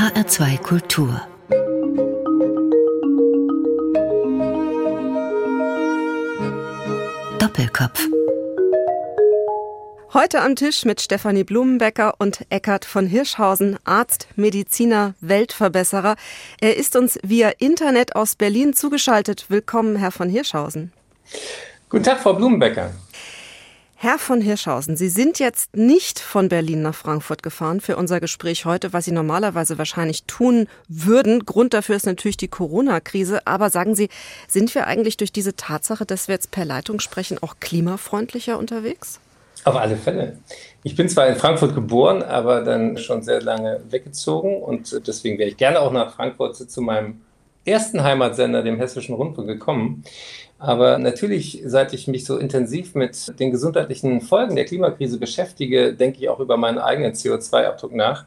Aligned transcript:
HR2 0.00 0.56
Kultur 0.62 1.20
Doppelkopf 7.38 8.08
Heute 10.14 10.40
am 10.40 10.56
Tisch 10.56 10.86
mit 10.86 11.02
Stefanie 11.02 11.44
Blumenbecker 11.44 12.14
und 12.18 12.46
Eckhard 12.48 12.86
von 12.86 13.06
Hirschhausen, 13.06 13.78
Arzt, 13.84 14.28
Mediziner, 14.36 15.12
Weltverbesserer. 15.20 16.16
Er 16.62 16.78
ist 16.78 16.96
uns 16.96 17.18
via 17.22 17.50
Internet 17.58 18.16
aus 18.16 18.36
Berlin 18.36 18.72
zugeschaltet. 18.72 19.50
Willkommen, 19.50 19.96
Herr 19.96 20.12
von 20.12 20.30
Hirschhausen. 20.30 20.94
Guten 21.90 22.04
Tag, 22.04 22.20
Frau 22.20 22.32
Blumenbecker. 22.32 22.92
Herr 24.02 24.18
von 24.18 24.40
Hirschhausen, 24.40 24.96
Sie 24.96 25.10
sind 25.10 25.38
jetzt 25.40 25.76
nicht 25.76 26.20
von 26.20 26.48
Berlin 26.48 26.80
nach 26.80 26.94
Frankfurt 26.94 27.42
gefahren 27.42 27.82
für 27.82 27.96
unser 27.96 28.18
Gespräch 28.18 28.64
heute, 28.64 28.94
was 28.94 29.04
Sie 29.04 29.12
normalerweise 29.12 29.76
wahrscheinlich 29.76 30.24
tun 30.24 30.68
würden. 30.88 31.44
Grund 31.44 31.74
dafür 31.74 31.96
ist 31.96 32.06
natürlich 32.06 32.38
die 32.38 32.48
Corona-Krise. 32.48 33.46
Aber 33.46 33.68
sagen 33.68 33.94
Sie, 33.94 34.08
sind 34.48 34.74
wir 34.74 34.86
eigentlich 34.86 35.18
durch 35.18 35.32
diese 35.32 35.54
Tatsache, 35.54 36.06
dass 36.06 36.28
wir 36.28 36.34
jetzt 36.34 36.50
per 36.50 36.64
Leitung 36.64 36.98
sprechen, 36.98 37.36
auch 37.42 37.56
klimafreundlicher 37.60 38.58
unterwegs? 38.58 39.20
Auf 39.64 39.76
alle 39.76 39.98
Fälle. 39.98 40.38
Ich 40.82 40.96
bin 40.96 41.10
zwar 41.10 41.26
in 41.26 41.36
Frankfurt 41.36 41.74
geboren, 41.74 42.22
aber 42.22 42.62
dann 42.62 42.96
schon 42.96 43.20
sehr 43.20 43.42
lange 43.42 43.82
weggezogen 43.90 44.62
und 44.62 45.06
deswegen 45.06 45.36
wäre 45.36 45.50
ich 45.50 45.58
gerne 45.58 45.78
auch 45.78 45.92
nach 45.92 46.14
Frankfurt 46.14 46.56
zu 46.56 46.80
meinem 46.80 47.20
ersten 47.66 48.02
Heimatsender, 48.02 48.62
dem 48.62 48.78
Hessischen 48.78 49.14
Rundfunk, 49.14 49.46
gekommen. 49.46 50.04
Aber 50.60 50.98
natürlich, 50.98 51.62
seit 51.64 51.94
ich 51.94 52.06
mich 52.06 52.26
so 52.26 52.36
intensiv 52.36 52.94
mit 52.94 53.40
den 53.40 53.50
gesundheitlichen 53.50 54.20
Folgen 54.20 54.56
der 54.56 54.66
Klimakrise 54.66 55.18
beschäftige, 55.18 55.94
denke 55.94 56.18
ich 56.20 56.28
auch 56.28 56.38
über 56.38 56.58
meinen 56.58 56.76
eigenen 56.76 57.12
CO2-Abdruck 57.12 57.94
nach. 57.94 58.26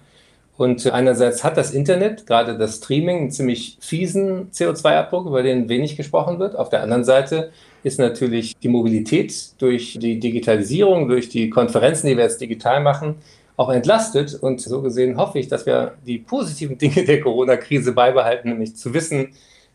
Und 0.58 0.91
einerseits 0.91 1.44
hat 1.44 1.58
das 1.58 1.72
Internet, 1.72 2.26
gerade 2.26 2.58
das 2.58 2.77
Streaming, 2.77 3.18
einen 3.18 3.32
ziemlich 3.32 3.77
fiesen 3.82 4.49
CO2-Abdruck, 4.52 5.27
über 5.27 5.44
den 5.44 5.70
wenig 5.70 5.96
gesprochen 5.96 6.40
wird. 6.40 6.55
Auf 6.55 6.70
der 6.70 6.82
anderen 6.82 7.04
Seite 7.04 7.52
ist 7.84 7.99
natürlich 7.99 8.57
die 8.57 8.68
Mobilität 8.68 9.34
durch 9.60 10.00
die 10.02 10.20
Digitalisierung, 10.20 11.07
durch 11.07 11.29
die 11.29 11.52
Konferenzen, 11.52 12.07
die 12.07 12.18
wir 12.18 12.24
jetzt 12.24 12.41
digital 12.41 12.82
machen, 12.82 13.16
auch 13.57 13.70
entlastet. 13.70 14.34
Und 14.34 14.60
so 14.60 14.82
gesehen 14.82 15.18
hoffe 15.18 15.38
ich, 15.38 15.50
dass 15.50 15.68
wir 15.68 15.94
die 16.05 16.18
positiven 16.18 16.79
Dinge 16.79 17.04
der 17.05 17.22
Corona-Krise 17.22 17.91
beibehalten, 17.91 18.50
nämlich 18.50 18.76
zu 18.76 18.91
wissen, 18.96 19.34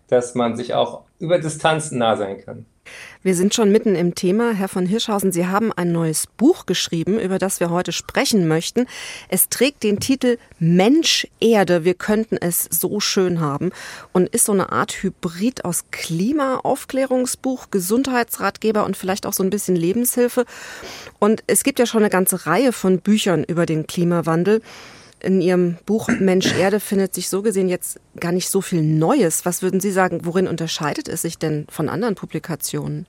dass 0.08 0.34
man 0.34 0.56
sich 0.56 0.74
auch 0.74 1.02
über 1.18 1.38
Distanz 1.38 1.90
nah 1.90 2.16
sein 2.16 2.44
kann. 2.44 2.66
Wir 3.22 3.34
sind 3.34 3.54
schon 3.54 3.70
mitten 3.70 3.94
im 3.94 4.14
Thema. 4.14 4.52
Herr 4.52 4.68
von 4.68 4.86
Hirschhausen, 4.86 5.32
Sie 5.32 5.46
haben 5.46 5.72
ein 5.72 5.92
neues 5.92 6.26
Buch 6.26 6.66
geschrieben, 6.66 7.18
über 7.18 7.38
das 7.38 7.60
wir 7.60 7.70
heute 7.70 7.92
sprechen 7.92 8.48
möchten. 8.48 8.86
Es 9.28 9.48
trägt 9.48 9.82
den 9.82 10.00
Titel 10.00 10.38
Mensch 10.58 11.26
Erde, 11.40 11.84
wir 11.84 11.94
könnten 11.94 12.36
es 12.36 12.68
so 12.70 13.00
schön 13.00 13.40
haben 13.40 13.70
und 14.12 14.28
ist 14.28 14.46
so 14.46 14.52
eine 14.52 14.72
Art 14.72 15.02
Hybrid 15.02 15.64
aus 15.64 15.84
Klimaaufklärungsbuch, 15.90 17.70
Gesundheitsratgeber 17.70 18.84
und 18.84 18.96
vielleicht 18.96 19.26
auch 19.26 19.32
so 19.32 19.42
ein 19.42 19.50
bisschen 19.50 19.76
Lebenshilfe. 19.76 20.44
Und 21.18 21.42
es 21.46 21.64
gibt 21.64 21.78
ja 21.78 21.86
schon 21.86 22.02
eine 22.02 22.10
ganze 22.10 22.46
Reihe 22.46 22.72
von 22.72 23.00
Büchern 23.00 23.44
über 23.44 23.66
den 23.66 23.86
Klimawandel 23.86 24.62
in 25.20 25.41
Ihrem 25.41 25.78
Buch 25.86 26.08
Mensch 26.08 26.56
Erde 26.58 26.80
findet 26.80 27.14
sich 27.14 27.28
so 27.28 27.42
gesehen 27.42 27.69
jetzt 27.69 28.00
gar 28.19 28.33
nicht 28.33 28.48
so 28.48 28.61
viel 28.61 28.83
Neues. 28.83 29.44
Was 29.44 29.62
würden 29.62 29.80
Sie 29.80 29.91
sagen, 29.91 30.20
worin 30.25 30.47
unterscheidet 30.47 31.08
es 31.08 31.22
sich 31.22 31.38
denn 31.38 31.66
von 31.69 31.88
anderen 31.88 32.14
Publikationen? 32.14 33.06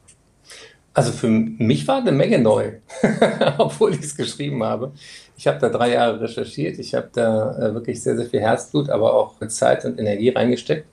Also 0.94 1.12
für 1.12 1.30
mich 1.30 1.88
war 1.88 2.00
eine 2.00 2.12
Menge 2.12 2.40
neu, 2.40 2.74
obwohl 3.58 3.94
ich 3.94 4.02
es 4.02 4.18
geschrieben 4.18 4.64
habe. 4.64 4.92
Ich 5.38 5.48
habe 5.48 5.60
da 5.60 5.70
drei 5.70 5.94
Jahre 5.94 6.20
recherchiert, 6.20 6.80
ich 6.80 6.96
habe 6.96 7.10
da 7.14 7.58
äh, 7.58 7.74
wirklich 7.74 8.02
sehr, 8.02 8.18
sehr 8.18 8.26
viel 8.26 8.42
Herzblut, 8.42 8.90
aber 8.90 9.14
auch 9.14 9.36
Zeit 9.48 9.86
und 9.86 10.00
Energie 10.00 10.30
reingesteckt, 10.30 10.88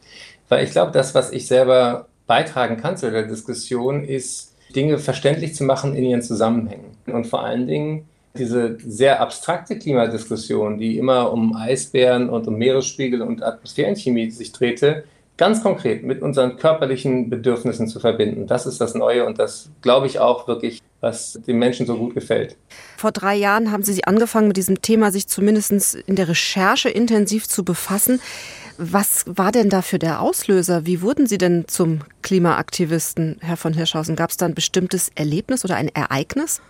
weil 0.49 0.65
ich 0.65 0.71
glaube, 0.71 0.93
das, 0.93 1.15
was 1.15 1.33
ich 1.33 1.47
selber 1.47 2.09
beitragen 2.27 2.77
kann 2.77 2.97
zu 2.97 3.11
der 3.11 3.25
Diskussion, 3.25 4.05
ist, 4.05 4.55
Dinge 4.75 4.99
verständlich 4.99 5.55
zu 5.55 5.65
machen 5.65 5.95
in 5.95 6.05
ihren 6.05 6.23
Zusammenhängen 6.23 6.97
und 7.07 7.27
vor 7.27 7.45
allen 7.45 7.67
Dingen 7.67 8.09
diese 8.39 8.79
sehr 8.87 9.21
abstrakte 9.21 9.79
Klimadiskussion, 9.79 10.79
die 10.79 10.99
immer 10.99 11.33
um 11.33 11.57
Eisbären 11.57 12.29
und 12.29 12.47
um 12.47 12.57
Meeresspiegel 12.57 13.23
und 13.23 13.43
Atmosphärenchemie 13.43 14.31
sich 14.31 14.53
drehte, 14.53 15.05
ganz 15.37 15.63
konkret 15.63 16.03
mit 16.03 16.23
unseren 16.23 16.57
körperlichen 16.57 17.29
Bedürfnissen 17.29 17.89
zu 17.89 18.01
verbinden. 18.01 18.47
Das 18.47 18.67
ist 18.67 18.81
das 18.81 18.95
Neue 18.95 19.27
und 19.27 19.39
das 19.39 19.71
glaube 19.83 20.07
ich 20.07 20.19
auch 20.19 20.49
wirklich, 20.49 20.83
was 21.01 21.39
den 21.47 21.59
Menschen 21.59 21.87
so 21.87 21.97
gut 21.97 22.15
gefällt. 22.15 22.57
Vor 22.97 23.13
drei 23.13 23.35
Jahren 23.35 23.71
haben 23.71 23.83
Sie 23.83 24.05
angefangen, 24.05 24.49
mit 24.49 24.57
diesem 24.57 24.81
Thema 24.81 25.13
sich 25.13 25.27
zumindest 25.27 25.95
in 25.95 26.17
der 26.17 26.29
Recherche 26.29 26.89
intensiv 26.89 27.49
zu 27.49 27.65
befassen. 27.65 28.21
Was 28.79 29.25
war 29.27 29.53
denn 29.53 29.71
da 29.71 29.83
für 29.83 29.99
der 29.99 30.21
Auslöser? 30.21 30.87
Wie 30.87 31.01
wurden 31.03 31.27
Sie 31.27 31.39
denn 31.39 31.65
zum 31.67 32.01
Klimaaktivisten, 32.23 33.39
Herr 33.41 33.57
von 33.57 33.73
Hirschhausen? 33.73 34.17
Gab 34.17 34.31
es 34.31 34.37
da 34.37 34.47
ein 34.47 34.55
bestimmtes 34.55 35.11
Erlebnis 35.15 35.65
oder 35.65 35.77
ein 35.77 35.89
Ereignis? 35.89 36.61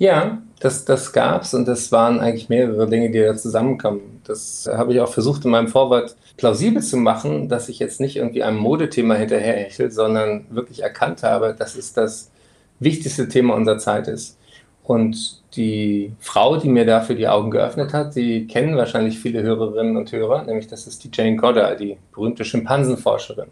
Ja, 0.00 0.40
das, 0.60 0.86
das 0.86 1.12
gab 1.12 1.42
es 1.42 1.52
und 1.52 1.68
das 1.68 1.92
waren 1.92 2.20
eigentlich 2.20 2.48
mehrere 2.48 2.88
Dinge, 2.88 3.10
die 3.10 3.20
da 3.20 3.36
zusammenkamen. 3.36 4.22
Das 4.24 4.66
habe 4.72 4.94
ich 4.94 5.00
auch 5.00 5.12
versucht 5.12 5.44
in 5.44 5.50
meinem 5.50 5.68
Vorwort 5.68 6.16
plausibel 6.38 6.82
zu 6.82 6.96
machen, 6.96 7.50
dass 7.50 7.68
ich 7.68 7.78
jetzt 7.78 8.00
nicht 8.00 8.16
irgendwie 8.16 8.42
einem 8.42 8.56
Modethema 8.56 9.14
hinterherhechel, 9.16 9.90
sondern 9.90 10.46
wirklich 10.48 10.82
erkannt 10.82 11.22
habe, 11.22 11.54
dass 11.58 11.76
es 11.76 11.92
das 11.92 12.30
wichtigste 12.78 13.28
Thema 13.28 13.54
unserer 13.54 13.76
Zeit 13.76 14.08
ist. 14.08 14.38
Und 14.84 15.42
die 15.54 16.12
Frau, 16.18 16.56
die 16.56 16.70
mir 16.70 16.86
dafür 16.86 17.14
die 17.14 17.28
Augen 17.28 17.50
geöffnet 17.50 17.92
hat, 17.92 18.16
die 18.16 18.46
kennen 18.46 18.78
wahrscheinlich 18.78 19.18
viele 19.18 19.42
Hörerinnen 19.42 19.98
und 19.98 20.10
Hörer, 20.12 20.44
nämlich 20.44 20.66
das 20.66 20.86
ist 20.86 21.04
die 21.04 21.10
Jane 21.12 21.36
Goddard, 21.36 21.78
die 21.78 21.98
berühmte 22.14 22.46
Schimpansenforscherin. 22.46 23.50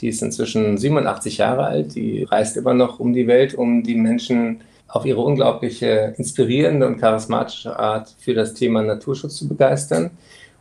Die 0.00 0.08
ist 0.08 0.20
inzwischen 0.20 0.78
87 0.78 1.38
Jahre 1.38 1.66
alt, 1.66 1.94
die 1.94 2.24
reist 2.24 2.56
immer 2.56 2.74
noch 2.74 2.98
um 2.98 3.12
die 3.12 3.28
Welt, 3.28 3.54
um 3.54 3.84
die 3.84 3.94
Menschen 3.94 4.62
auf 4.88 5.04
ihre 5.04 5.20
unglaubliche 5.20 6.14
inspirierende 6.16 6.86
und 6.86 6.98
charismatische 6.98 7.78
Art 7.78 8.14
für 8.18 8.34
das 8.34 8.54
Thema 8.54 8.82
Naturschutz 8.82 9.36
zu 9.36 9.48
begeistern. 9.48 10.10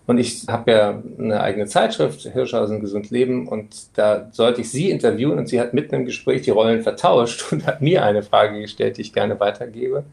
Und 0.08 0.20
ich 0.20 0.46
habe 0.48 0.72
ja 0.72 1.04
eine 1.18 1.42
eigene 1.42 1.66
Zeitschrift, 1.66 2.22
Hirschhausen 2.22 2.80
Gesund 2.80 3.10
Leben, 3.10 3.48
und 3.48 3.98
da 3.98 4.28
sollte 4.32 4.62
ich 4.62 4.70
sie 4.70 4.92
interviewen 4.92 5.40
und 5.40 5.48
sie 5.48 5.60
hat 5.60 5.74
mitten 5.74 5.96
im 5.96 6.06
Gespräch 6.06 6.44
die 6.44 6.52
Rollen 6.52 6.84
vertauscht 6.84 7.52
und 7.52 7.66
hat 7.66 7.82
mir 7.82 8.04
eine 8.04 8.22
Frage 8.22 8.62
gestellt, 8.62 8.98
die 8.98 9.02
ich 9.02 9.14
gerne 9.14 9.40
weitergebe. 9.40 10.04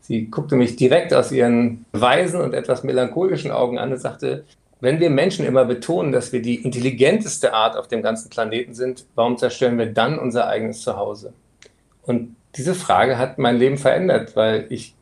Sie 0.00 0.26
guckte 0.26 0.56
mich 0.56 0.76
direkt 0.76 1.12
aus 1.12 1.32
ihren 1.32 1.84
weisen 1.92 2.40
und 2.40 2.54
etwas 2.54 2.84
melancholischen 2.84 3.50
Augen 3.50 3.78
an 3.78 3.92
und 3.92 3.98
sagte, 3.98 4.44
wenn 4.80 5.00
wir 5.00 5.10
Menschen 5.10 5.46
immer 5.46 5.64
betonen, 5.64 6.12
dass 6.12 6.32
wir 6.32 6.42
die 6.42 6.56
intelligenteste 6.56 7.54
Art 7.54 7.76
auf 7.76 7.88
dem 7.88 8.02
ganzen 8.02 8.30
Planeten 8.30 8.74
sind, 8.74 9.04
warum 9.14 9.38
zerstören 9.38 9.78
wir 9.78 9.86
dann 9.86 10.18
unser 10.18 10.48
eigenes 10.48 10.82
Zuhause? 10.82 11.32
Und 12.02 12.35
diese 12.56 12.74
Frage 12.74 13.18
hat 13.18 13.38
mein 13.38 13.58
Leben 13.58 13.78
verändert, 13.78 14.36
weil 14.36 14.66
ich 14.70 14.94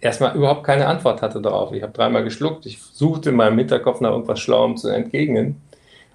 erstmal 0.00 0.36
überhaupt 0.36 0.64
keine 0.64 0.86
Antwort 0.86 1.22
hatte 1.22 1.40
darauf. 1.40 1.72
Ich 1.72 1.82
habe 1.82 1.92
dreimal 1.92 2.24
geschluckt, 2.24 2.66
ich 2.66 2.80
suchte 2.80 3.30
in 3.30 3.36
meinem 3.36 3.58
Hinterkopf 3.58 4.00
nach 4.00 4.10
irgendwas 4.10 4.40
Schlauem 4.40 4.76
zu 4.76 4.88
entgegnen. 4.88 5.60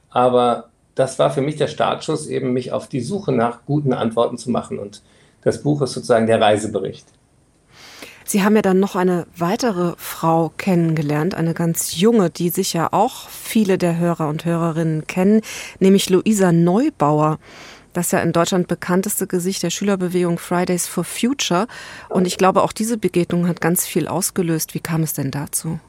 Aber 0.09 0.69
das 0.95 1.19
war 1.19 1.31
für 1.31 1.41
mich 1.41 1.55
der 1.55 1.67
Startschuss, 1.67 2.27
eben 2.27 2.53
mich 2.53 2.71
auf 2.71 2.87
die 2.87 3.01
Suche 3.01 3.31
nach 3.31 3.65
guten 3.65 3.93
Antworten 3.93 4.37
zu 4.37 4.51
machen. 4.51 4.79
Und 4.79 5.01
das 5.41 5.63
Buch 5.63 5.81
ist 5.81 5.93
sozusagen 5.93 6.27
der 6.27 6.41
Reisebericht. 6.41 7.07
Sie 8.25 8.43
haben 8.43 8.55
ja 8.55 8.61
dann 8.61 8.79
noch 8.79 8.95
eine 8.95 9.27
weitere 9.35 9.93
Frau 9.97 10.53
kennengelernt, 10.55 11.35
eine 11.35 11.53
ganz 11.53 11.97
junge, 11.97 12.29
die 12.29 12.49
sicher 12.49 12.93
auch 12.93 13.27
viele 13.27 13.77
der 13.77 13.97
Hörer 13.97 14.29
und 14.29 14.45
Hörerinnen 14.45 15.05
kennen, 15.05 15.41
nämlich 15.79 16.09
Luisa 16.09 16.53
Neubauer. 16.53 17.39
Das 17.93 18.11
ja 18.11 18.19
in 18.19 18.31
Deutschland 18.31 18.67
bekannteste 18.67 19.27
Gesicht 19.27 19.63
der 19.63 19.69
Schülerbewegung 19.69 20.37
Fridays 20.39 20.87
for 20.87 21.03
Future. 21.03 21.67
Und 22.09 22.25
ich 22.25 22.37
glaube, 22.37 22.63
auch 22.63 22.71
diese 22.71 22.97
Begegnung 22.97 23.47
hat 23.47 23.59
ganz 23.59 23.85
viel 23.85 24.07
ausgelöst. 24.07 24.73
Wie 24.73 24.79
kam 24.79 25.03
es 25.03 25.13
denn 25.13 25.31
dazu? 25.31 25.79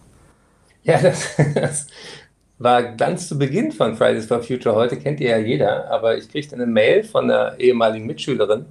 Ja, 0.82 1.00
das, 1.00 1.36
das 1.54 1.86
war 2.58 2.82
ganz 2.82 3.28
zu 3.28 3.38
Beginn 3.38 3.72
von 3.72 3.96
Fridays 3.96 4.26
for 4.26 4.42
Future. 4.42 4.74
Heute 4.74 4.96
kennt 4.96 5.20
ihr 5.20 5.30
ja 5.30 5.38
jeder, 5.38 5.90
aber 5.90 6.16
ich 6.16 6.28
kriegte 6.28 6.54
eine 6.54 6.66
Mail 6.66 7.04
von 7.04 7.30
einer 7.30 7.58
ehemaligen 7.58 8.06
Mitschülerin, 8.06 8.66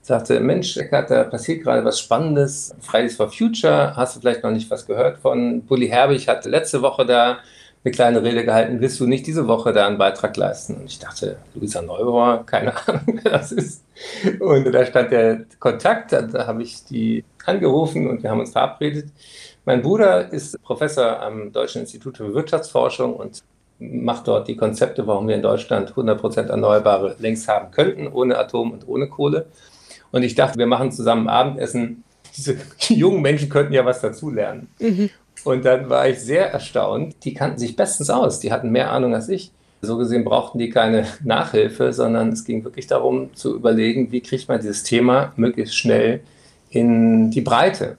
sagte, 0.00 0.40
Mensch, 0.40 0.76
Eckart, 0.76 1.10
da 1.10 1.24
passiert 1.24 1.62
gerade 1.62 1.84
was 1.84 2.00
Spannendes. 2.00 2.74
Fridays 2.80 3.16
for 3.16 3.30
Future, 3.30 3.94
hast 3.96 4.16
du 4.16 4.20
vielleicht 4.20 4.42
noch 4.42 4.50
nicht 4.50 4.70
was 4.70 4.86
gehört 4.86 5.18
von? 5.18 5.62
Bully 5.62 5.88
Herbig 5.88 6.28
hatte 6.28 6.48
letzte 6.48 6.82
Woche 6.82 7.04
da 7.04 7.38
eine 7.84 7.92
kleine 7.92 8.22
Rede 8.22 8.44
gehalten, 8.44 8.80
willst 8.80 9.00
du 9.00 9.06
nicht 9.06 9.26
diese 9.26 9.48
Woche 9.48 9.72
da 9.72 9.86
einen 9.86 9.98
Beitrag 9.98 10.36
leisten? 10.36 10.76
Und 10.76 10.84
ich 10.84 10.98
dachte, 10.98 11.38
Luisa 11.54 11.82
Neubauer, 11.82 12.44
keine 12.46 12.74
Ahnung, 12.88 13.20
wer 13.22 13.32
das 13.32 13.52
ist. 13.52 13.84
Und 14.38 14.72
da 14.72 14.86
stand 14.86 15.10
der 15.10 15.44
Kontakt, 15.58 16.12
da, 16.12 16.46
habe 16.46 16.62
ich 16.62 16.84
die 16.84 17.24
angerufen 17.44 18.08
und 18.08 18.22
wir 18.22 18.30
haben 18.30 18.40
uns 18.40 18.52
verabredet. 18.52 19.10
Mein 19.64 19.82
Bruder 19.82 20.32
ist 20.32 20.60
Professor 20.62 21.20
am 21.20 21.52
Deutschen 21.52 21.82
Institut 21.82 22.18
für 22.18 22.32
Wirtschaftsforschung 22.32 23.14
und 23.14 23.42
macht 23.78 24.28
dort 24.28 24.46
die 24.46 24.56
Konzepte, 24.56 25.06
warum 25.06 25.26
wir 25.26 25.34
in 25.34 25.42
Deutschland 25.42 25.92
100% 25.92 26.48
Erneuerbare 26.48 27.16
längst 27.18 27.48
haben 27.48 27.72
könnten, 27.72 28.06
ohne 28.06 28.38
Atom 28.38 28.70
und 28.70 28.86
ohne 28.86 29.08
Kohle. 29.08 29.46
Und 30.12 30.22
ich 30.22 30.34
dachte, 30.36 30.58
wir 30.58 30.66
machen 30.66 30.92
zusammen 30.92 31.28
Abendessen. 31.28 32.04
Diese 32.36 32.56
jungen 32.88 33.22
Menschen 33.22 33.48
könnten 33.48 33.72
ja 33.72 33.84
was 33.84 34.00
dazulernen. 34.00 34.68
Mhm. 34.78 35.10
Und 35.44 35.64
dann 35.64 35.88
war 35.88 36.08
ich 36.08 36.20
sehr 36.20 36.52
erstaunt. 36.52 37.16
Die 37.24 37.34
kannten 37.34 37.58
sich 37.58 37.76
bestens 37.76 38.10
aus. 38.10 38.40
Die 38.40 38.52
hatten 38.52 38.70
mehr 38.70 38.92
Ahnung 38.92 39.14
als 39.14 39.28
ich. 39.28 39.50
So 39.80 39.96
gesehen 39.96 40.24
brauchten 40.24 40.58
die 40.58 40.70
keine 40.70 41.06
Nachhilfe, 41.24 41.92
sondern 41.92 42.28
es 42.30 42.44
ging 42.44 42.64
wirklich 42.64 42.86
darum 42.86 43.34
zu 43.34 43.56
überlegen, 43.56 44.12
wie 44.12 44.20
kriegt 44.20 44.48
man 44.48 44.60
dieses 44.60 44.84
Thema 44.84 45.32
möglichst 45.36 45.76
schnell 45.76 46.20
in 46.70 47.30
die 47.30 47.40
Breite. 47.40 47.96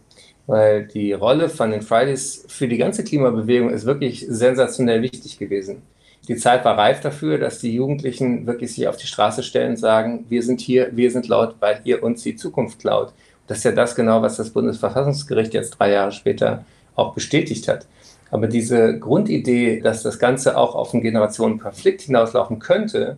Weil 0.47 0.87
die 0.87 1.13
Rolle 1.13 1.49
von 1.49 1.71
den 1.71 1.81
Fridays 1.81 2.45
für 2.47 2.67
die 2.67 2.77
ganze 2.77 3.03
Klimabewegung 3.03 3.69
ist 3.69 3.85
wirklich 3.85 4.25
sensationell 4.29 5.01
wichtig 5.01 5.37
gewesen. 5.37 5.81
Die 6.27 6.37
Zeit 6.37 6.63
war 6.63 6.77
reif 6.77 7.01
dafür, 7.01 7.37
dass 7.37 7.59
die 7.59 7.73
Jugendlichen 7.73 8.47
wirklich 8.47 8.73
sich 8.73 8.87
auf 8.87 8.95
die 8.95 9.07
Straße 9.07 9.43
stellen 9.43 9.71
und 9.71 9.77
sagen, 9.77 10.25
wir 10.29 10.41
sind 10.41 10.61
hier, 10.61 10.89
wir 10.93 11.11
sind 11.11 11.27
laut, 11.27 11.55
weil 11.59 11.81
ihr 11.83 12.01
uns 12.01 12.23
die 12.23 12.37
Zukunft 12.37 12.79
klaut. 12.79 13.11
Das 13.47 13.57
ist 13.57 13.65
ja 13.65 13.73
das 13.73 13.93
genau, 13.93 14.21
was 14.21 14.37
das 14.37 14.51
Bundesverfassungsgericht 14.51 15.53
jetzt 15.53 15.71
drei 15.71 15.91
Jahre 15.91 16.13
später 16.13 16.63
auch 16.95 17.13
bestätigt 17.13 17.67
hat. 17.67 17.87
Aber 18.31 18.47
diese 18.47 18.97
Grundidee, 18.97 19.79
dass 19.79 20.01
das 20.03 20.17
Ganze 20.17 20.57
auch 20.57 20.75
auf 20.75 20.93
einen 20.93 21.03
Generationenkonflikt 21.03 22.01
hinauslaufen 22.01 22.59
könnte 22.59 23.17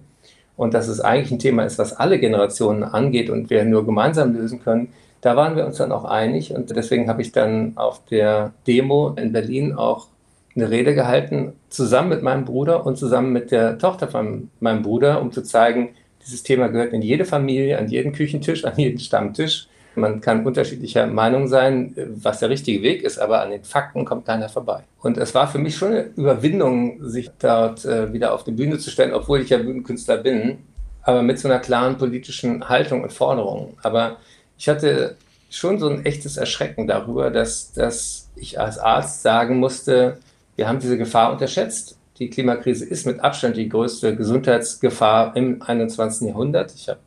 und 0.58 0.74
dass 0.74 0.88
es 0.88 1.00
eigentlich 1.00 1.32
ein 1.32 1.40
Thema 1.40 1.64
ist, 1.64 1.80
was 1.80 1.94
alle 1.94 2.20
Generationen 2.20 2.84
angeht 2.84 3.30
und 3.30 3.50
wir 3.50 3.64
nur 3.66 3.86
gemeinsam 3.86 4.34
lösen 4.34 4.62
können, 4.62 4.90
da 5.22 5.36
waren 5.36 5.56
wir 5.56 5.66
uns 5.66 5.78
dann 5.78 5.92
auch 5.92 6.06
einig 6.06 6.54
und 6.54 6.70
deswegen 6.76 7.10
habe 7.10 7.22
ich 7.22 7.32
dann 7.32 7.74
auf 7.78 8.04
der 8.06 8.54
Demo 8.68 9.16
in 9.18 9.32
Berlin 9.32 9.74
auch 9.74 10.08
eine 10.56 10.70
Rede 10.70 10.94
gehalten, 10.96 11.54
zusammen 11.70 12.10
mit 12.10 12.22
meinem 12.22 12.46
Bruder 12.46 12.86
und 12.86 12.98
zusammen 12.98 13.34
mit 13.34 13.52
der 13.52 13.78
Tochter 13.78 14.08
von 14.08 14.50
meinem 14.60 14.84
Bruder, 14.84 15.22
um 15.22 15.32
zu 15.32 15.44
zeigen, 15.44 15.90
dieses 16.26 16.44
Thema 16.44 16.68
gehört 16.68 16.94
in 16.94 17.02
jede 17.02 17.26
Familie, 17.26 17.78
an 17.78 17.88
jeden 17.88 18.14
Küchentisch, 18.14 18.66
an 18.66 18.74
jeden 18.78 19.00
Stammtisch. 19.00 19.68
Man 19.96 20.22
kann 20.22 20.46
unterschiedlicher 20.46 21.08
Meinung 21.08 21.48
sein, 21.48 21.94
was 22.22 22.40
der 22.40 22.50
richtige 22.50 22.82
Weg 22.82 23.04
ist, 23.04 23.18
aber 23.18 23.42
an 23.42 23.52
den 23.52 23.64
Fakten 23.64 24.06
kommt 24.06 24.26
keiner 24.26 24.50
vorbei. 24.50 24.84
Und 25.02 25.18
es 25.18 25.34
war 25.34 25.48
für 25.48 25.58
mich 25.60 25.76
schon 25.76 25.90
eine 25.90 26.02
Überwindung, 26.16 27.04
sich 27.08 27.30
dort 27.40 27.86
äh, 27.86 28.12
wieder 28.12 28.34
auf 28.34 28.44
die 28.44 28.52
Bühne 28.52 28.78
zu 28.78 28.90
stellen, 28.90 29.14
obwohl 29.14 29.42
ich 29.42 29.50
ja 29.50 29.58
Bühnenkünstler 29.58 30.18
bin, 30.18 30.60
aber 31.04 31.22
mit 31.22 31.40
so 31.40 31.48
einer 31.48 31.60
klaren 31.60 31.98
politischen 31.98 32.68
Haltung 32.68 33.04
und 33.04 33.14
Forderung. 33.14 33.78
Aber 33.84 34.18
ich 34.58 34.68
hatte 34.68 35.16
schon 35.50 35.80
so 35.80 35.88
ein 35.88 36.06
echtes 36.06 36.38
Erschrecken 36.38 36.88
darüber, 36.88 37.30
dass, 37.30 37.72
dass 37.74 38.30
ich 38.36 38.60
als 38.60 38.78
Arzt 38.78 39.22
sagen 39.22 39.58
musste, 39.58 40.18
wir 40.56 40.68
haben 40.68 40.80
diese 40.80 40.98
Gefahr 40.98 41.32
unterschätzt. 41.32 41.98
Die 42.20 42.30
Klimakrise 42.30 42.86
ist 42.86 43.06
mit 43.06 43.20
Abstand 43.20 43.58
die 43.58 43.70
größte 43.70 44.16
Gesundheitsgefahr 44.16 45.36
im 45.36 45.62
21. 45.62 46.30
Jahrhundert. 46.30 46.74
Ich 46.74 46.88
habe 46.88 47.00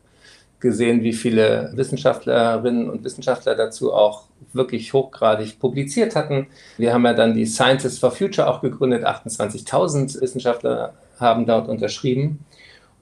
gesehen, 0.60 1.02
wie 1.02 1.12
viele 1.12 1.70
Wissenschaftlerinnen 1.74 2.90
und 2.90 3.04
Wissenschaftler 3.04 3.54
dazu 3.54 3.92
auch 3.92 4.24
wirklich 4.52 4.92
hochgradig 4.92 5.58
publiziert 5.58 6.16
hatten. 6.16 6.48
Wir 6.76 6.92
haben 6.92 7.04
ja 7.04 7.14
dann 7.14 7.34
die 7.34 7.46
Scientists 7.46 7.98
for 7.98 8.10
Future 8.10 8.48
auch 8.48 8.60
gegründet. 8.60 9.06
28.000 9.06 10.20
Wissenschaftler 10.20 10.94
haben 11.18 11.46
dort 11.46 11.68
unterschrieben. 11.68 12.44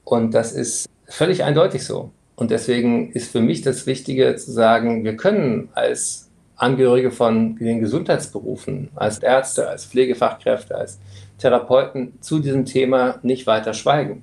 Und 0.05 0.35
das 0.35 0.53
ist 0.53 0.89
völlig 1.07 1.45
eindeutig 1.45 1.85
so. 1.85 2.11
Und 2.37 2.51
deswegen 2.51 3.13
ist 3.13 3.33
für 3.33 3.41
mich 3.41 3.63
das 3.63 3.87
Wichtige 3.87 4.37
zu 4.37 4.53
sagen, 4.53 5.05
wir 5.05 5.17
können 5.17 5.71
als 5.75 6.29
Angehörige 6.57 7.11
von 7.11 7.57
den 7.57 7.81
Gesundheitsberufen, 7.81 8.91
als 8.95 9.19
Ärzte, 9.19 9.69
als 9.69 9.85
Pflegefachkräfte, 9.85 10.75
als 10.75 10.99
Therapeuten 11.39 12.21
zu 12.21 12.39
diesem 12.39 12.65
Thema 12.65 13.19
nicht 13.23 13.47
weiter 13.47 13.75
schweigen. 13.75 14.23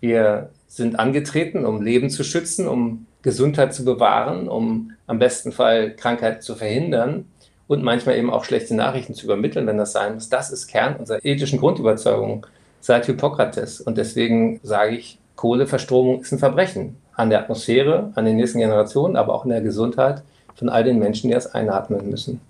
Wir 0.00 0.50
sind 0.68 0.98
angetreten, 0.98 1.64
um 1.64 1.82
Leben 1.82 2.10
zu 2.10 2.22
schützen, 2.22 2.68
um 2.68 3.06
Gesundheit 3.22 3.74
zu 3.74 3.84
bewahren, 3.84 4.48
um 4.48 4.92
am 5.06 5.18
besten 5.18 5.50
Fall 5.50 5.96
Krankheit 5.96 6.42
zu 6.42 6.54
verhindern 6.54 7.24
und 7.66 7.82
manchmal 7.82 8.16
eben 8.16 8.30
auch 8.30 8.44
schlechte 8.44 8.74
Nachrichten 8.74 9.14
zu 9.14 9.26
übermitteln, 9.26 9.66
wenn 9.66 9.78
das 9.78 9.92
sein 9.92 10.14
muss. 10.14 10.28
Das 10.28 10.50
ist 10.50 10.68
Kern 10.68 10.96
unserer 10.96 11.24
ethischen 11.24 11.58
Grundüberzeugung 11.58 12.46
seit 12.80 13.06
Hippokrates. 13.06 13.80
Und 13.80 13.98
deswegen 13.98 14.60
sage 14.62 14.96
ich, 14.96 15.18
Kohleverstromung 15.36 16.20
ist 16.20 16.32
ein 16.32 16.38
Verbrechen 16.38 16.96
an 17.14 17.30
der 17.30 17.40
Atmosphäre, 17.40 18.12
an 18.14 18.24
den 18.24 18.36
nächsten 18.36 18.58
Generationen, 18.58 19.16
aber 19.16 19.34
auch 19.34 19.44
in 19.44 19.50
der 19.50 19.60
Gesundheit 19.60 20.22
von 20.54 20.68
all 20.68 20.84
den 20.84 20.98
Menschen, 20.98 21.28
die 21.28 21.34
das 21.34 21.54
einatmen 21.54 22.08
müssen. 22.10 22.40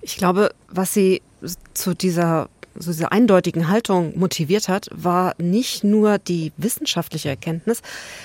Ich 0.00 0.16
glaube, 0.16 0.50
was 0.68 0.94
Sie 0.94 1.22
zu 1.74 1.94
dieser 1.94 2.48
so 2.78 2.90
diese 2.92 3.12
eindeutigen 3.12 3.68
Haltung 3.68 4.18
motiviert 4.18 4.68
hat, 4.68 4.88
war 4.92 5.34
nicht 5.38 5.84
nur 5.84 6.18
die 6.18 6.52
wissenschaftliche 6.56 7.28
Erkenntnis, 7.28 7.82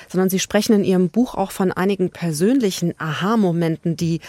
sondern 0.09 0.29
Sie 0.29 0.39
sprechen 0.39 0.73
in 0.73 0.83
Ihrem 0.83 1.09
Buch 1.09 1.35
auch 1.35 1.51
von 1.51 1.71
einigen 1.71 2.09
persönlichen 2.09 2.93
Aha-Momenten, 2.97 3.97
die 3.97 4.19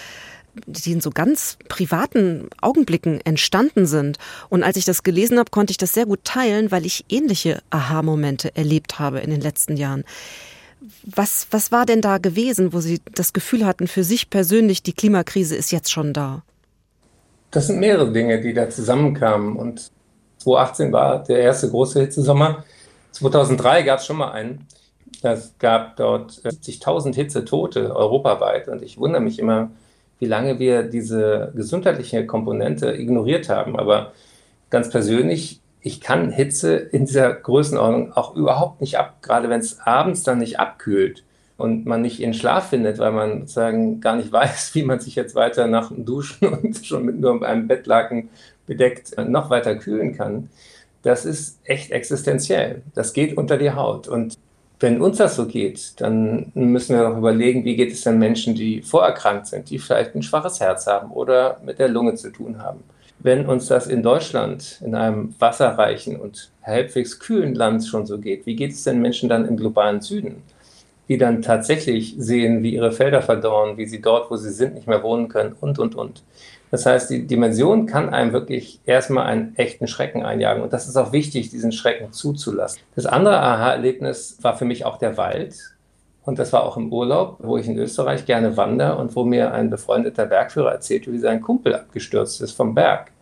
die 0.66 0.92
in 0.92 1.00
so 1.00 1.10
ganz 1.10 1.56
privaten 1.68 2.48
Augenblicken 2.60 3.20
entstanden 3.24 3.86
sind. 3.86 4.18
Und 4.50 4.62
als 4.62 4.76
ich 4.76 4.84
das 4.84 5.02
gelesen 5.02 5.38
habe, 5.38 5.50
konnte 5.50 5.70
ich 5.70 5.78
das 5.78 5.94
sehr 5.94 6.06
gut 6.06 6.24
teilen, 6.24 6.70
weil 6.70 6.84
ich 6.84 7.06
ähnliche 7.08 7.62
Aha-Momente 7.70 8.54
erlebt 8.54 8.98
habe 8.98 9.20
in 9.20 9.30
den 9.30 9.40
letzten 9.40 9.76
Jahren. 9.76 10.04
Was, 11.04 11.46
was 11.50 11.72
war 11.72 11.86
denn 11.86 12.00
da 12.00 12.18
gewesen, 12.18 12.72
wo 12.72 12.80
Sie 12.80 13.00
das 13.14 13.32
Gefühl 13.32 13.64
hatten, 13.64 13.86
für 13.86 14.04
sich 14.04 14.30
persönlich, 14.30 14.82
die 14.82 14.92
Klimakrise 14.92 15.56
ist 15.56 15.70
jetzt 15.70 15.90
schon 15.90 16.12
da? 16.12 16.42
Das 17.50 17.68
sind 17.68 17.78
mehrere 17.78 18.12
Dinge, 18.12 18.40
die 18.40 18.52
da 18.52 18.68
zusammenkamen. 18.68 19.56
Und 19.56 19.90
2018 20.42 20.92
war 20.92 21.22
der 21.22 21.38
erste 21.38 21.70
große 21.70 22.00
Hitzesommer. 22.00 22.64
2003 23.12 23.82
gab 23.82 23.98
es 23.98 24.06
schon 24.06 24.16
mal 24.16 24.32
einen. 24.32 24.66
Es 25.22 25.54
gab 25.58 25.96
dort 25.96 26.32
70.000 26.32 27.14
Hitzetote 27.14 27.94
europaweit. 27.94 28.68
Und 28.68 28.82
ich 28.82 28.98
wundere 28.98 29.22
mich 29.22 29.38
immer, 29.38 29.70
wie 30.18 30.26
lange 30.26 30.58
wir 30.58 30.84
diese 30.84 31.52
gesundheitliche 31.54 32.26
Komponente 32.26 32.92
ignoriert 32.92 33.48
haben. 33.48 33.78
Aber 33.78 34.12
ganz 34.70 34.90
persönlich, 34.90 35.60
ich 35.80 36.00
kann 36.00 36.30
Hitze 36.30 36.76
in 36.76 37.06
dieser 37.06 37.32
Größenordnung 37.32 38.12
auch 38.12 38.34
überhaupt 38.36 38.80
nicht 38.80 38.98
ab, 38.98 39.16
gerade 39.22 39.48
wenn 39.48 39.60
es 39.60 39.80
abends 39.80 40.22
dann 40.22 40.38
nicht 40.38 40.60
abkühlt 40.60 41.24
und 41.56 41.86
man 41.86 42.02
nicht 42.02 42.20
in 42.20 42.34
Schlaf 42.34 42.70
findet, 42.70 42.98
weil 42.98 43.12
man 43.12 43.40
sozusagen 43.40 44.00
gar 44.00 44.16
nicht 44.16 44.32
weiß, 44.32 44.74
wie 44.74 44.82
man 44.82 45.00
sich 45.00 45.14
jetzt 45.14 45.34
weiter 45.34 45.66
nach 45.66 45.88
dem 45.88 46.04
Duschen 46.04 46.48
und 46.62 46.84
schon 46.84 47.04
mit 47.04 47.20
nur 47.20 47.44
einem 47.44 47.68
Bettlaken 47.68 48.30
bedeckt 48.66 49.16
noch 49.28 49.50
weiter 49.50 49.76
kühlen 49.76 50.16
kann, 50.16 50.48
das 51.02 51.24
ist 51.24 51.58
echt 51.64 51.90
existenziell. 51.90 52.82
Das 52.94 53.12
geht 53.12 53.36
unter 53.36 53.58
die 53.58 53.72
Haut. 53.72 54.08
Und 54.08 54.38
wenn 54.80 55.00
uns 55.00 55.18
das 55.18 55.36
so 55.36 55.46
geht, 55.46 56.00
dann 56.00 56.50
müssen 56.54 56.96
wir 56.96 57.08
auch 57.08 57.16
überlegen, 57.16 57.64
wie 57.64 57.76
geht 57.76 57.92
es 57.92 58.02
denn 58.02 58.18
Menschen, 58.18 58.54
die 58.54 58.82
vorerkrankt 58.82 59.46
sind, 59.46 59.70
die 59.70 59.78
vielleicht 59.78 60.14
ein 60.14 60.22
schwaches 60.22 60.60
Herz 60.60 60.86
haben 60.86 61.12
oder 61.12 61.60
mit 61.64 61.78
der 61.78 61.88
Lunge 61.88 62.14
zu 62.14 62.30
tun 62.30 62.60
haben. 62.60 62.82
Wenn 63.20 63.46
uns 63.46 63.66
das 63.66 63.86
in 63.86 64.02
Deutschland, 64.02 64.80
in 64.84 64.96
einem 64.96 65.34
wasserreichen 65.38 66.16
und 66.16 66.50
halbwegs 66.64 67.20
kühlen 67.20 67.54
Land 67.54 67.86
schon 67.86 68.06
so 68.06 68.18
geht, 68.18 68.46
wie 68.46 68.56
geht 68.56 68.72
es 68.72 68.82
denn 68.82 69.00
Menschen 69.00 69.28
dann 69.28 69.46
im 69.46 69.56
globalen 69.56 70.00
Süden, 70.00 70.42
die 71.08 71.18
dann 71.18 71.42
tatsächlich 71.42 72.16
sehen, 72.18 72.64
wie 72.64 72.74
ihre 72.74 72.90
Felder 72.90 73.22
verdorren, 73.22 73.76
wie 73.76 73.86
sie 73.86 74.00
dort, 74.00 74.30
wo 74.30 74.36
sie 74.36 74.50
sind, 74.50 74.74
nicht 74.74 74.88
mehr 74.88 75.04
wohnen 75.04 75.28
können 75.28 75.54
und, 75.60 75.78
und, 75.78 75.94
und. 75.94 76.24
Das 76.72 76.86
heißt, 76.86 77.10
die 77.10 77.26
Dimension 77.26 77.84
kann 77.84 78.14
einem 78.14 78.32
wirklich 78.32 78.80
erstmal 78.86 79.26
einen 79.26 79.54
echten 79.56 79.86
Schrecken 79.86 80.24
einjagen. 80.24 80.62
Und 80.62 80.72
das 80.72 80.88
ist 80.88 80.96
auch 80.96 81.12
wichtig, 81.12 81.50
diesen 81.50 81.70
Schrecken 81.70 82.12
zuzulassen. 82.12 82.80
Das 82.96 83.04
andere 83.04 83.40
Aha-Erlebnis 83.40 84.38
war 84.40 84.56
für 84.56 84.64
mich 84.64 84.86
auch 84.86 84.96
der 84.96 85.18
Wald. 85.18 85.54
Und 86.24 86.38
das 86.38 86.50
war 86.54 86.64
auch 86.64 86.78
im 86.78 86.90
Urlaub, 86.90 87.36
wo 87.40 87.58
ich 87.58 87.68
in 87.68 87.76
Österreich 87.76 88.24
gerne 88.24 88.56
wandere 88.56 88.96
und 88.96 89.14
wo 89.14 89.22
mir 89.22 89.52
ein 89.52 89.68
befreundeter 89.68 90.24
Bergführer 90.24 90.72
erzählte, 90.72 91.12
wie 91.12 91.18
sein 91.18 91.42
Kumpel 91.42 91.74
abgestürzt 91.74 92.40
ist 92.40 92.52
vom 92.52 92.74
Berg. 92.74 93.12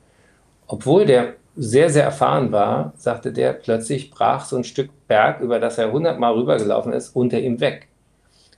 Obwohl 0.68 1.04
der 1.04 1.34
sehr, 1.56 1.90
sehr 1.90 2.04
erfahren 2.04 2.52
war, 2.52 2.92
sagte 2.96 3.32
der, 3.32 3.54
plötzlich 3.54 4.12
brach 4.12 4.44
so 4.44 4.58
ein 4.58 4.64
Stück 4.64 4.90
Berg, 5.08 5.40
über 5.40 5.58
das 5.58 5.76
er 5.76 5.90
hundertmal 5.90 6.34
rübergelaufen 6.34 6.92
ist, 6.92 7.16
unter 7.16 7.40
ihm 7.40 7.58
weg. 7.58 7.88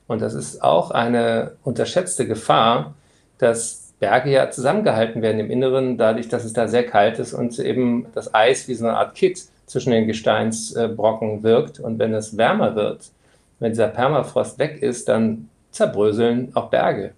Und 0.06 0.20
das 0.20 0.34
ist 0.34 0.62
auch 0.62 0.90
eine 0.90 1.52
unterschätzte 1.62 2.26
Gefahr, 2.26 2.92
dass 3.38 3.81
Berge 4.02 4.32
ja 4.32 4.50
zusammengehalten 4.50 5.23
werden 5.23 5.38
im 5.38 5.49
Inneren, 5.49 5.97
dadurch, 5.97 6.28
dass 6.28 6.44
es 6.44 6.52
da 6.52 6.66
sehr 6.66 6.85
kalt 6.85 7.21
ist 7.21 7.32
und 7.32 7.56
eben 7.61 8.06
das 8.14 8.35
Eis 8.35 8.66
wie 8.66 8.75
so 8.75 8.85
eine 8.85 8.97
Art 8.97 9.14
Kit 9.14 9.40
zwischen 9.66 9.92
den 9.92 10.09
Gesteinsbrocken 10.09 11.44
wirkt. 11.44 11.78
Und 11.78 12.00
wenn 12.00 12.12
es 12.12 12.37
wärmer 12.37 12.75
wird, 12.75 13.12
wenn 13.61 13.71
dieser 13.71 13.87
Permafrost 13.87 14.59
weg 14.59 14.82
ist, 14.82 15.09
dann 15.09 15.49
zerbröseln 15.71 16.50
auch 16.54 16.68
Berge. 16.68 17.12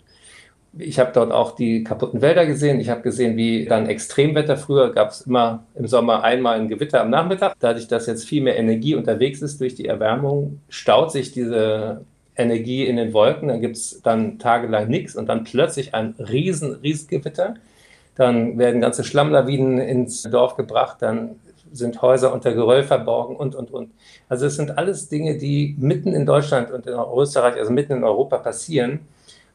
Ich 0.77 0.99
habe 0.99 1.11
dort 1.15 1.33
auch 1.33 1.57
die 1.57 1.85
kaputten 1.85 2.21
Wälder 2.21 2.45
gesehen. 2.45 2.79
Ich 2.81 2.91
habe 2.91 3.01
gesehen, 3.01 3.39
wie 3.39 3.65
dann 3.65 3.87
Extremwetter. 3.87 4.59
Früher 4.59 4.93
gab 4.93 5.09
es 5.09 5.23
immer 5.23 5.65
im 5.75 5.87
Sommer 5.87 6.23
einmal 6.23 6.61
ein 6.61 6.69
Gewitter 6.69 7.01
am 7.01 7.09
Nachmittag. 7.09 7.55
Dadurch, 7.61 7.89
dass 7.89 8.07
jetzt 8.07 8.29
viel 8.29 8.43
mehr 8.43 8.59
Energie 8.59 8.95
unterwegs 8.95 9.41
ist 9.41 9.59
durch 9.59 9.75
die 9.75 9.87
Erwärmung, 9.87 10.61
staut 10.69 11.13
sich 11.13 11.33
diese 11.33 12.03
Energie 12.37 12.85
in 12.85 12.97
den 12.97 13.13
Wolken, 13.13 13.49
dann 13.49 13.61
gibt 13.61 13.77
es 13.77 14.01
dann 14.03 14.39
tagelang 14.39 14.89
nichts 14.89 15.15
und 15.15 15.29
dann 15.29 15.45
plötzlich 15.45 15.95
ein 15.95 16.15
riesen, 16.19 16.75
riesen 16.77 17.09
Gewitter. 17.09 17.55
Dann 18.17 18.59
werden 18.59 18.81
ganze 18.81 19.05
Schlammlawinen 19.05 19.79
ins 19.79 20.23
Dorf 20.23 20.57
gebracht, 20.57 20.99
dann 21.01 21.37
sind 21.73 22.01
Häuser 22.03 22.33
unter 22.33 22.53
Geröll 22.53 22.85
verborgen 22.85 23.37
und, 23.37 23.55
und, 23.55 23.73
und. 23.73 23.91
Also 24.29 24.47
es 24.47 24.57
sind 24.57 24.79
alles 24.79 25.09
Dinge, 25.09 25.37
die 25.37 25.75
mitten 25.79 26.13
in 26.13 26.25
Deutschland 26.25 26.71
und 26.71 26.87
in 26.87 26.95
Österreich, 26.95 27.57
also 27.57 27.73
mitten 27.73 27.95
in 27.95 28.05
Europa 28.05 28.39
passieren. 28.39 29.01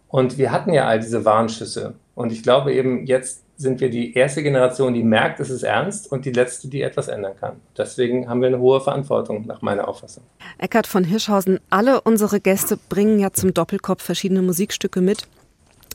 Und 0.09 0.37
wir 0.37 0.51
hatten 0.51 0.73
ja 0.73 0.87
all 0.87 0.99
diese 0.99 1.23
Warnschüsse. 1.23 1.93
Und 2.19 2.33
ich 2.33 2.43
glaube 2.43 2.73
eben, 2.73 3.05
jetzt 3.05 3.45
sind 3.55 3.79
wir 3.79 3.89
die 3.89 4.13
erste 4.13 4.43
Generation, 4.43 4.93
die 4.93 5.03
merkt, 5.03 5.39
es 5.39 5.49
ist 5.49 5.63
ernst 5.63 6.11
und 6.11 6.25
die 6.25 6.33
letzte, 6.33 6.67
die 6.67 6.81
etwas 6.81 7.07
ändern 7.07 7.31
kann. 7.39 7.61
Deswegen 7.77 8.27
haben 8.27 8.41
wir 8.41 8.49
eine 8.49 8.59
hohe 8.59 8.81
Verantwortung, 8.81 9.47
nach 9.47 9.61
meiner 9.61 9.87
Auffassung. 9.87 10.23
Eckart 10.57 10.85
von 10.85 11.05
Hirschhausen, 11.05 11.61
alle 11.69 12.01
unsere 12.01 12.41
Gäste 12.41 12.77
bringen 12.89 13.19
ja 13.19 13.31
zum 13.31 13.53
Doppelkopf 13.53 14.03
verschiedene 14.03 14.41
Musikstücke 14.41 14.99
mit. 14.99 15.29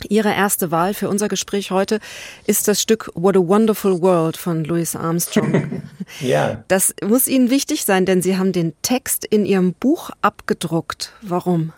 Ihre 0.08 0.30
erste 0.30 0.70
Wahl 0.70 0.94
für 0.94 1.10
unser 1.10 1.28
Gespräch 1.28 1.70
heute 1.70 2.00
ist 2.46 2.68
das 2.68 2.80
Stück 2.80 3.10
What 3.14 3.36
a 3.36 3.40
Wonderful 3.40 4.00
World 4.00 4.38
von 4.38 4.64
Louis 4.64 4.96
Armstrong. 4.96 5.82
ja. 6.20 6.64
Das 6.68 6.94
muss 7.06 7.28
Ihnen 7.28 7.50
wichtig 7.50 7.84
sein, 7.84 8.06
denn 8.06 8.22
Sie 8.22 8.38
haben 8.38 8.52
den 8.52 8.72
Text 8.80 9.26
in 9.26 9.44
Ihrem 9.44 9.74
Buch 9.74 10.08
abgedruckt. 10.22 11.12
Warum? 11.20 11.74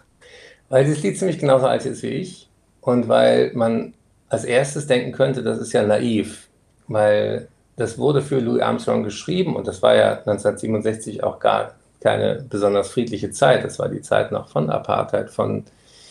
Weil 0.69 0.85
dieses 0.85 1.03
Lied 1.03 1.19
ziemlich 1.19 1.41
genauso 1.41 1.67
alt 1.67 1.85
ist 1.85 2.05
wie 2.05 2.11
ich 2.11 2.49
und 2.81 3.09
weil 3.09 3.51
man 3.55 3.93
als 4.37 4.45
erstes 4.45 4.87
denken 4.87 5.13
könnte, 5.13 5.43
das 5.43 5.59
ist 5.59 5.73
ja 5.73 5.83
naiv, 5.83 6.49
weil 6.89 7.49
das 7.77 7.97
wurde 7.97 8.21
für 8.21 8.39
Louis 8.39 8.61
Armstrong 8.61 9.03
geschrieben 9.03 9.57
und 9.57 9.67
das 9.67 9.81
war 9.81 9.95
ja 9.95 10.11
1967 10.19 11.25
auch 11.25 11.39
gar 11.39 11.75
keine 12.01 12.45
besonders 12.49 12.91
friedliche 12.91 13.31
Zeit. 13.31 13.65
Das 13.65 13.79
war 13.79 13.89
die 13.89 14.03
Zeit 14.03 14.33
noch 14.33 14.51
von 14.51 14.69
Apartheid, 14.69 15.31
von 15.31 15.65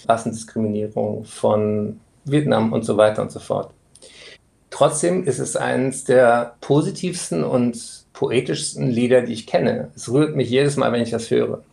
Rassendiskriminierung, 0.08 1.24
von 1.26 2.00
Vietnam 2.24 2.74
und 2.74 2.84
so 2.84 2.98
weiter 2.98 3.22
und 3.22 3.32
so 3.32 3.40
fort. 3.40 3.70
Trotzdem 4.72 5.24
ist 5.24 5.38
es 5.38 5.56
eines 5.56 6.04
der 6.04 6.56
positivsten 6.62 7.44
und 7.44 8.06
poetischsten 8.14 8.90
Lieder, 8.90 9.22
die 9.22 9.34
ich 9.34 9.46
kenne. 9.46 9.90
Es 9.96 10.12
rührt 10.12 10.36
mich 10.36 10.50
jedes 10.50 10.78
Mal, 10.78 10.92
wenn 10.92 11.04
ich 11.04 11.12
das 11.12 11.30
höre. 11.30 11.64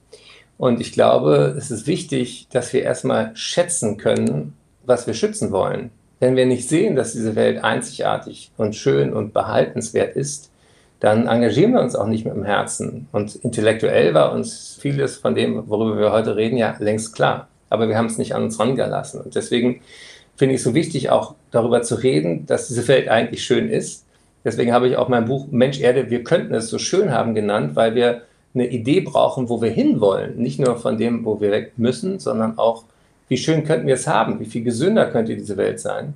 Und 0.58 0.82
ich 0.82 0.92
glaube, 0.92 1.54
es 1.56 1.70
ist 1.70 1.86
wichtig, 1.86 2.46
dass 2.50 2.74
wir 2.74 2.82
erstmal 2.82 3.34
schätzen 3.34 3.96
können, 3.96 4.52
was 4.84 5.06
wir 5.06 5.14
schützen 5.14 5.50
wollen. 5.50 5.90
Wenn 6.22 6.36
wir 6.36 6.46
nicht 6.46 6.68
sehen, 6.68 6.94
dass 6.94 7.14
diese 7.14 7.34
Welt 7.34 7.64
einzigartig 7.64 8.52
und 8.56 8.76
schön 8.76 9.12
und 9.12 9.34
behaltenswert 9.34 10.14
ist, 10.14 10.52
dann 11.00 11.26
engagieren 11.26 11.72
wir 11.72 11.80
uns 11.80 11.96
auch 11.96 12.06
nicht 12.06 12.24
mit 12.24 12.32
dem 12.32 12.44
Herzen. 12.44 13.08
Und 13.10 13.34
intellektuell 13.34 14.14
war 14.14 14.32
uns 14.32 14.78
vieles 14.80 15.16
von 15.16 15.34
dem, 15.34 15.68
worüber 15.68 15.98
wir 15.98 16.12
heute 16.12 16.36
reden, 16.36 16.56
ja 16.56 16.76
längst 16.78 17.12
klar. 17.16 17.48
Aber 17.70 17.88
wir 17.88 17.98
haben 17.98 18.06
es 18.06 18.18
nicht 18.18 18.36
an 18.36 18.44
uns 18.44 18.60
rangelassen. 18.60 19.20
Und 19.20 19.34
deswegen 19.34 19.80
finde 20.36 20.54
ich 20.54 20.60
es 20.60 20.64
so 20.64 20.74
wichtig, 20.74 21.10
auch 21.10 21.34
darüber 21.50 21.82
zu 21.82 21.96
reden, 21.96 22.46
dass 22.46 22.68
diese 22.68 22.86
Welt 22.86 23.08
eigentlich 23.08 23.42
schön 23.42 23.68
ist. 23.68 24.06
Deswegen 24.44 24.72
habe 24.72 24.86
ich 24.86 24.96
auch 24.96 25.08
mein 25.08 25.24
Buch 25.24 25.48
Mensch 25.50 25.80
Erde, 25.80 26.08
wir 26.08 26.22
könnten 26.22 26.54
es 26.54 26.68
so 26.68 26.78
schön 26.78 27.10
haben 27.10 27.34
genannt, 27.34 27.74
weil 27.74 27.96
wir 27.96 28.22
eine 28.54 28.68
Idee 28.68 29.00
brauchen, 29.00 29.48
wo 29.48 29.60
wir 29.60 29.70
hinwollen. 29.70 30.36
Nicht 30.36 30.60
nur 30.60 30.76
von 30.76 30.98
dem, 30.98 31.24
wo 31.24 31.40
wir 31.40 31.50
weg 31.50 31.72
müssen, 31.78 32.20
sondern 32.20 32.58
auch, 32.58 32.84
wie 33.28 33.36
schön 33.36 33.64
könnten 33.64 33.86
wir 33.86 33.94
es 33.94 34.06
haben, 34.06 34.40
wie 34.40 34.46
viel 34.46 34.62
gesünder 34.62 35.06
könnte 35.10 35.34
diese 35.36 35.56
Welt 35.56 35.80
sein. 35.80 36.14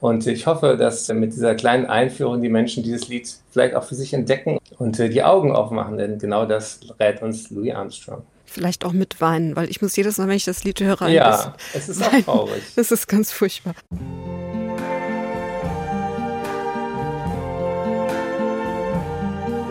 Und 0.00 0.26
ich 0.26 0.46
hoffe, 0.46 0.76
dass 0.76 1.08
mit 1.08 1.32
dieser 1.32 1.54
kleinen 1.54 1.86
Einführung 1.86 2.42
die 2.42 2.50
Menschen 2.50 2.82
dieses 2.82 3.08
Lied 3.08 3.26
vielleicht 3.50 3.74
auch 3.74 3.84
für 3.84 3.94
sich 3.94 4.12
entdecken 4.12 4.58
und 4.78 4.98
die 4.98 5.22
Augen 5.22 5.52
aufmachen, 5.52 5.96
denn 5.96 6.18
genau 6.18 6.44
das 6.44 6.80
rät 7.00 7.22
uns 7.22 7.50
Louis 7.50 7.74
Armstrong. 7.74 8.22
Vielleicht 8.44 8.84
auch 8.84 8.92
mit 8.92 9.20
weinen, 9.20 9.56
weil 9.56 9.70
ich 9.70 9.80
muss 9.80 9.96
jedes 9.96 10.18
Mal, 10.18 10.28
wenn 10.28 10.36
ich 10.36 10.44
das 10.44 10.62
Lied 10.62 10.80
höre, 10.80 11.00
ein 11.02 11.12
ja, 11.14 11.54
es 11.74 11.88
ist 11.88 12.02
auch 12.02 12.20
traurig. 12.22 12.62
Das 12.76 12.92
ist 12.92 13.08
ganz 13.08 13.32
furchtbar. 13.32 13.74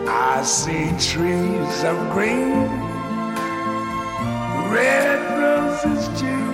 I 0.06 0.42
see 0.42 0.90
trees 0.98 1.84
of 1.84 1.96
green, 2.12 2.68
red 4.70 5.20
roses 5.38 6.08
too. 6.20 6.53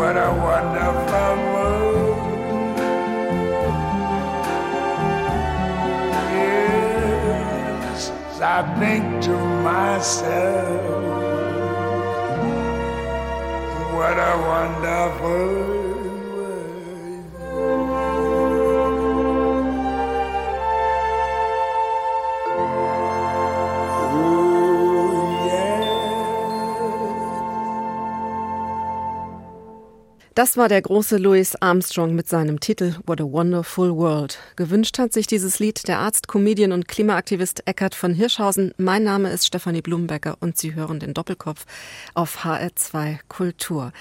what 0.00 0.16
a 0.16 0.32
wonderful 0.48 1.36
world. 1.52 2.16
Yes, 6.32 8.00
I 8.40 8.60
think 8.80 9.04
to 9.24 9.36
myself, 9.68 10.80
what 13.94 14.16
a 14.30 14.34
wonderful 14.52 15.79
Das 30.40 30.56
war 30.56 30.70
der 30.70 30.80
große 30.80 31.18
Louis 31.18 31.54
Armstrong 31.56 32.14
mit 32.14 32.26
seinem 32.26 32.60
Titel 32.60 32.94
What 33.04 33.20
a 33.20 33.24
Wonderful 33.24 33.94
World. 33.94 34.38
Gewünscht 34.56 34.98
hat 34.98 35.12
sich 35.12 35.26
dieses 35.26 35.58
Lied 35.58 35.86
der 35.86 35.98
Arzt, 35.98 36.28
Comedian 36.28 36.72
und 36.72 36.88
Klimaaktivist 36.88 37.66
Eckhard 37.66 37.94
von 37.94 38.14
Hirschhausen. 38.14 38.72
Mein 38.78 39.04
Name 39.04 39.30
ist 39.32 39.46
Stefanie 39.46 39.82
Blumenbecker 39.82 40.38
und 40.40 40.56
Sie 40.56 40.74
hören 40.74 40.98
den 40.98 41.12
Doppelkopf 41.12 41.66
auf 42.14 42.42
HR2 42.42 43.18
Kultur. 43.28 43.92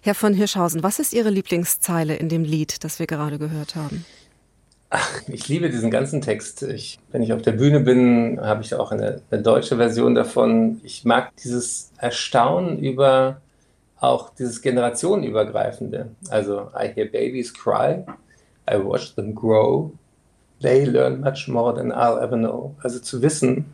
Herr 0.00 0.14
von 0.14 0.34
Hirschhausen, 0.34 0.84
was 0.84 1.00
ist 1.00 1.12
Ihre 1.12 1.30
Lieblingszeile 1.30 2.14
in 2.14 2.28
dem 2.28 2.44
Lied, 2.44 2.84
das 2.84 3.00
wir 3.00 3.08
gerade 3.08 3.40
gehört 3.40 3.74
haben? 3.74 4.04
Ach, 4.90 5.20
ich 5.26 5.48
liebe 5.48 5.68
diesen 5.68 5.90
ganzen 5.90 6.20
Text. 6.20 6.62
Ich, 6.62 7.00
wenn 7.10 7.24
ich 7.24 7.32
auf 7.32 7.42
der 7.42 7.52
Bühne 7.52 7.80
bin, 7.80 8.38
habe 8.40 8.62
ich 8.62 8.72
auch 8.72 8.92
eine, 8.92 9.20
eine 9.32 9.42
deutsche 9.42 9.78
Version 9.78 10.14
davon. 10.14 10.80
Ich 10.84 11.04
mag 11.04 11.32
dieses 11.42 11.90
Erstaunen 11.98 12.78
über 12.78 13.40
auch 14.00 14.30
dieses 14.34 14.62
generationenübergreifende. 14.62 16.10
Also, 16.30 16.70
I 16.74 16.88
hear 16.94 17.06
babies 17.06 17.52
cry, 17.52 18.04
I 18.70 18.76
watch 18.82 19.14
them 19.14 19.34
grow, 19.34 19.92
they 20.60 20.84
learn 20.84 21.20
much 21.20 21.48
more 21.48 21.74
than 21.74 21.92
I'll 21.92 22.20
ever 22.20 22.36
know. 22.36 22.74
Also 22.82 23.00
zu 23.00 23.22
wissen, 23.22 23.66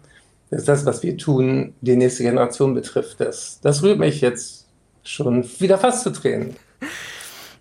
dass 0.51 0.65
das, 0.65 0.87
was 0.87 1.03
wir 1.03 1.17
tun, 1.17 1.75
die 1.81 1.97
nächste 1.97 2.23
Generation 2.23 2.75
betrifft, 2.75 3.21
das, 3.21 3.61
das 3.61 3.83
rührt 3.83 3.99
mich 3.99 4.21
jetzt 4.21 4.67
schon 5.03 5.45
wieder 5.61 5.79
fast 5.79 6.03
zu 6.03 6.11
Tränen. 6.11 6.57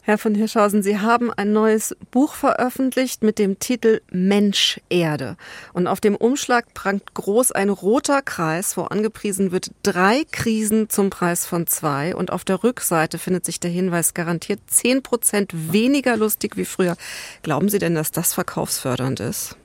Herr 0.05 0.17
von 0.17 0.35
Hirschhausen, 0.35 0.83
Sie 0.83 0.99
haben 0.99 1.31
ein 1.31 1.53
neues 1.53 1.95
Buch 2.11 2.33
veröffentlicht 2.33 3.23
mit 3.23 3.39
dem 3.39 3.59
Titel 3.59 4.01
Mensch 4.11 4.81
Erde. 4.89 5.37
Und 5.71 5.87
auf 5.87 6.01
dem 6.01 6.17
Umschlag 6.17 6.73
prangt 6.73 7.13
groß 7.13 7.53
ein 7.53 7.69
roter 7.69 8.21
Kreis, 8.21 8.75
wo 8.75 8.81
angepriesen 8.81 9.53
wird 9.53 9.71
drei 9.81 10.25
Krisen 10.29 10.89
zum 10.89 11.09
Preis 11.09 11.45
von 11.45 11.67
zwei. 11.67 12.13
Und 12.17 12.33
auf 12.33 12.43
der 12.43 12.65
Rückseite 12.65 13.17
findet 13.17 13.45
sich 13.45 13.61
der 13.61 13.71
Hinweis 13.71 14.13
garantiert 14.13 14.59
zehn 14.67 15.03
Prozent 15.03 15.71
weniger 15.71 16.17
lustig 16.17 16.57
wie 16.57 16.65
früher. 16.65 16.97
Glauben 17.41 17.69
Sie 17.69 17.79
denn, 17.79 17.95
dass 17.95 18.11
das 18.11 18.33
verkaufsfördernd 18.33 19.21
ist? 19.21 19.55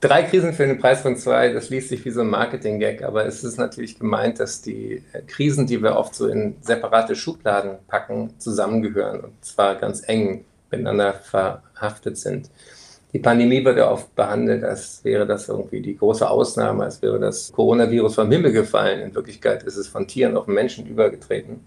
Drei 0.00 0.22
Krisen 0.24 0.52
für 0.52 0.66
den 0.66 0.78
Preis 0.78 1.00
von 1.00 1.16
zwei, 1.16 1.52
das 1.52 1.70
liest 1.70 1.88
sich 1.88 2.04
wie 2.04 2.10
so 2.10 2.20
ein 2.20 2.28
Marketing-Gag, 2.28 3.02
aber 3.02 3.26
es 3.26 3.42
ist 3.42 3.58
natürlich 3.58 3.98
gemeint, 3.98 4.38
dass 4.40 4.62
die 4.62 5.02
Krisen, 5.26 5.66
die 5.66 5.82
wir 5.82 5.96
oft 5.96 6.14
so 6.14 6.26
in 6.26 6.56
separate 6.60 7.16
Schubladen 7.16 7.78
packen, 7.88 8.34
zusammengehören 8.38 9.20
und 9.20 9.44
zwar 9.44 9.76
ganz 9.76 10.02
eng 10.06 10.44
miteinander 10.70 11.14
verhaftet 11.14 12.18
sind. 12.18 12.50
Die 13.14 13.18
Pandemie 13.18 13.64
wird 13.64 13.78
ja 13.78 13.90
oft 13.90 14.14
behandelt, 14.14 14.62
als 14.64 15.02
wäre 15.02 15.26
das 15.26 15.48
irgendwie 15.48 15.80
die 15.80 15.96
große 15.96 16.28
Ausnahme, 16.28 16.84
als 16.84 17.00
wäre 17.00 17.18
das 17.18 17.50
Coronavirus 17.52 18.16
vom 18.16 18.30
Himmel 18.30 18.52
gefallen. 18.52 19.00
In 19.00 19.14
Wirklichkeit 19.14 19.62
ist 19.62 19.76
es 19.76 19.88
von 19.88 20.06
Tieren 20.06 20.36
auf 20.36 20.46
Menschen 20.46 20.86
übergetreten. 20.86 21.64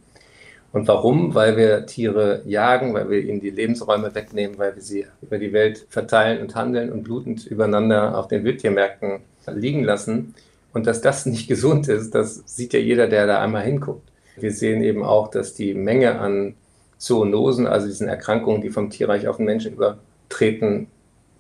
Und 0.74 0.88
warum? 0.88 1.36
Weil 1.36 1.58
wir 1.58 1.86
Tiere 1.86 2.42
jagen, 2.46 2.94
weil 2.94 3.10
wir 3.10 3.20
ihnen 3.20 3.42
die 3.42 3.50
Lebensräume 3.50 4.16
wegnehmen, 4.16 4.58
weil 4.58 4.76
wir 4.76 4.82
sie 4.82 5.06
über 5.22 5.38
die 5.38 5.52
Welt 5.52 5.86
verteilen 5.90 6.42
und 6.42 6.56
handeln 6.56 6.92
und 6.92 7.04
blutend 7.04 7.46
übereinander 7.46 8.18
auf 8.18 8.30
den 8.30 8.44
Wildtiermärkten 8.44 9.20
liegen 9.48 9.84
lassen. 9.84 10.34
Und 10.74 10.88
dass 10.88 11.02
das 11.02 11.26
nicht 11.26 11.48
gesund 11.50 11.88
ist, 11.90 12.16
das 12.16 12.44
sieht 12.46 12.74
ja 12.74 12.80
jeder, 12.80 13.08
der 13.08 13.28
da 13.28 13.42
einmal 13.42 13.64
hinguckt. 13.64 14.10
Wir 14.38 14.52
sehen 14.52 14.82
eben 14.82 15.04
auch, 15.04 15.30
dass 15.30 15.54
die 15.54 15.74
Menge 15.74 16.20
an 16.20 16.56
Zoonosen, 16.98 17.68
also 17.68 17.88
diesen 17.88 18.08
Erkrankungen, 18.08 18.62
die 18.62 18.70
vom 18.70 18.90
Tierreich 18.90 19.28
auf 19.28 19.38
den 19.38 19.46
Menschen 19.46 19.74
übertreten, 19.74 20.88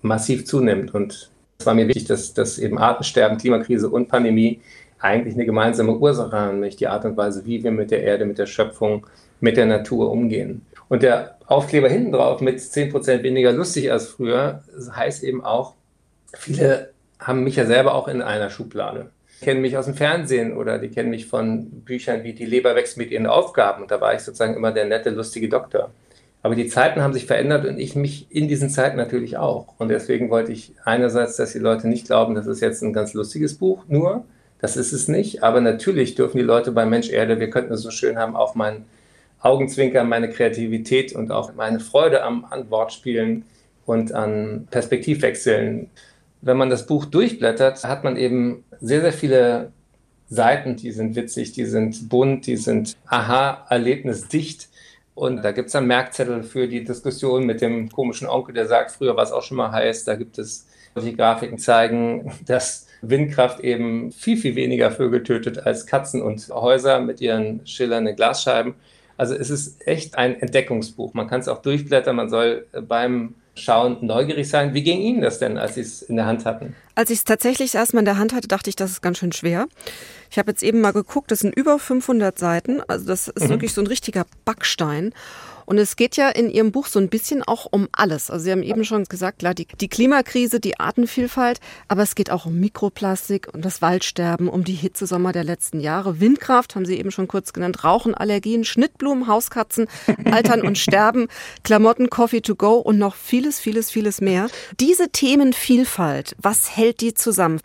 massiv 0.01 0.45
zunimmt. 0.45 0.93
Und 0.93 1.31
es 1.59 1.65
war 1.65 1.73
mir 1.73 1.87
wichtig, 1.87 2.05
dass, 2.05 2.33
dass 2.33 2.59
eben 2.59 2.77
Artensterben, 2.79 3.37
Klimakrise 3.37 3.89
und 3.89 4.09
Pandemie 4.09 4.59
eigentlich 5.01 5.33
eine 5.33 5.45
gemeinsame 5.45 5.97
Ursache 5.97 6.31
haben, 6.31 6.53
nämlich 6.55 6.75
die 6.75 6.87
Art 6.87 7.05
und 7.05 7.17
Weise, 7.17 7.45
wie 7.45 7.63
wir 7.63 7.71
mit 7.71 7.91
der 7.91 8.03
Erde, 8.03 8.25
mit 8.25 8.37
der 8.37 8.45
Schöpfung, 8.45 9.07
mit 9.39 9.57
der 9.57 9.65
Natur 9.65 10.11
umgehen. 10.11 10.65
Und 10.87 11.03
der 11.03 11.37
Aufkleber 11.47 11.89
hinten 11.89 12.11
drauf 12.11 12.41
mit 12.41 12.59
10% 12.59 13.23
weniger 13.23 13.51
lustig 13.51 13.91
als 13.91 14.07
früher, 14.07 14.63
heißt 14.95 15.23
eben 15.23 15.43
auch, 15.43 15.73
viele 16.33 16.91
haben 17.19 17.43
mich 17.43 17.55
ja 17.55 17.65
selber 17.65 17.95
auch 17.95 18.07
in 18.07 18.21
einer 18.21 18.49
Schublade. 18.49 19.09
Die 19.39 19.45
kennen 19.45 19.61
mich 19.61 19.77
aus 19.77 19.85
dem 19.85 19.95
Fernsehen 19.95 20.55
oder 20.55 20.77
die 20.77 20.89
kennen 20.89 21.09
mich 21.09 21.25
von 21.27 21.69
Büchern 21.83 22.23
wie 22.23 22.33
Die 22.33 22.45
Leber 22.45 22.75
wächst 22.75 22.97
mit 22.97 23.09
ihren 23.11 23.25
Aufgaben. 23.25 23.83
Und 23.83 23.91
da 23.91 23.99
war 23.99 24.13
ich 24.13 24.21
sozusagen 24.21 24.55
immer 24.55 24.71
der 24.71 24.85
nette, 24.85 25.09
lustige 25.09 25.49
Doktor. 25.49 25.91
Aber 26.43 26.55
die 26.55 26.67
Zeiten 26.67 27.01
haben 27.01 27.13
sich 27.13 27.25
verändert 27.25 27.65
und 27.65 27.79
ich 27.79 27.95
mich 27.95 28.27
in 28.29 28.47
diesen 28.47 28.69
Zeiten 28.69 28.97
natürlich 28.97 29.37
auch. 29.37 29.75
Und 29.77 29.89
deswegen 29.89 30.29
wollte 30.29 30.51
ich 30.51 30.73
einerseits, 30.83 31.37
dass 31.37 31.53
die 31.53 31.59
Leute 31.59 31.87
nicht 31.87 32.07
glauben, 32.07 32.35
das 32.35 32.47
ist 32.47 32.61
jetzt 32.61 32.81
ein 32.81 32.93
ganz 32.93 33.13
lustiges 33.13 33.57
Buch 33.57 33.83
nur, 33.87 34.25
das 34.61 34.77
ist 34.77 34.93
es 34.93 35.07
nicht. 35.07 35.43
Aber 35.43 35.59
natürlich 35.59 36.15
dürfen 36.15 36.37
die 36.37 36.43
Leute 36.43 36.71
bei 36.71 36.85
Mensch 36.85 37.09
Erde, 37.09 37.39
wir 37.39 37.49
könnten 37.49 37.73
es 37.73 37.81
so 37.81 37.91
schön 37.91 38.17
haben, 38.17 38.35
auch 38.35 38.55
mein 38.55 38.85
Augenzwinkern, 39.39 40.07
meine 40.07 40.29
Kreativität 40.29 41.13
und 41.13 41.31
auch 41.31 41.53
meine 41.55 41.79
Freude 41.79 42.23
am, 42.23 42.45
an 42.45 42.69
Wortspielen 42.69 43.43
und 43.85 44.13
an 44.13 44.67
Perspektivwechseln. 44.69 45.89
Wenn 46.41 46.57
man 46.57 46.69
das 46.69 46.85
Buch 46.85 47.05
durchblättert, 47.05 47.83
hat 47.83 48.03
man 48.03 48.17
eben 48.17 48.63
sehr, 48.79 49.01
sehr 49.01 49.13
viele 49.13 49.71
Seiten, 50.29 50.75
die 50.75 50.91
sind 50.91 51.15
witzig, 51.15 51.51
die 51.53 51.65
sind 51.65 52.07
bunt, 52.07 52.45
die 52.45 52.55
sind 52.55 52.95
aha-erlebnisdicht. 53.07 54.69
Und 55.13 55.43
da 55.43 55.51
gibt 55.51 55.67
es 55.67 55.73
dann 55.73 55.87
Merkzettel 55.87 56.43
für 56.43 56.67
die 56.67 56.83
Diskussion 56.83 57.45
mit 57.45 57.61
dem 57.61 57.89
komischen 57.89 58.29
Onkel, 58.29 58.53
der 58.53 58.67
sagt, 58.67 58.91
früher 58.91 59.15
war 59.15 59.23
es 59.23 59.31
auch 59.31 59.43
schon 59.43 59.57
mal 59.57 59.71
heiß. 59.71 60.05
Da 60.05 60.15
gibt 60.15 60.37
es 60.37 60.67
die 60.95 61.15
Grafiken 61.15 61.57
zeigen, 61.57 62.31
dass 62.45 62.87
Windkraft 63.01 63.59
eben 63.61 64.11
viel, 64.11 64.37
viel 64.37 64.55
weniger 64.55 64.91
Vögel 64.91 65.23
tötet 65.23 65.65
als 65.65 65.85
Katzen 65.85 66.21
und 66.21 66.47
Häuser 66.49 66.99
mit 66.99 67.21
ihren 67.21 67.65
schillernden 67.65 68.15
Glasscheiben. 68.15 68.75
Also 69.17 69.35
es 69.35 69.49
ist 69.49 69.85
echt 69.87 70.17
ein 70.17 70.39
Entdeckungsbuch. 70.39 71.13
Man 71.13 71.27
kann 71.27 71.41
es 71.41 71.47
auch 71.47 71.61
durchblättern, 71.61 72.15
man 72.15 72.29
soll 72.29 72.65
beim 72.87 73.35
Schauen 73.53 73.97
neugierig 74.01 74.49
sein. 74.49 74.73
Wie 74.73 74.81
ging 74.81 75.01
Ihnen 75.01 75.21
das 75.21 75.37
denn, 75.37 75.57
als 75.57 75.75
Sie 75.75 75.81
es 75.81 76.01
in 76.01 76.15
der 76.15 76.25
Hand 76.25 76.45
hatten? 76.45 76.73
Als 76.95 77.09
ich 77.09 77.19
es 77.19 77.23
tatsächlich 77.25 77.75
erstmal 77.75 78.01
in 78.01 78.05
der 78.05 78.17
Hand 78.17 78.33
hatte, 78.33 78.47
dachte 78.47 78.69
ich, 78.69 78.77
das 78.77 78.91
ist 78.91 79.01
ganz 79.01 79.17
schön 79.17 79.33
schwer. 79.33 79.67
Ich 80.29 80.39
habe 80.39 80.51
jetzt 80.51 80.63
eben 80.63 80.79
mal 80.79 80.93
geguckt, 80.93 81.31
das 81.31 81.39
sind 81.39 81.53
über 81.53 81.77
500 81.77 82.39
Seiten. 82.39 82.81
Also 82.87 83.05
das 83.05 83.27
ist 83.27 83.43
mhm. 83.43 83.49
wirklich 83.49 83.73
so 83.73 83.81
ein 83.81 83.87
richtiger 83.87 84.25
Backstein. 84.45 85.13
Und 85.71 85.77
es 85.77 85.95
geht 85.95 86.17
ja 86.17 86.27
in 86.27 86.49
Ihrem 86.49 86.73
Buch 86.73 86.87
so 86.87 86.99
ein 86.99 87.07
bisschen 87.07 87.43
auch 87.43 87.65
um 87.71 87.87
alles. 87.93 88.29
Also 88.29 88.43
Sie 88.43 88.51
haben 88.51 88.61
eben 88.61 88.83
schon 88.83 89.05
gesagt, 89.05 89.39
klar, 89.39 89.53
die, 89.53 89.67
die 89.79 89.87
Klimakrise, 89.87 90.59
die 90.59 90.77
Artenvielfalt, 90.81 91.61
aber 91.87 92.03
es 92.03 92.13
geht 92.13 92.29
auch 92.29 92.45
um 92.45 92.59
Mikroplastik, 92.59 93.47
um 93.53 93.61
das 93.61 93.81
Waldsterben, 93.81 94.49
um 94.49 94.65
die 94.65 94.73
Hitzesommer 94.73 95.31
der 95.31 95.45
letzten 95.45 95.79
Jahre. 95.79 96.19
Windkraft 96.19 96.75
haben 96.75 96.83
Sie 96.85 96.97
eben 96.97 97.09
schon 97.09 97.29
kurz 97.29 97.53
genannt, 97.53 97.85
Rauchen, 97.85 98.13
Allergien, 98.13 98.65
Schnittblumen, 98.65 99.27
Hauskatzen, 99.27 99.87
Altern 100.25 100.59
und 100.59 100.77
Sterben, 100.77 101.29
Klamotten, 101.63 102.09
Coffee 102.09 102.41
to 102.41 102.55
go 102.55 102.73
und 102.73 102.97
noch 102.97 103.15
vieles, 103.15 103.61
vieles, 103.61 103.89
vieles 103.89 104.19
mehr. 104.19 104.49
Diese 104.77 105.07
Themenvielfalt, 105.07 106.35
was 106.41 106.75
hält 106.75 106.99
die 106.99 107.13
zusammen? 107.13 107.61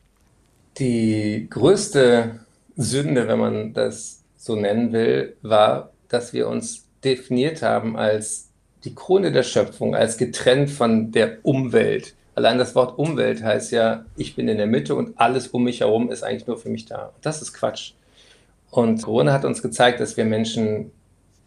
Die 0.79 1.49
größte 1.51 2.39
Sünde, 2.77 3.27
wenn 3.27 3.41
man 3.41 3.75
das 3.75 4.23
so 4.37 4.55
nennen 4.55 4.93
will, 4.93 5.35
war, 5.43 5.91
dass 6.09 6.33
wir 6.33 6.47
uns 6.47 6.86
definiert 7.07 7.63
haben 7.63 7.97
als 7.97 8.51
die 8.85 8.95
Krone 8.95 9.33
der 9.33 9.43
Schöpfung, 9.43 9.95
als 9.95 10.19
getrennt 10.19 10.71
von 10.71 11.13
der 11.13 11.39
Umwelt. 11.43 12.15
Allein 12.35 12.59
das 12.59 12.75
Wort 12.75 12.99
Umwelt 12.99 13.43
heißt 13.43 13.73
ja, 13.73 14.05
ich 14.17 14.37
bin 14.37 14.49
in 14.49 14.59
der 14.59 14.67
Mitte 14.67 14.95
und 14.95 15.19
alles 15.19 15.49
um 15.49 15.65
mich 15.65 15.81
herum 15.81 16.11
ist 16.11 16.23
eigentlich 16.23 16.47
nur 16.47 16.59
für 16.59 16.69
mich 16.69 16.85
da. 16.85 17.13
Das 17.23 17.41
ist 17.41 17.55
Quatsch. 17.55 17.93
Und 18.71 19.03
Corona 19.03 19.33
hat 19.33 19.45
uns 19.45 19.63
gezeigt, 19.63 20.01
dass 20.01 20.17
wir 20.17 20.25
Menschen 20.25 20.91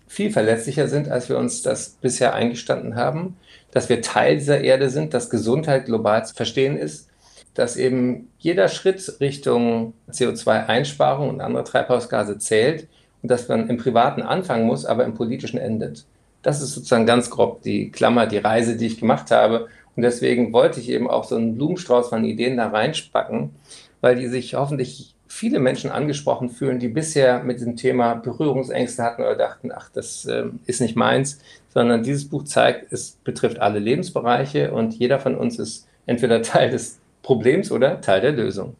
viel 0.07 0.31
verletzlicher 0.31 0.87
sind, 0.87 1.09
als 1.09 1.29
wir 1.29 1.37
uns 1.37 1.61
das 1.61 1.89
bisher 2.01 2.33
eingestanden 2.33 2.95
haben, 2.95 3.37
dass 3.71 3.89
wir 3.89 4.01
Teil 4.01 4.37
dieser 4.37 4.61
Erde 4.61 4.89
sind, 4.89 5.13
dass 5.13 5.29
Gesundheit 5.29 5.85
global 5.85 6.25
zu 6.25 6.33
verstehen 6.33 6.75
ist, 6.75 7.07
dass 7.53 7.77
eben 7.77 8.31
jeder 8.39 8.67
Schritt 8.67 9.19
Richtung 9.19 9.93
CO2-Einsparung 10.11 11.29
und 11.29 11.41
andere 11.41 11.63
Treibhausgase 11.63 12.39
zählt 12.39 12.87
und 13.21 13.31
dass 13.31 13.47
man 13.47 13.69
im 13.69 13.77
Privaten 13.77 14.21
anfangen 14.21 14.65
muss, 14.65 14.85
aber 14.85 15.05
im 15.05 15.13
Politischen 15.13 15.59
endet. 15.59 16.05
Das 16.41 16.61
ist 16.61 16.73
sozusagen 16.73 17.05
ganz 17.05 17.29
grob 17.29 17.61
die 17.63 17.91
Klammer, 17.91 18.25
die 18.25 18.37
Reise, 18.37 18.77
die 18.77 18.87
ich 18.87 18.99
gemacht 18.99 19.31
habe. 19.31 19.67
Und 19.95 20.03
deswegen 20.03 20.53
wollte 20.53 20.79
ich 20.79 20.89
eben 20.89 21.09
auch 21.09 21.25
so 21.25 21.35
einen 21.35 21.55
Blumenstrauß 21.55 22.09
von 22.09 22.23
Ideen 22.23 22.57
da 22.57 22.69
reinspacken, 22.69 23.51
weil 23.99 24.15
die 24.15 24.27
sich 24.27 24.55
hoffentlich 24.55 25.15
viele 25.27 25.59
Menschen 25.59 25.91
angesprochen 25.91 26.49
fühlen, 26.49 26.79
die 26.79 26.87
bisher 26.87 27.43
mit 27.43 27.59
diesem 27.59 27.75
Thema 27.75 28.15
Berührungsängste 28.15 29.03
hatten 29.03 29.21
oder 29.21 29.35
dachten, 29.35 29.71
ach, 29.73 29.89
das 29.93 30.25
äh, 30.25 30.45
ist 30.65 30.81
nicht 30.81 30.95
meins, 30.95 31.39
sondern 31.73 32.03
dieses 32.03 32.27
Buch 32.27 32.45
zeigt, 32.45 32.91
es 32.91 33.11
betrifft 33.23 33.59
alle 33.59 33.79
Lebensbereiche 33.79 34.71
und 34.71 34.95
jeder 34.95 35.19
von 35.19 35.35
uns 35.35 35.59
ist 35.59 35.87
entweder 36.07 36.41
Teil 36.41 36.71
des 36.71 36.99
Problems 37.21 37.71
oder 37.71 38.01
Teil 38.01 38.21
der 38.21 38.31
Lösung. 38.31 38.75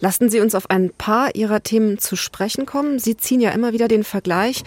Lassen 0.00 0.30
Sie 0.30 0.40
uns 0.40 0.54
auf 0.54 0.70
ein 0.70 0.90
paar 0.90 1.34
Ihrer 1.34 1.62
Themen 1.62 1.98
zu 1.98 2.16
sprechen 2.16 2.66
kommen. 2.66 2.98
Sie 2.98 3.16
ziehen 3.16 3.40
ja 3.40 3.50
immer 3.50 3.72
wieder 3.72 3.88
den 3.88 4.04
Vergleich 4.04 4.64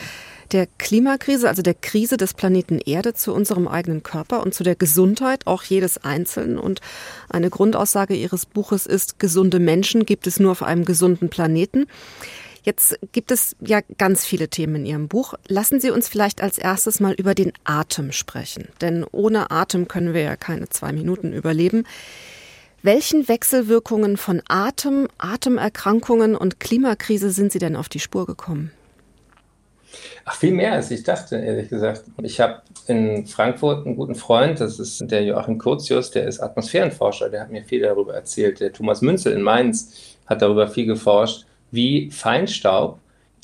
der 0.52 0.68
Klimakrise, 0.78 1.50
also 1.50 1.62
der 1.62 1.74
Krise 1.74 2.18
des 2.18 2.34
Planeten 2.34 2.80
Erde 2.80 3.14
zu 3.14 3.34
unserem 3.34 3.68
eigenen 3.68 4.04
Körper 4.04 4.44
und 4.44 4.54
zu 4.54 4.64
der 4.64 4.76
Gesundheit 4.76 5.48
auch 5.48 5.64
jedes 5.64 6.04
Einzelnen. 6.04 6.58
Und 6.58 6.82
eine 7.30 7.50
Grundaussage 7.50 8.16
Ihres 8.16 8.46
Buches 8.46 8.86
ist, 8.86 9.20
gesunde 9.20 9.60
Menschen 9.60 10.06
gibt 10.06 10.28
es 10.28 10.40
nur 10.40 10.52
auf 10.52 10.64
einem 10.64 10.86
gesunden 10.86 11.30
Planeten. 11.30 11.88
Jetzt 12.64 12.98
gibt 13.12 13.32
es 13.32 13.56
ja 13.60 13.82
ganz 13.98 14.26
viele 14.26 14.48
Themen 14.50 14.78
in 14.78 14.86
Ihrem 14.86 15.08
Buch. 15.08 15.36
Lassen 15.48 15.80
Sie 15.80 15.92
uns 15.92 16.08
vielleicht 16.08 16.42
als 16.42 16.58
erstes 16.58 17.00
mal 17.00 17.14
über 17.14 17.36
den 17.36 17.54
Atem 17.64 18.12
sprechen. 18.12 18.70
Denn 18.82 19.06
ohne 19.12 19.52
Atem 19.52 19.88
können 19.88 20.14
wir 20.14 20.22
ja 20.22 20.36
keine 20.36 20.68
zwei 20.70 20.92
Minuten 20.92 21.32
überleben. 21.32 21.86
Welchen 22.86 23.28
Wechselwirkungen 23.28 24.16
von 24.16 24.44
Atem, 24.48 25.08
Atemerkrankungen 25.18 26.36
und 26.36 26.60
Klimakrise 26.60 27.32
sind 27.32 27.52
Sie 27.52 27.58
denn 27.58 27.76
auf 27.76 27.90
die 27.90 28.00
Spur 28.00 28.28
gekommen? 28.28 28.72
Ach, 30.24 30.36
viel 30.36 30.52
mehr 30.52 30.74
als 30.74 30.92
ich 30.92 31.02
dachte, 31.02 31.36
ehrlich 31.38 31.70
gesagt. 31.70 32.04
Ich 32.22 32.40
habe 32.40 32.62
in 32.86 33.26
Frankfurt 33.26 33.88
einen 33.88 33.96
guten 33.96 34.14
Freund, 34.14 34.60
das 34.60 34.78
ist 34.78 35.02
der 35.10 35.24
Joachim 35.24 35.58
Curtius, 35.58 36.12
der 36.12 36.28
ist 36.28 36.40
Atmosphärenforscher, 36.40 37.28
der 37.30 37.42
hat 37.42 37.52
mir 37.52 37.64
viel 37.64 37.82
darüber 37.82 38.14
erzählt. 38.14 38.60
Der 38.60 38.72
Thomas 38.72 39.02
Münzel 39.02 39.34
in 39.34 39.42
Mainz 39.42 40.20
hat 40.28 40.44
darüber 40.44 40.68
viel 40.68 40.86
geforscht, 40.86 41.48
wie 41.72 42.12
Feinstaub, 42.12 43.00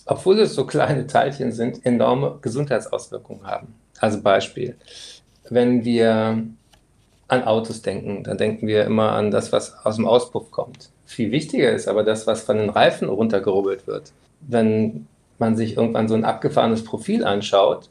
obwohl 0.06 0.39
es 0.39 0.54
so 0.54 0.67
kleine 0.67 1.08
Teilchen 1.08 1.51
sind, 1.51 1.84
enorme 1.84 2.38
Gesundheitsauswirkungen 2.43 3.47
haben. 3.47 3.73
Also 3.97 4.21
Beispiel, 4.21 4.75
wenn 5.49 5.84
wir 5.84 6.43
an 7.31 7.45
Autos 7.45 7.81
denken. 7.81 8.23
Da 8.23 8.35
denken 8.35 8.67
wir 8.67 8.83
immer 8.83 9.13
an 9.13 9.31
das, 9.31 9.53
was 9.53 9.73
aus 9.85 9.95
dem 9.95 10.05
Auspuff 10.05 10.51
kommt. 10.51 10.89
Viel 11.05 11.31
wichtiger 11.31 11.71
ist 11.71 11.87
aber 11.87 12.03
das, 12.03 12.27
was 12.27 12.41
von 12.41 12.57
den 12.57 12.69
Reifen 12.69 13.07
runtergerubbelt 13.07 13.87
wird. 13.87 14.11
Wenn 14.41 15.07
man 15.39 15.55
sich 15.55 15.77
irgendwann 15.77 16.09
so 16.09 16.15
ein 16.15 16.25
abgefahrenes 16.25 16.83
Profil 16.83 17.23
anschaut, 17.23 17.89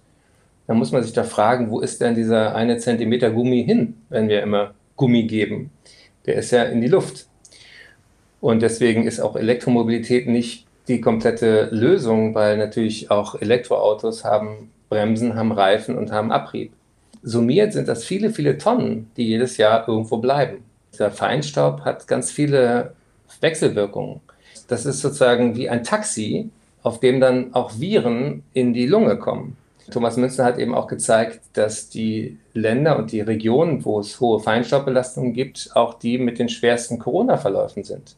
dann 0.66 0.76
muss 0.76 0.92
man 0.92 1.02
sich 1.02 1.14
da 1.14 1.24
fragen, 1.24 1.70
wo 1.70 1.80
ist 1.80 2.02
denn 2.02 2.14
dieser 2.14 2.54
eine 2.54 2.76
Zentimeter 2.76 3.30
Gummi 3.30 3.64
hin, 3.64 3.96
wenn 4.10 4.28
wir 4.28 4.42
immer 4.42 4.74
Gummi 4.96 5.22
geben? 5.22 5.70
Der 6.26 6.34
ist 6.34 6.50
ja 6.50 6.64
in 6.64 6.82
die 6.82 6.88
Luft. 6.88 7.26
Und 8.42 8.60
deswegen 8.60 9.04
ist 9.04 9.20
auch 9.20 9.36
Elektromobilität 9.36 10.28
nicht 10.28 10.66
die 10.86 11.00
komplette 11.00 11.68
Lösung, 11.72 12.34
weil 12.34 12.58
natürlich 12.58 13.10
auch 13.10 13.40
Elektroautos 13.40 14.24
haben 14.24 14.70
Bremsen, 14.90 15.34
haben 15.34 15.52
Reifen 15.52 15.96
und 15.96 16.12
haben 16.12 16.30
Abrieb. 16.30 16.72
Summiert 17.22 17.72
sind 17.72 17.88
das 17.88 18.04
viele, 18.04 18.30
viele 18.30 18.58
Tonnen, 18.58 19.10
die 19.16 19.26
jedes 19.26 19.56
Jahr 19.56 19.86
irgendwo 19.88 20.18
bleiben. 20.18 20.64
Der 20.98 21.10
Feinstaub 21.10 21.82
hat 21.82 22.06
ganz 22.08 22.30
viele 22.30 22.94
Wechselwirkungen. 23.40 24.20
Das 24.68 24.86
ist 24.86 25.00
sozusagen 25.00 25.56
wie 25.56 25.68
ein 25.68 25.84
Taxi, 25.84 26.50
auf 26.82 27.00
dem 27.00 27.20
dann 27.20 27.54
auch 27.54 27.78
Viren 27.78 28.42
in 28.52 28.72
die 28.72 28.86
Lunge 28.86 29.18
kommen. 29.18 29.56
Thomas 29.90 30.16
Münster 30.16 30.44
hat 30.44 30.58
eben 30.58 30.74
auch 30.74 30.86
gezeigt, 30.86 31.40
dass 31.52 31.88
die 31.88 32.38
Länder 32.54 32.96
und 32.98 33.12
die 33.12 33.20
Regionen, 33.20 33.84
wo 33.84 33.98
es 33.98 34.20
hohe 34.20 34.40
Feinstaubbelastungen 34.40 35.32
gibt, 35.32 35.70
auch 35.74 35.94
die 35.94 36.18
mit 36.18 36.38
den 36.38 36.48
schwersten 36.48 36.98
Corona-Verläufen 36.98 37.82
sind. 37.82 38.16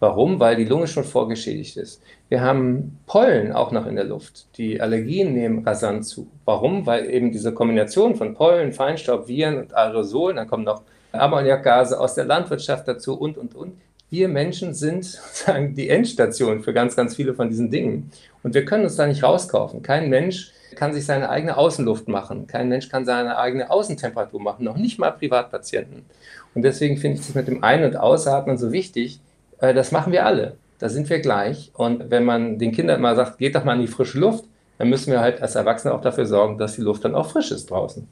Warum? 0.00 0.38
Weil 0.38 0.56
die 0.56 0.64
Lunge 0.64 0.86
schon 0.86 1.04
vorgeschädigt 1.04 1.76
ist. 1.76 2.02
Wir 2.34 2.40
haben 2.40 2.98
Pollen 3.06 3.52
auch 3.52 3.70
noch 3.70 3.86
in 3.86 3.94
der 3.94 4.06
Luft. 4.06 4.46
Die 4.58 4.80
Allergien 4.80 5.34
nehmen 5.34 5.64
rasant 5.64 6.04
zu. 6.04 6.26
Warum? 6.44 6.84
Weil 6.84 7.08
eben 7.08 7.30
diese 7.30 7.54
Kombination 7.54 8.16
von 8.16 8.34
Pollen, 8.34 8.72
Feinstaub, 8.72 9.28
Viren 9.28 9.56
und 9.58 9.72
Aerosolen, 9.72 10.34
dann 10.34 10.48
kommen 10.48 10.64
noch 10.64 10.82
Ammoniakgase 11.12 12.00
aus 12.00 12.16
der 12.16 12.24
Landwirtschaft 12.24 12.88
dazu 12.88 13.14
und, 13.14 13.38
und, 13.38 13.54
und. 13.54 13.74
Wir 14.10 14.26
Menschen 14.26 14.74
sind 14.74 15.04
sozusagen 15.04 15.76
die 15.76 15.88
Endstation 15.88 16.64
für 16.64 16.72
ganz, 16.72 16.96
ganz 16.96 17.14
viele 17.14 17.34
von 17.34 17.50
diesen 17.50 17.70
Dingen. 17.70 18.10
Und 18.42 18.54
wir 18.54 18.64
können 18.64 18.82
uns 18.82 18.96
da 18.96 19.06
nicht 19.06 19.22
rauskaufen. 19.22 19.82
Kein 19.82 20.10
Mensch 20.10 20.50
kann 20.74 20.92
sich 20.92 21.06
seine 21.06 21.30
eigene 21.30 21.56
Außenluft 21.56 22.08
machen. 22.08 22.48
Kein 22.48 22.68
Mensch 22.68 22.88
kann 22.88 23.04
seine 23.04 23.38
eigene 23.38 23.70
Außentemperatur 23.70 24.40
machen, 24.40 24.64
noch 24.64 24.76
nicht 24.76 24.98
mal 24.98 25.12
Privatpatienten. 25.12 26.04
Und 26.52 26.62
deswegen 26.62 26.96
finde 26.96 27.20
ich 27.20 27.26
das 27.28 27.36
mit 27.36 27.46
dem 27.46 27.62
Ein- 27.62 27.84
und 27.84 27.96
Ausatmen 27.96 28.58
so 28.58 28.72
wichtig. 28.72 29.20
Äh, 29.60 29.72
das 29.72 29.92
machen 29.92 30.12
wir 30.12 30.26
alle. 30.26 30.56
Da 30.84 30.90
sind 30.90 31.08
wir 31.08 31.18
gleich. 31.20 31.70
Und 31.72 32.10
wenn 32.10 32.26
man 32.26 32.58
den 32.58 32.70
Kindern 32.70 33.00
mal 33.00 33.16
sagt, 33.16 33.38
geht 33.38 33.54
doch 33.54 33.64
mal 33.64 33.72
in 33.72 33.80
die 33.80 33.86
frische 33.86 34.18
Luft, 34.18 34.44
dann 34.76 34.90
müssen 34.90 35.10
wir 35.12 35.20
halt 35.20 35.40
als 35.40 35.54
Erwachsene 35.54 35.94
auch 35.94 36.02
dafür 36.02 36.26
sorgen, 36.26 36.58
dass 36.58 36.74
die 36.74 36.82
Luft 36.82 37.06
dann 37.06 37.14
auch 37.14 37.30
frisch 37.30 37.52
ist 37.52 37.70
draußen. 37.70 38.06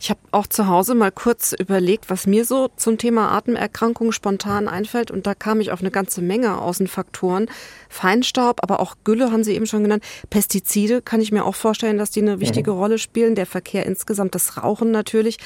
Ich 0.00 0.08
habe 0.08 0.18
auch 0.30 0.46
zu 0.46 0.66
Hause 0.66 0.94
mal 0.94 1.12
kurz 1.12 1.52
überlegt, 1.52 2.08
was 2.08 2.26
mir 2.26 2.46
so 2.46 2.70
zum 2.76 2.96
Thema 2.96 3.32
Atemerkrankungen 3.32 4.14
spontan 4.14 4.66
einfällt. 4.66 5.10
Und 5.10 5.26
da 5.26 5.34
kam 5.34 5.60
ich 5.60 5.72
auf 5.72 5.80
eine 5.80 5.90
ganze 5.90 6.22
Menge 6.22 6.58
Außenfaktoren. 6.62 7.50
Feinstaub, 7.90 8.62
aber 8.62 8.80
auch 8.80 8.96
Gülle 9.04 9.30
haben 9.30 9.44
Sie 9.44 9.54
eben 9.54 9.66
schon 9.66 9.82
genannt. 9.82 10.02
Pestizide 10.30 11.02
kann 11.02 11.20
ich 11.20 11.32
mir 11.32 11.44
auch 11.44 11.54
vorstellen, 11.54 11.98
dass 11.98 12.10
die 12.10 12.22
eine 12.22 12.40
wichtige 12.40 12.72
mhm. 12.72 12.78
Rolle 12.78 12.96
spielen. 12.96 13.34
Der 13.34 13.44
Verkehr 13.44 13.84
insgesamt, 13.84 14.34
das 14.34 14.56
Rauchen 14.56 14.90
natürlich. 14.90 15.36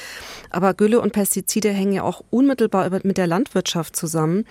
Aber 0.51 0.73
Gülle 0.73 1.01
und 1.01 1.11
Pestizide 1.11 1.71
hängen 1.71 1.91
ja 1.91 2.03
auch 2.03 2.23
unmittelbar 2.29 2.89
mit 3.03 3.17
der 3.17 3.27
Landwirtschaft 3.27 3.97
zusammen. 3.97 4.45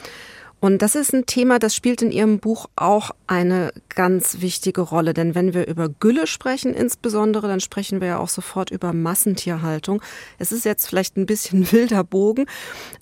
Und 0.64 0.80
das 0.80 0.94
ist 0.94 1.12
ein 1.12 1.26
Thema, 1.26 1.58
das 1.58 1.76
spielt 1.76 2.00
in 2.00 2.10
Ihrem 2.10 2.38
Buch 2.38 2.70
auch 2.74 3.10
eine 3.26 3.70
ganz 3.94 4.40
wichtige 4.40 4.80
Rolle. 4.80 5.12
Denn 5.12 5.34
wenn 5.34 5.52
wir 5.52 5.66
über 5.66 5.90
Gülle 5.90 6.26
sprechen 6.26 6.72
insbesondere, 6.72 7.48
dann 7.48 7.60
sprechen 7.60 8.00
wir 8.00 8.08
ja 8.08 8.18
auch 8.18 8.30
sofort 8.30 8.70
über 8.70 8.94
Massentierhaltung. 8.94 10.00
Es 10.38 10.52
ist 10.52 10.64
jetzt 10.64 10.86
vielleicht 10.86 11.18
ein 11.18 11.26
bisschen 11.26 11.70
wilder 11.72 12.02
Bogen, 12.02 12.46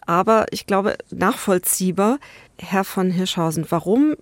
aber 0.04 0.46
ich 0.50 0.66
glaube 0.66 0.96
nachvollziehbar. 1.12 2.18
Herr 2.58 2.82
von 2.82 3.12
Hirschhausen, 3.12 3.64
warum 3.68 4.16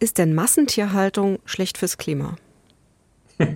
ist 0.00 0.18
denn 0.18 0.34
Massentierhaltung 0.34 1.38
schlecht 1.44 1.78
fürs 1.78 1.96
Klima? 1.96 2.34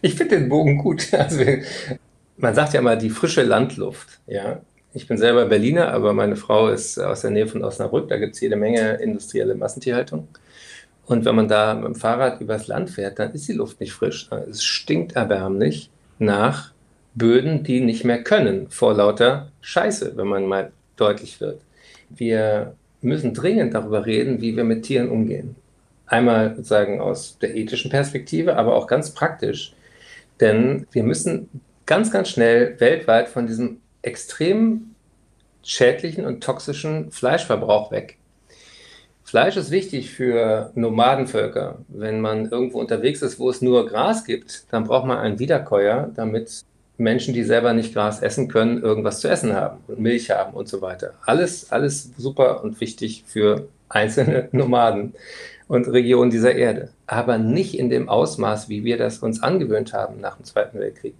Ich 0.00 0.14
finde 0.14 0.38
den 0.38 0.48
Bogen 0.48 0.78
gut. 0.78 1.12
Also, 1.12 1.44
man 2.38 2.54
sagt 2.54 2.72
ja 2.72 2.80
mal 2.80 2.96
die 2.96 3.10
frische 3.10 3.42
Landluft. 3.42 4.20
Ja, 4.26 4.62
ich 4.94 5.06
bin 5.06 5.16
selber 5.18 5.46
Berliner, 5.46 5.92
aber 5.92 6.12
meine 6.12 6.36
Frau 6.36 6.68
ist 6.68 6.98
aus 6.98 7.22
der 7.22 7.30
Nähe 7.30 7.46
von 7.46 7.64
Osnabrück. 7.64 8.08
Da 8.08 8.18
gibt 8.18 8.34
es 8.34 8.40
jede 8.40 8.56
Menge 8.56 8.94
industrielle 8.94 9.54
Massentierhaltung. 9.54 10.28
Und 11.06 11.24
wenn 11.24 11.34
man 11.34 11.48
da 11.48 11.74
mit 11.74 11.84
dem 11.84 11.94
Fahrrad 11.94 12.40
übers 12.40 12.68
Land 12.68 12.90
fährt, 12.90 13.18
dann 13.18 13.32
ist 13.32 13.48
die 13.48 13.54
Luft 13.54 13.80
nicht 13.80 13.92
frisch. 13.92 14.28
Es 14.48 14.62
stinkt 14.62 15.16
erbärmlich 15.16 15.90
nach 16.18 16.72
Böden, 17.14 17.62
die 17.64 17.80
nicht 17.80 18.04
mehr 18.04 18.22
können, 18.22 18.68
vor 18.70 18.94
lauter 18.94 19.50
Scheiße, 19.60 20.16
wenn 20.16 20.28
man 20.28 20.46
mal 20.46 20.72
deutlich 20.96 21.40
wird. 21.40 21.60
Wir 22.08 22.74
müssen 23.00 23.34
dringend 23.34 23.74
darüber 23.74 24.06
reden, 24.06 24.40
wie 24.40 24.56
wir 24.56 24.64
mit 24.64 24.84
Tieren 24.84 25.10
umgehen. 25.10 25.56
Einmal 26.06 26.54
sozusagen 26.54 27.00
aus 27.00 27.38
der 27.38 27.54
ethischen 27.56 27.90
Perspektive, 27.90 28.56
aber 28.56 28.74
auch 28.74 28.86
ganz 28.86 29.10
praktisch. 29.10 29.74
Denn 30.40 30.86
wir 30.92 31.02
müssen 31.02 31.48
ganz, 31.86 32.10
ganz 32.10 32.28
schnell 32.28 32.78
weltweit 32.78 33.28
von 33.28 33.46
diesem 33.46 33.81
extrem 34.02 34.94
schädlichen 35.62 36.26
und 36.26 36.42
toxischen 36.42 37.10
Fleischverbrauch 37.10 37.90
weg. 37.90 38.18
Fleisch 39.24 39.56
ist 39.56 39.70
wichtig 39.70 40.10
für 40.10 40.72
Nomadenvölker. 40.74 41.78
Wenn 41.88 42.20
man 42.20 42.50
irgendwo 42.50 42.80
unterwegs 42.80 43.22
ist, 43.22 43.38
wo 43.38 43.48
es 43.48 43.62
nur 43.62 43.86
Gras 43.86 44.24
gibt, 44.24 44.64
dann 44.72 44.84
braucht 44.84 45.06
man 45.06 45.18
einen 45.18 45.38
Wiederkäuer, 45.38 46.10
damit 46.14 46.64
Menschen, 46.98 47.32
die 47.32 47.44
selber 47.44 47.72
nicht 47.72 47.94
Gras 47.94 48.20
essen 48.20 48.48
können, 48.48 48.82
irgendwas 48.82 49.20
zu 49.20 49.28
essen 49.28 49.54
haben 49.54 49.78
und 49.88 50.00
Milch 50.00 50.30
haben 50.30 50.52
und 50.52 50.68
so 50.68 50.82
weiter. 50.82 51.14
Alles, 51.24 51.72
alles 51.72 52.10
super 52.16 52.62
und 52.62 52.80
wichtig 52.80 53.24
für 53.26 53.68
einzelne 53.88 54.48
Nomaden 54.52 55.14
und 55.68 55.88
Regionen 55.88 56.30
dieser 56.30 56.54
Erde. 56.54 56.90
Aber 57.06 57.38
nicht 57.38 57.78
in 57.78 57.88
dem 57.88 58.08
Ausmaß, 58.08 58.68
wie 58.68 58.84
wir 58.84 58.98
das 58.98 59.18
uns 59.18 59.42
angewöhnt 59.42 59.92
haben 59.92 60.20
nach 60.20 60.36
dem 60.36 60.44
Zweiten 60.44 60.78
Weltkrieg. 60.78 61.14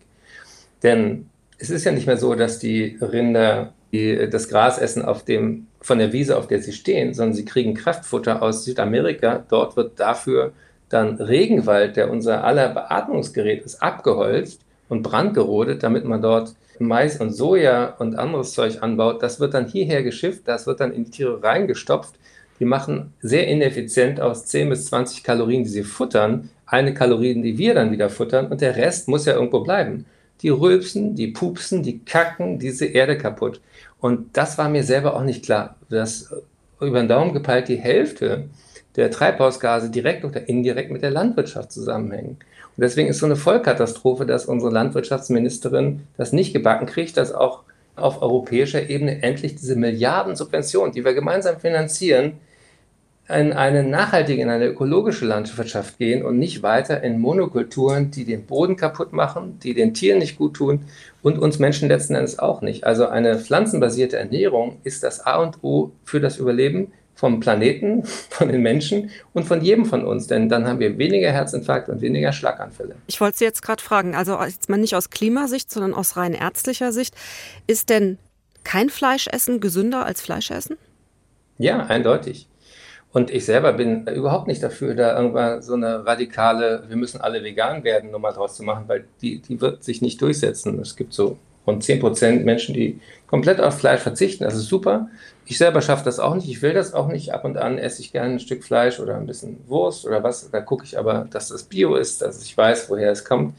Denn 0.82 1.30
es 1.62 1.70
ist 1.70 1.84
ja 1.84 1.92
nicht 1.92 2.08
mehr 2.08 2.16
so, 2.16 2.34
dass 2.34 2.58
die 2.58 2.98
Rinder 3.00 3.72
die 3.92 4.28
das 4.28 4.48
Gras 4.48 4.78
essen 4.78 5.04
auf 5.04 5.24
dem, 5.24 5.66
von 5.80 5.98
der 5.98 6.12
Wiese, 6.12 6.36
auf 6.36 6.48
der 6.48 6.60
sie 6.60 6.72
stehen, 6.72 7.14
sondern 7.14 7.34
sie 7.34 7.44
kriegen 7.44 7.74
Kraftfutter 7.74 8.42
aus 8.42 8.64
Südamerika. 8.64 9.44
Dort 9.48 9.76
wird 9.76 10.00
dafür 10.00 10.52
dann 10.88 11.16
Regenwald, 11.16 11.96
der 11.96 12.10
unser 12.10 12.42
aller 12.42 12.70
Beatmungsgerät 12.70 13.62
ist, 13.62 13.82
abgeholzt 13.82 14.60
und 14.88 15.02
brandgerodet, 15.02 15.82
damit 15.82 16.04
man 16.04 16.22
dort 16.22 16.54
Mais 16.78 17.20
und 17.20 17.30
Soja 17.30 17.94
und 17.98 18.18
anderes 18.18 18.54
Zeug 18.54 18.82
anbaut. 18.82 19.22
Das 19.22 19.38
wird 19.40 19.54
dann 19.54 19.66
hierher 19.66 20.02
geschifft, 20.02 20.42
das 20.46 20.66
wird 20.66 20.80
dann 20.80 20.92
in 20.92 21.04
die 21.04 21.10
Tiere 21.10 21.42
reingestopft. 21.42 22.14
Die 22.58 22.64
machen 22.64 23.12
sehr 23.20 23.46
ineffizient 23.46 24.20
aus 24.20 24.46
10 24.46 24.70
bis 24.70 24.86
20 24.86 25.22
Kalorien, 25.22 25.64
die 25.64 25.70
sie 25.70 25.84
futtern, 25.84 26.48
eine 26.66 26.94
Kalorien, 26.94 27.42
die 27.42 27.58
wir 27.58 27.74
dann 27.74 27.92
wieder 27.92 28.08
futtern 28.08 28.46
und 28.46 28.62
der 28.62 28.76
Rest 28.76 29.06
muss 29.06 29.26
ja 29.26 29.34
irgendwo 29.34 29.60
bleiben 29.60 30.06
die 30.42 30.50
rülpsen, 30.50 31.14
die 31.14 31.28
pupsen, 31.28 31.82
die 31.82 32.00
kacken 32.00 32.58
diese 32.58 32.86
Erde 32.86 33.16
kaputt. 33.16 33.60
Und 34.00 34.36
das 34.36 34.58
war 34.58 34.68
mir 34.68 34.82
selber 34.82 35.14
auch 35.14 35.22
nicht 35.22 35.44
klar, 35.44 35.76
dass 35.88 36.32
über 36.80 36.98
den 37.00 37.08
Daumen 37.08 37.32
gepeilt 37.32 37.68
die 37.68 37.76
Hälfte 37.76 38.48
der 38.96 39.10
Treibhausgase 39.10 39.90
direkt 39.90 40.24
oder 40.24 40.48
indirekt 40.48 40.90
mit 40.90 41.02
der 41.02 41.10
Landwirtschaft 41.10 41.72
zusammenhängen. 41.72 42.38
Und 42.76 42.80
deswegen 42.80 43.08
ist 43.08 43.18
so 43.18 43.26
eine 43.26 43.36
Vollkatastrophe, 43.36 44.26
dass 44.26 44.46
unsere 44.46 44.72
Landwirtschaftsministerin 44.72 46.02
das 46.16 46.32
nicht 46.32 46.52
gebacken 46.52 46.86
kriegt, 46.86 47.16
dass 47.16 47.32
auch 47.32 47.60
auf 47.96 48.22
europäischer 48.22 48.88
Ebene 48.88 49.22
endlich 49.22 49.54
diese 49.54 49.76
Milliarden 49.76 50.34
Subventionen, 50.34 50.92
die 50.92 51.04
wir 51.04 51.14
gemeinsam 51.14 51.60
finanzieren, 51.60 52.34
in 53.28 53.52
eine 53.52 53.84
nachhaltige, 53.84 54.42
in 54.42 54.48
eine 54.48 54.66
ökologische 54.66 55.24
Landwirtschaft 55.24 55.98
gehen 55.98 56.24
und 56.24 56.38
nicht 56.38 56.62
weiter 56.62 57.02
in 57.02 57.20
Monokulturen, 57.20 58.10
die 58.10 58.24
den 58.24 58.46
Boden 58.46 58.76
kaputt 58.76 59.12
machen, 59.12 59.58
die 59.60 59.74
den 59.74 59.94
Tieren 59.94 60.18
nicht 60.18 60.36
gut 60.36 60.54
tun 60.54 60.86
und 61.22 61.38
uns 61.38 61.58
Menschen 61.58 61.88
letzten 61.88 62.14
Endes 62.14 62.38
auch 62.38 62.62
nicht. 62.62 62.84
Also 62.84 63.06
eine 63.06 63.38
pflanzenbasierte 63.38 64.16
Ernährung 64.16 64.78
ist 64.82 65.02
das 65.02 65.24
A 65.24 65.36
und 65.36 65.62
O 65.62 65.92
für 66.04 66.20
das 66.20 66.36
Überleben 66.38 66.92
vom 67.14 67.38
Planeten, 67.38 68.04
von 68.30 68.48
den 68.48 68.60
Menschen 68.60 69.10
und 69.32 69.44
von 69.44 69.62
jedem 69.62 69.86
von 69.86 70.04
uns, 70.04 70.26
denn 70.26 70.48
dann 70.48 70.66
haben 70.66 70.80
wir 70.80 70.98
weniger 70.98 71.30
Herzinfarkt 71.30 71.88
und 71.88 72.00
weniger 72.00 72.32
Schlaganfälle. 72.32 72.96
Ich 73.06 73.20
wollte 73.20 73.38
Sie 73.38 73.44
jetzt 73.44 73.62
gerade 73.62 73.82
fragen, 73.82 74.16
also 74.16 74.40
jetzt 74.42 74.68
mal 74.68 74.78
nicht 74.78 74.96
aus 74.96 75.10
Klimasicht, 75.10 75.70
sondern 75.70 75.94
aus 75.94 76.16
rein 76.16 76.34
ärztlicher 76.34 76.90
Sicht, 76.92 77.14
ist 77.68 77.88
denn 77.88 78.18
kein 78.64 78.90
Fleischessen 78.90 79.60
gesünder 79.60 80.04
als 80.04 80.20
Fleischessen? 80.20 80.76
Ja, 81.58 81.86
eindeutig. 81.86 82.48
Und 83.12 83.30
ich 83.30 83.44
selber 83.44 83.74
bin 83.74 84.06
überhaupt 84.06 84.46
nicht 84.46 84.62
dafür, 84.62 84.94
da 84.94 85.18
irgendwann 85.18 85.60
so 85.60 85.74
eine 85.74 86.06
radikale, 86.06 86.84
wir 86.88 86.96
müssen 86.96 87.20
alle 87.20 87.44
vegan 87.44 87.84
werden, 87.84 88.10
Nummer 88.10 88.32
draus 88.32 88.56
zu 88.56 88.62
machen, 88.62 88.84
weil 88.86 89.04
die, 89.20 89.40
die 89.40 89.60
wird 89.60 89.84
sich 89.84 90.00
nicht 90.00 90.20
durchsetzen. 90.22 90.80
Es 90.80 90.96
gibt 90.96 91.12
so 91.12 91.36
rund 91.66 91.84
10 91.84 92.00
Prozent 92.00 92.44
Menschen, 92.44 92.74
die 92.74 93.00
komplett 93.26 93.60
auf 93.60 93.78
Fleisch 93.78 94.00
verzichten. 94.00 94.44
Das 94.44 94.54
ist 94.54 94.66
super. 94.66 95.08
Ich 95.44 95.58
selber 95.58 95.82
schaffe 95.82 96.04
das 96.04 96.18
auch 96.18 96.34
nicht. 96.34 96.48
Ich 96.48 96.62
will 96.62 96.72
das 96.72 96.94
auch 96.94 97.08
nicht. 97.08 97.34
Ab 97.34 97.44
und 97.44 97.58
an 97.58 97.78
esse 97.78 98.00
ich 98.00 98.12
gerne 98.12 98.34
ein 98.34 98.40
Stück 98.40 98.64
Fleisch 98.64 98.98
oder 98.98 99.16
ein 99.16 99.26
bisschen 99.26 99.58
Wurst 99.66 100.06
oder 100.06 100.22
was. 100.22 100.50
Da 100.50 100.60
gucke 100.62 100.84
ich 100.84 100.98
aber, 100.98 101.26
dass 101.30 101.48
das 101.48 101.64
Bio 101.64 101.96
ist, 101.96 102.22
dass 102.22 102.42
ich 102.42 102.56
weiß, 102.56 102.88
woher 102.88 103.12
es 103.12 103.24
kommt. 103.24 103.54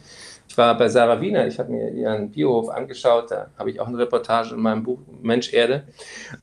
Ich 0.54 0.58
war 0.60 0.78
bei 0.78 0.88
Sarah 0.88 1.20
Wiener, 1.20 1.48
ich 1.48 1.58
habe 1.58 1.72
mir 1.72 1.90
ihren 1.90 2.30
Biohof 2.30 2.70
angeschaut, 2.70 3.32
da 3.32 3.48
habe 3.58 3.72
ich 3.72 3.80
auch 3.80 3.88
eine 3.88 3.98
Reportage 3.98 4.54
in 4.54 4.62
meinem 4.62 4.84
Buch 4.84 5.00
Mensch 5.24 5.52
Erde. 5.52 5.82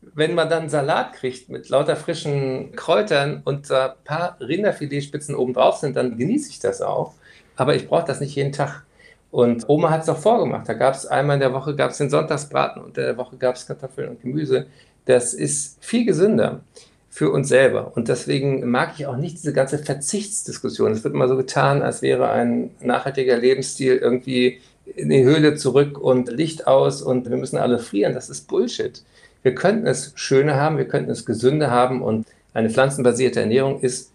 Wenn 0.03 0.35
man 0.35 0.51
dann 0.51 0.69
Salat 0.69 1.13
kriegt 1.13 1.49
mit 1.49 1.69
lauter 1.69 1.95
frischen 1.95 2.73
Kräutern 2.75 3.41
und 3.45 3.71
ein 3.71 3.91
paar 4.03 4.37
Rinderfiletspitzen 4.41 5.37
oben 5.37 5.55
drauf 5.55 5.77
sind, 5.77 5.95
dann 5.95 6.19
genieße 6.19 6.51
ich 6.51 6.59
das 6.59 6.83
auch. 6.83 7.15
Aber 7.55 7.77
ich 7.77 7.87
brauche 7.87 8.05
das 8.05 8.19
nicht 8.19 8.35
jeden 8.35 8.51
Tag. 8.51 8.83
Und 9.31 9.69
Oma 9.69 9.91
hat 9.91 10.03
es 10.03 10.09
auch 10.09 10.19
vorgemacht. 10.19 10.69
Da 10.69 10.75
gab 10.75 10.95
es 10.95 11.07
einmal 11.07 11.35
in 11.35 11.41
der 11.41 11.53
Woche 11.53 11.77
gab 11.77 11.93
es 11.93 11.99
den 11.99 12.11
Sonntagsbraten 12.11 12.83
und 12.83 12.99
in 12.99 13.05
der 13.05 13.17
Woche 13.17 13.37
gab 13.37 13.55
es 13.55 13.65
Kartoffeln 13.65 14.09
und 14.09 14.23
Gemüse. 14.23 14.67
Das 15.05 15.35
ist 15.35 15.85
viel 15.85 16.05
gesünder 16.05 16.63
für 17.11 17.31
uns 17.31 17.49
selber. 17.49 17.93
Und 17.97 18.09
deswegen 18.09 18.71
mag 18.71 18.95
ich 18.97 19.07
auch 19.07 19.17
nicht 19.17 19.39
diese 19.39 19.53
ganze 19.53 19.79
Verzichtsdiskussion. 19.79 20.93
Es 20.93 21.03
wird 21.03 21.13
immer 21.13 21.29
so 21.29 21.37
getan, 21.37 21.83
als 21.83 22.03
wäre 22.03 22.31
ein 22.31 22.71
nachhaltiger 22.81 23.37
Lebensstil 23.37 23.97
irgendwie 23.97 24.61
in 24.97 25.11
die 25.11 25.25
Höhle 25.25 25.57
zurück 25.57 25.99
und 25.99 26.31
Licht 26.31 26.67
aus 26.67 27.03
und 27.03 27.29
wir 27.29 27.37
müssen 27.37 27.59
alle 27.59 27.79
frieren. 27.79 28.15
Das 28.15 28.31
ist 28.31 28.49
Bullshit. 28.49 29.03
Wir 29.43 29.55
könnten 29.55 29.87
es 29.87 30.13
schöner 30.15 30.57
haben, 30.57 30.79
wir 30.79 30.87
könnten 30.87 31.11
es 31.11 31.27
gesünder 31.27 31.71
haben 31.71 32.03
und 32.03 32.27
eine 32.55 32.71
pflanzenbasierte 32.71 33.41
Ernährung 33.41 33.81
ist 33.81 34.13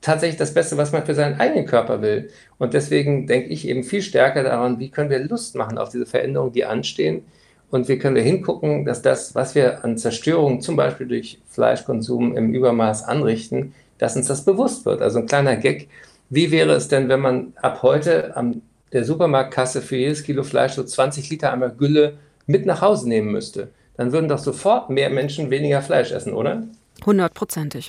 tatsächlich 0.00 0.38
das 0.38 0.54
Beste, 0.54 0.76
was 0.76 0.92
man 0.92 1.04
für 1.04 1.14
seinen 1.14 1.40
eigenen 1.40 1.66
Körper 1.66 2.02
will. 2.02 2.30
Und 2.58 2.74
deswegen 2.74 3.26
denke 3.26 3.48
ich 3.48 3.66
eben 3.66 3.84
viel 3.84 4.02
stärker 4.02 4.42
daran, 4.42 4.78
wie 4.78 4.90
können 4.90 5.10
wir 5.10 5.18
Lust 5.18 5.54
machen 5.56 5.78
auf 5.78 5.90
diese 5.90 6.06
Veränderungen, 6.06 6.52
die 6.52 6.64
anstehen. 6.64 7.24
Und 7.70 7.88
wie 7.88 7.98
können 7.98 8.14
wir 8.14 8.22
hingucken, 8.22 8.84
dass 8.84 9.02
das, 9.02 9.34
was 9.34 9.54
wir 9.54 9.84
an 9.84 9.98
Zerstörung 9.98 10.60
zum 10.60 10.76
Beispiel 10.76 11.08
durch 11.08 11.38
Fleischkonsum 11.48 12.36
im 12.36 12.54
Übermaß 12.54 13.04
anrichten, 13.04 13.74
dass 13.98 14.16
uns 14.16 14.28
das 14.28 14.44
bewusst 14.44 14.86
wird. 14.86 15.02
Also 15.02 15.18
ein 15.18 15.26
kleiner 15.26 15.56
Gag. 15.56 15.88
Wie 16.30 16.50
wäre 16.50 16.72
es 16.72 16.88
denn, 16.88 17.08
wenn 17.08 17.20
man 17.20 17.52
ab 17.56 17.82
heute 17.82 18.36
an 18.36 18.62
der 18.92 19.04
Supermarktkasse 19.04 19.82
für 19.82 19.96
jedes 19.96 20.22
Kilo 20.22 20.42
Fleisch 20.42 20.72
so 20.72 20.84
20 20.84 21.28
Liter 21.30 21.52
einmal 21.52 21.70
Gülle 21.70 22.18
mit 22.46 22.66
nach 22.66 22.82
Hause 22.82 23.08
nehmen 23.08 23.32
müsste? 23.32 23.68
Dann 23.96 24.12
würden 24.12 24.28
doch 24.28 24.38
sofort 24.38 24.90
mehr 24.90 25.10
Menschen 25.10 25.50
weniger 25.50 25.82
Fleisch 25.82 26.12
essen, 26.12 26.34
oder? 26.34 26.64
Hundertprozentig. 27.04 27.88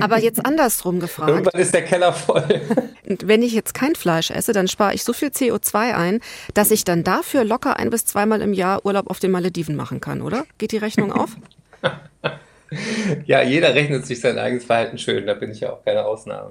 Aber 0.00 0.18
jetzt 0.18 0.44
andersrum 0.44 1.00
gefragt. 1.00 1.30
Irgendwann 1.30 1.60
ist 1.60 1.72
der 1.72 1.84
Keller 1.84 2.12
voll. 2.12 2.60
Wenn 3.04 3.42
ich 3.42 3.52
jetzt 3.52 3.72
kein 3.72 3.94
Fleisch 3.94 4.30
esse, 4.30 4.52
dann 4.52 4.68
spare 4.68 4.94
ich 4.94 5.04
so 5.04 5.12
viel 5.12 5.28
CO2 5.28 5.94
ein, 5.94 6.20
dass 6.54 6.70
ich 6.70 6.84
dann 6.84 7.04
dafür 7.04 7.44
locker 7.44 7.78
ein 7.78 7.90
bis 7.90 8.04
zweimal 8.04 8.42
im 8.42 8.52
Jahr 8.52 8.84
Urlaub 8.84 9.08
auf 9.08 9.20
den 9.20 9.30
Malediven 9.30 9.76
machen 9.76 10.00
kann, 10.00 10.22
oder? 10.22 10.44
Geht 10.58 10.72
die 10.72 10.78
Rechnung 10.78 11.12
auf? 11.12 11.36
ja, 13.26 13.42
jeder 13.42 13.74
rechnet 13.74 14.06
sich 14.06 14.20
sein 14.20 14.38
eigenes 14.38 14.64
Verhalten 14.64 14.98
schön, 14.98 15.26
da 15.26 15.34
bin 15.34 15.50
ich 15.50 15.60
ja 15.60 15.72
auch 15.72 15.84
keine 15.84 16.04
Ausnahme. 16.04 16.50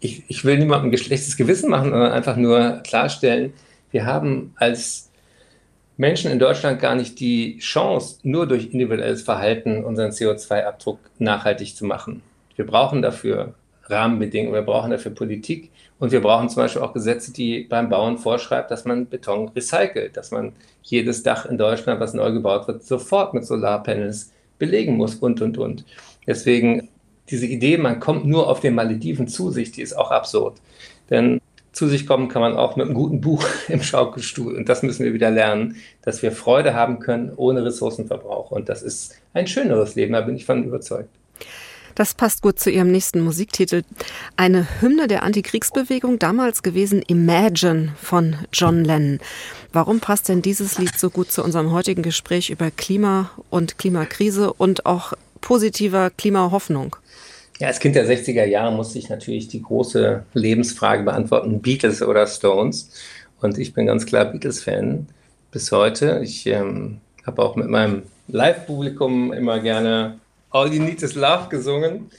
Ich, 0.00 0.22
ich 0.28 0.44
will 0.44 0.58
niemandem 0.58 0.92
ein 0.92 0.98
schlechtes 0.98 1.36
Gewissen 1.36 1.70
machen, 1.70 1.90
sondern 1.90 2.12
einfach 2.12 2.36
nur 2.36 2.82
klarstellen, 2.84 3.52
wir 3.90 4.04
haben 4.04 4.54
als 4.56 5.07
Menschen 5.98 6.30
in 6.30 6.38
Deutschland 6.38 6.80
gar 6.80 6.94
nicht 6.94 7.18
die 7.18 7.58
Chance, 7.58 8.20
nur 8.22 8.46
durch 8.46 8.72
individuelles 8.72 9.22
Verhalten 9.22 9.84
unseren 9.84 10.12
CO2-Abdruck 10.12 11.00
nachhaltig 11.18 11.74
zu 11.74 11.84
machen. 11.84 12.22
Wir 12.54 12.64
brauchen 12.64 13.02
dafür 13.02 13.54
Rahmenbedingungen, 13.82 14.54
wir 14.54 14.62
brauchen 14.62 14.92
dafür 14.92 15.12
Politik 15.12 15.72
und 15.98 16.12
wir 16.12 16.20
brauchen 16.20 16.48
zum 16.48 16.62
Beispiel 16.62 16.82
auch 16.82 16.92
Gesetze, 16.92 17.32
die 17.32 17.64
beim 17.64 17.88
Bauen 17.88 18.16
vorschreibt, 18.16 18.70
dass 18.70 18.84
man 18.84 19.06
Beton 19.06 19.48
recycelt, 19.48 20.16
dass 20.16 20.30
man 20.30 20.52
jedes 20.82 21.24
Dach 21.24 21.46
in 21.46 21.58
Deutschland, 21.58 21.98
was 21.98 22.14
neu 22.14 22.30
gebaut 22.30 22.68
wird, 22.68 22.84
sofort 22.84 23.34
mit 23.34 23.44
Solarpanels 23.44 24.32
belegen 24.56 24.96
muss 24.96 25.16
und, 25.16 25.42
und, 25.42 25.58
und. 25.58 25.84
Deswegen 26.28 26.88
diese 27.28 27.46
Idee, 27.46 27.76
man 27.76 27.98
kommt 27.98 28.24
nur 28.24 28.48
auf 28.48 28.60
den 28.60 28.76
Malediven 28.76 29.26
zu 29.26 29.50
sich, 29.50 29.72
die 29.72 29.82
ist 29.82 29.98
auch 29.98 30.12
absurd. 30.12 30.60
Denn 31.10 31.40
zu 31.78 31.86
sich 31.86 32.06
kommen 32.06 32.28
kann 32.28 32.42
man 32.42 32.56
auch 32.56 32.74
mit 32.74 32.86
einem 32.86 32.94
guten 32.94 33.20
Buch 33.20 33.46
im 33.68 33.82
Schaukelstuhl. 33.82 34.56
Und 34.56 34.68
das 34.68 34.82
müssen 34.82 35.04
wir 35.04 35.14
wieder 35.14 35.30
lernen, 35.30 35.76
dass 36.02 36.22
wir 36.22 36.32
Freude 36.32 36.74
haben 36.74 36.98
können 36.98 37.32
ohne 37.36 37.64
Ressourcenverbrauch. 37.64 38.50
Und 38.50 38.68
das 38.68 38.82
ist 38.82 39.14
ein 39.32 39.46
schöneres 39.46 39.94
Leben, 39.94 40.12
da 40.12 40.20
bin 40.22 40.34
ich 40.34 40.44
von 40.44 40.64
überzeugt. 40.64 41.08
Das 41.94 42.14
passt 42.14 42.42
gut 42.42 42.58
zu 42.58 42.70
Ihrem 42.70 42.90
nächsten 42.90 43.20
Musiktitel. 43.20 43.82
Eine 44.36 44.66
Hymne 44.80 45.06
der 45.06 45.22
Antikriegsbewegung, 45.22 46.18
damals 46.18 46.62
gewesen 46.62 47.02
Imagine 47.06 47.94
von 48.00 48.36
John 48.52 48.84
Lennon. 48.84 49.20
Warum 49.72 50.00
passt 50.00 50.28
denn 50.28 50.42
dieses 50.42 50.78
Lied 50.78 50.98
so 50.98 51.10
gut 51.10 51.30
zu 51.30 51.44
unserem 51.44 51.72
heutigen 51.72 52.02
Gespräch 52.02 52.50
über 52.50 52.70
Klima 52.70 53.30
und 53.50 53.78
Klimakrise 53.78 54.52
und 54.52 54.84
auch 54.86 55.12
positiver 55.40 56.10
Klimahoffnung? 56.10 56.96
Ja, 57.58 57.66
als 57.66 57.80
Kind 57.80 57.96
der 57.96 58.06
60er 58.06 58.44
Jahre 58.44 58.72
musste 58.72 59.00
ich 59.00 59.08
natürlich 59.08 59.48
die 59.48 59.62
große 59.62 60.22
Lebensfrage 60.32 61.02
beantworten, 61.02 61.60
Beatles 61.60 62.02
oder 62.02 62.26
Stones. 62.28 62.92
Und 63.40 63.58
ich 63.58 63.74
bin 63.74 63.86
ganz 63.86 64.06
klar 64.06 64.26
Beatles-Fan 64.26 65.08
bis 65.50 65.72
heute. 65.72 66.20
Ich 66.22 66.46
ähm, 66.46 67.00
habe 67.26 67.42
auch 67.42 67.56
mit 67.56 67.68
meinem 67.68 68.04
Live-Publikum 68.28 69.32
immer 69.32 69.58
gerne 69.58 70.20
All 70.50 70.72
You 70.72 70.82
Need 70.82 71.02
Is 71.02 71.16
Love 71.16 71.48
gesungen. 71.48 72.10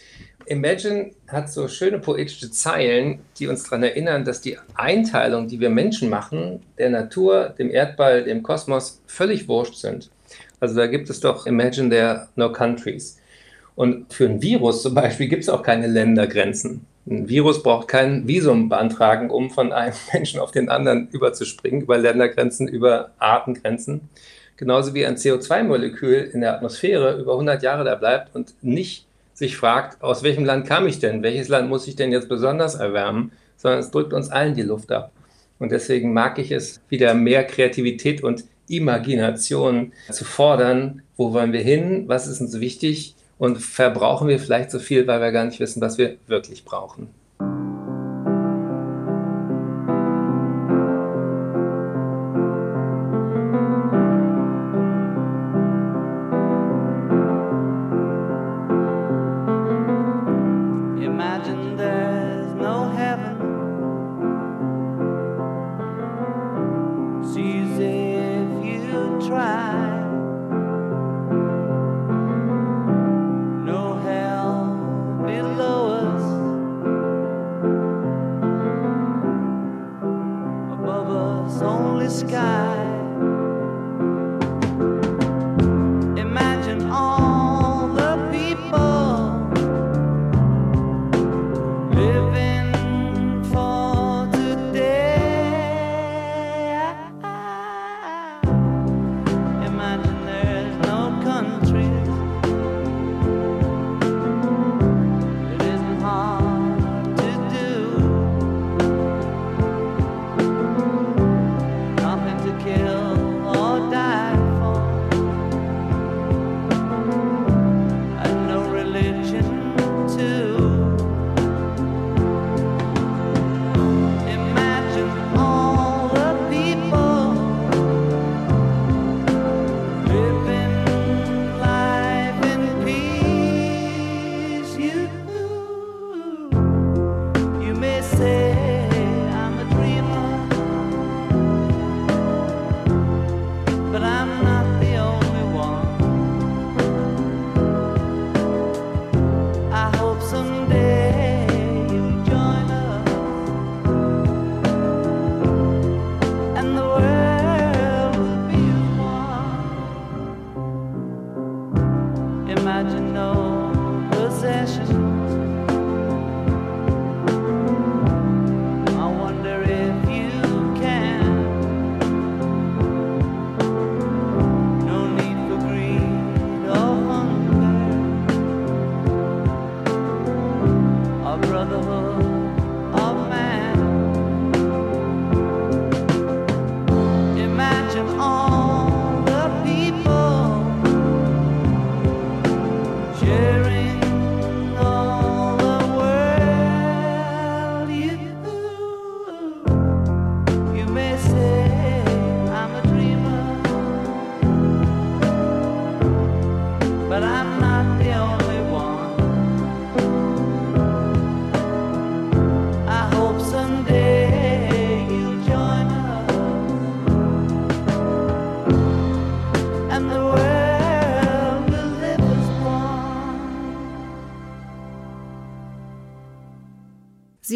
Imagine 0.45 1.11
hat 1.29 1.49
so 1.49 1.69
schöne 1.69 1.99
poetische 1.99 2.51
Zeilen, 2.51 3.19
die 3.37 3.47
uns 3.47 3.63
daran 3.63 3.83
erinnern, 3.83 4.25
dass 4.25 4.41
die 4.41 4.57
Einteilung, 4.75 5.47
die 5.47 5.59
wir 5.59 5.69
Menschen 5.69 6.09
machen, 6.09 6.63
der 6.77 6.89
Natur, 6.89 7.53
dem 7.57 7.69
Erdball, 7.69 8.25
dem 8.25 8.43
Kosmos 8.43 9.01
völlig 9.05 9.47
wurscht 9.47 9.75
sind. 9.75 10.09
Also 10.59 10.75
da 10.75 10.87
gibt 10.87 11.09
es 11.09 11.21
doch 11.21 11.45
Imagine 11.45 11.89
there 11.89 12.27
no 12.35 12.51
countries. 12.51 13.18
Und 13.79 14.13
für 14.13 14.25
ein 14.25 14.41
Virus 14.41 14.81
zum 14.81 14.93
Beispiel 14.93 15.29
gibt 15.29 15.43
es 15.43 15.47
auch 15.47 15.63
keine 15.63 15.87
Ländergrenzen. 15.87 16.85
Ein 17.09 17.29
Virus 17.29 17.63
braucht 17.63 17.87
kein 17.87 18.27
Visum 18.27 18.67
beantragen, 18.67 19.29
um 19.29 19.49
von 19.49 19.71
einem 19.71 19.95
Menschen 20.13 20.41
auf 20.41 20.51
den 20.51 20.67
anderen 20.67 21.07
überzuspringen, 21.13 21.83
über 21.83 21.97
Ländergrenzen, 21.97 22.67
über 22.67 23.11
Artengrenzen. 23.19 24.09
Genauso 24.57 24.93
wie 24.93 25.05
ein 25.05 25.15
CO2-Molekül 25.15 26.29
in 26.33 26.41
der 26.41 26.55
Atmosphäre 26.55 27.17
über 27.21 27.31
100 27.31 27.63
Jahre 27.63 27.85
da 27.85 27.95
bleibt 27.95 28.35
und 28.35 28.53
nicht 28.61 29.05
sich 29.33 29.55
fragt, 29.55 30.03
aus 30.03 30.23
welchem 30.23 30.43
Land 30.43 30.67
kam 30.67 30.85
ich 30.85 30.99
denn? 30.99 31.23
Welches 31.23 31.47
Land 31.47 31.69
muss 31.69 31.87
ich 31.87 31.95
denn 31.95 32.11
jetzt 32.11 32.27
besonders 32.27 32.75
erwärmen? 32.75 33.31
Sondern 33.55 33.79
es 33.79 33.91
drückt 33.91 34.11
uns 34.11 34.29
allen 34.29 34.55
die 34.55 34.63
Luft 34.63 34.91
ab. 34.91 35.13
Und 35.57 35.71
deswegen 35.71 36.11
mag 36.11 36.37
ich 36.37 36.51
es, 36.51 36.81
wieder 36.89 37.13
mehr 37.13 37.45
Kreativität 37.45 38.23
und 38.23 38.43
Imagination 38.67 39.93
zu 40.11 40.25
fordern. 40.25 41.01
Wo 41.15 41.31
wollen 41.31 41.53
wir 41.53 41.61
hin? 41.61 42.03
Was 42.07 42.27
ist 42.27 42.41
uns 42.41 42.59
wichtig? 42.59 43.15
Und 43.39 43.57
verbrauchen 43.57 44.27
wir 44.27 44.37
vielleicht 44.39 44.69
so 44.69 44.79
viel, 44.79 45.07
weil 45.07 45.21
wir 45.21 45.31
gar 45.31 45.45
nicht 45.45 45.59
wissen, 45.59 45.81
was 45.81 45.97
wir 45.97 46.17
wirklich 46.27 46.65
brauchen. 46.65 47.07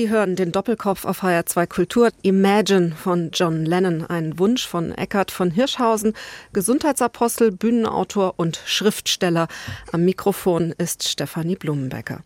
Sie 0.03 0.09
hören 0.09 0.35
den 0.35 0.51
Doppelkopf 0.51 1.05
auf 1.05 1.23
HR2 1.23 1.65
Kultur. 1.65 2.09
Imagine 2.23 2.91
von 2.91 3.29
John 3.31 3.65
Lennon, 3.65 4.05
ein 4.05 4.37
Wunsch 4.37 4.67
von 4.67 4.91
Eckhard 4.91 5.31
von 5.31 5.49
Hirschhausen, 5.49 6.11
Gesundheitsapostel, 6.51 7.51
Bühnenautor 7.51 8.33
und 8.35 8.59
Schriftsteller. 8.65 9.47
Am 9.93 10.03
Mikrofon 10.03 10.73
ist 10.77 11.07
Stefanie 11.07 11.55
Blumenbecker. 11.55 12.19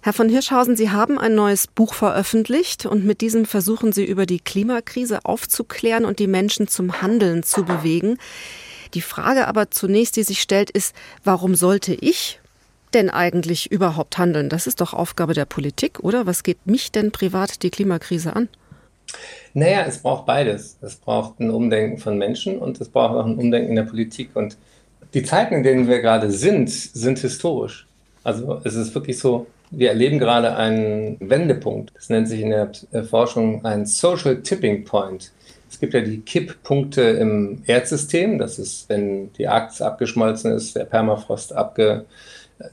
Herr 0.00 0.12
von 0.12 0.28
Hirschhausen, 0.28 0.76
Sie 0.76 0.90
haben 0.90 1.18
ein 1.18 1.34
neues 1.34 1.66
Buch 1.66 1.92
veröffentlicht 1.92 2.86
und 2.86 3.04
mit 3.04 3.20
diesem 3.20 3.46
versuchen 3.46 3.90
Sie 3.90 4.04
über 4.04 4.24
die 4.24 4.38
Klimakrise 4.38 5.24
aufzuklären 5.24 6.04
und 6.04 6.20
die 6.20 6.28
Menschen 6.28 6.68
zum 6.68 7.02
Handeln 7.02 7.42
zu 7.42 7.64
bewegen. 7.64 8.18
Die 8.94 9.02
Frage 9.02 9.48
aber 9.48 9.72
zunächst, 9.72 10.14
die 10.14 10.22
sich 10.22 10.40
stellt, 10.40 10.70
ist, 10.70 10.94
warum 11.24 11.56
sollte 11.56 11.94
ich 11.94 12.38
denn 12.98 13.10
eigentlich 13.10 13.70
überhaupt 13.70 14.18
handeln? 14.18 14.48
Das 14.48 14.66
ist 14.66 14.80
doch 14.80 14.92
Aufgabe 14.92 15.32
der 15.32 15.44
Politik, 15.44 16.00
oder? 16.00 16.26
Was 16.26 16.42
geht 16.42 16.66
mich 16.66 16.90
denn 16.90 17.12
privat 17.12 17.62
die 17.62 17.70
Klimakrise 17.70 18.34
an? 18.34 18.48
Naja, 19.54 19.84
es 19.86 19.98
braucht 19.98 20.26
beides. 20.26 20.76
Es 20.82 20.96
braucht 20.96 21.40
ein 21.40 21.50
Umdenken 21.50 21.98
von 21.98 22.18
Menschen 22.18 22.58
und 22.58 22.80
es 22.80 22.88
braucht 22.88 23.14
auch 23.14 23.24
ein 23.24 23.36
Umdenken 23.36 23.70
in 23.70 23.76
der 23.76 23.84
Politik. 23.84 24.30
Und 24.34 24.56
die 25.14 25.22
Zeiten, 25.22 25.54
in 25.54 25.62
denen 25.62 25.88
wir 25.88 26.00
gerade 26.00 26.30
sind, 26.30 26.70
sind 26.70 27.18
historisch. 27.18 27.86
Also 28.24 28.60
es 28.64 28.74
ist 28.74 28.94
wirklich 28.94 29.18
so, 29.18 29.46
wir 29.70 29.90
erleben 29.90 30.18
gerade 30.18 30.56
einen 30.56 31.16
Wendepunkt. 31.20 31.92
Das 31.94 32.08
nennt 32.08 32.28
sich 32.28 32.40
in 32.40 32.50
der 32.50 32.72
Forschung 33.04 33.64
ein 33.64 33.86
Social 33.86 34.42
Tipping 34.42 34.84
Point. 34.84 35.32
Es 35.70 35.78
gibt 35.78 35.94
ja 35.94 36.00
die 36.00 36.20
Kipppunkte 36.20 37.02
im 37.02 37.62
Erdsystem. 37.66 38.38
Das 38.38 38.58
ist, 38.58 38.88
wenn 38.88 39.32
die 39.34 39.46
Arktis 39.46 39.82
abgeschmolzen 39.82 40.52
ist, 40.52 40.74
der 40.74 40.84
Permafrost 40.84 41.52
abge 41.52 42.06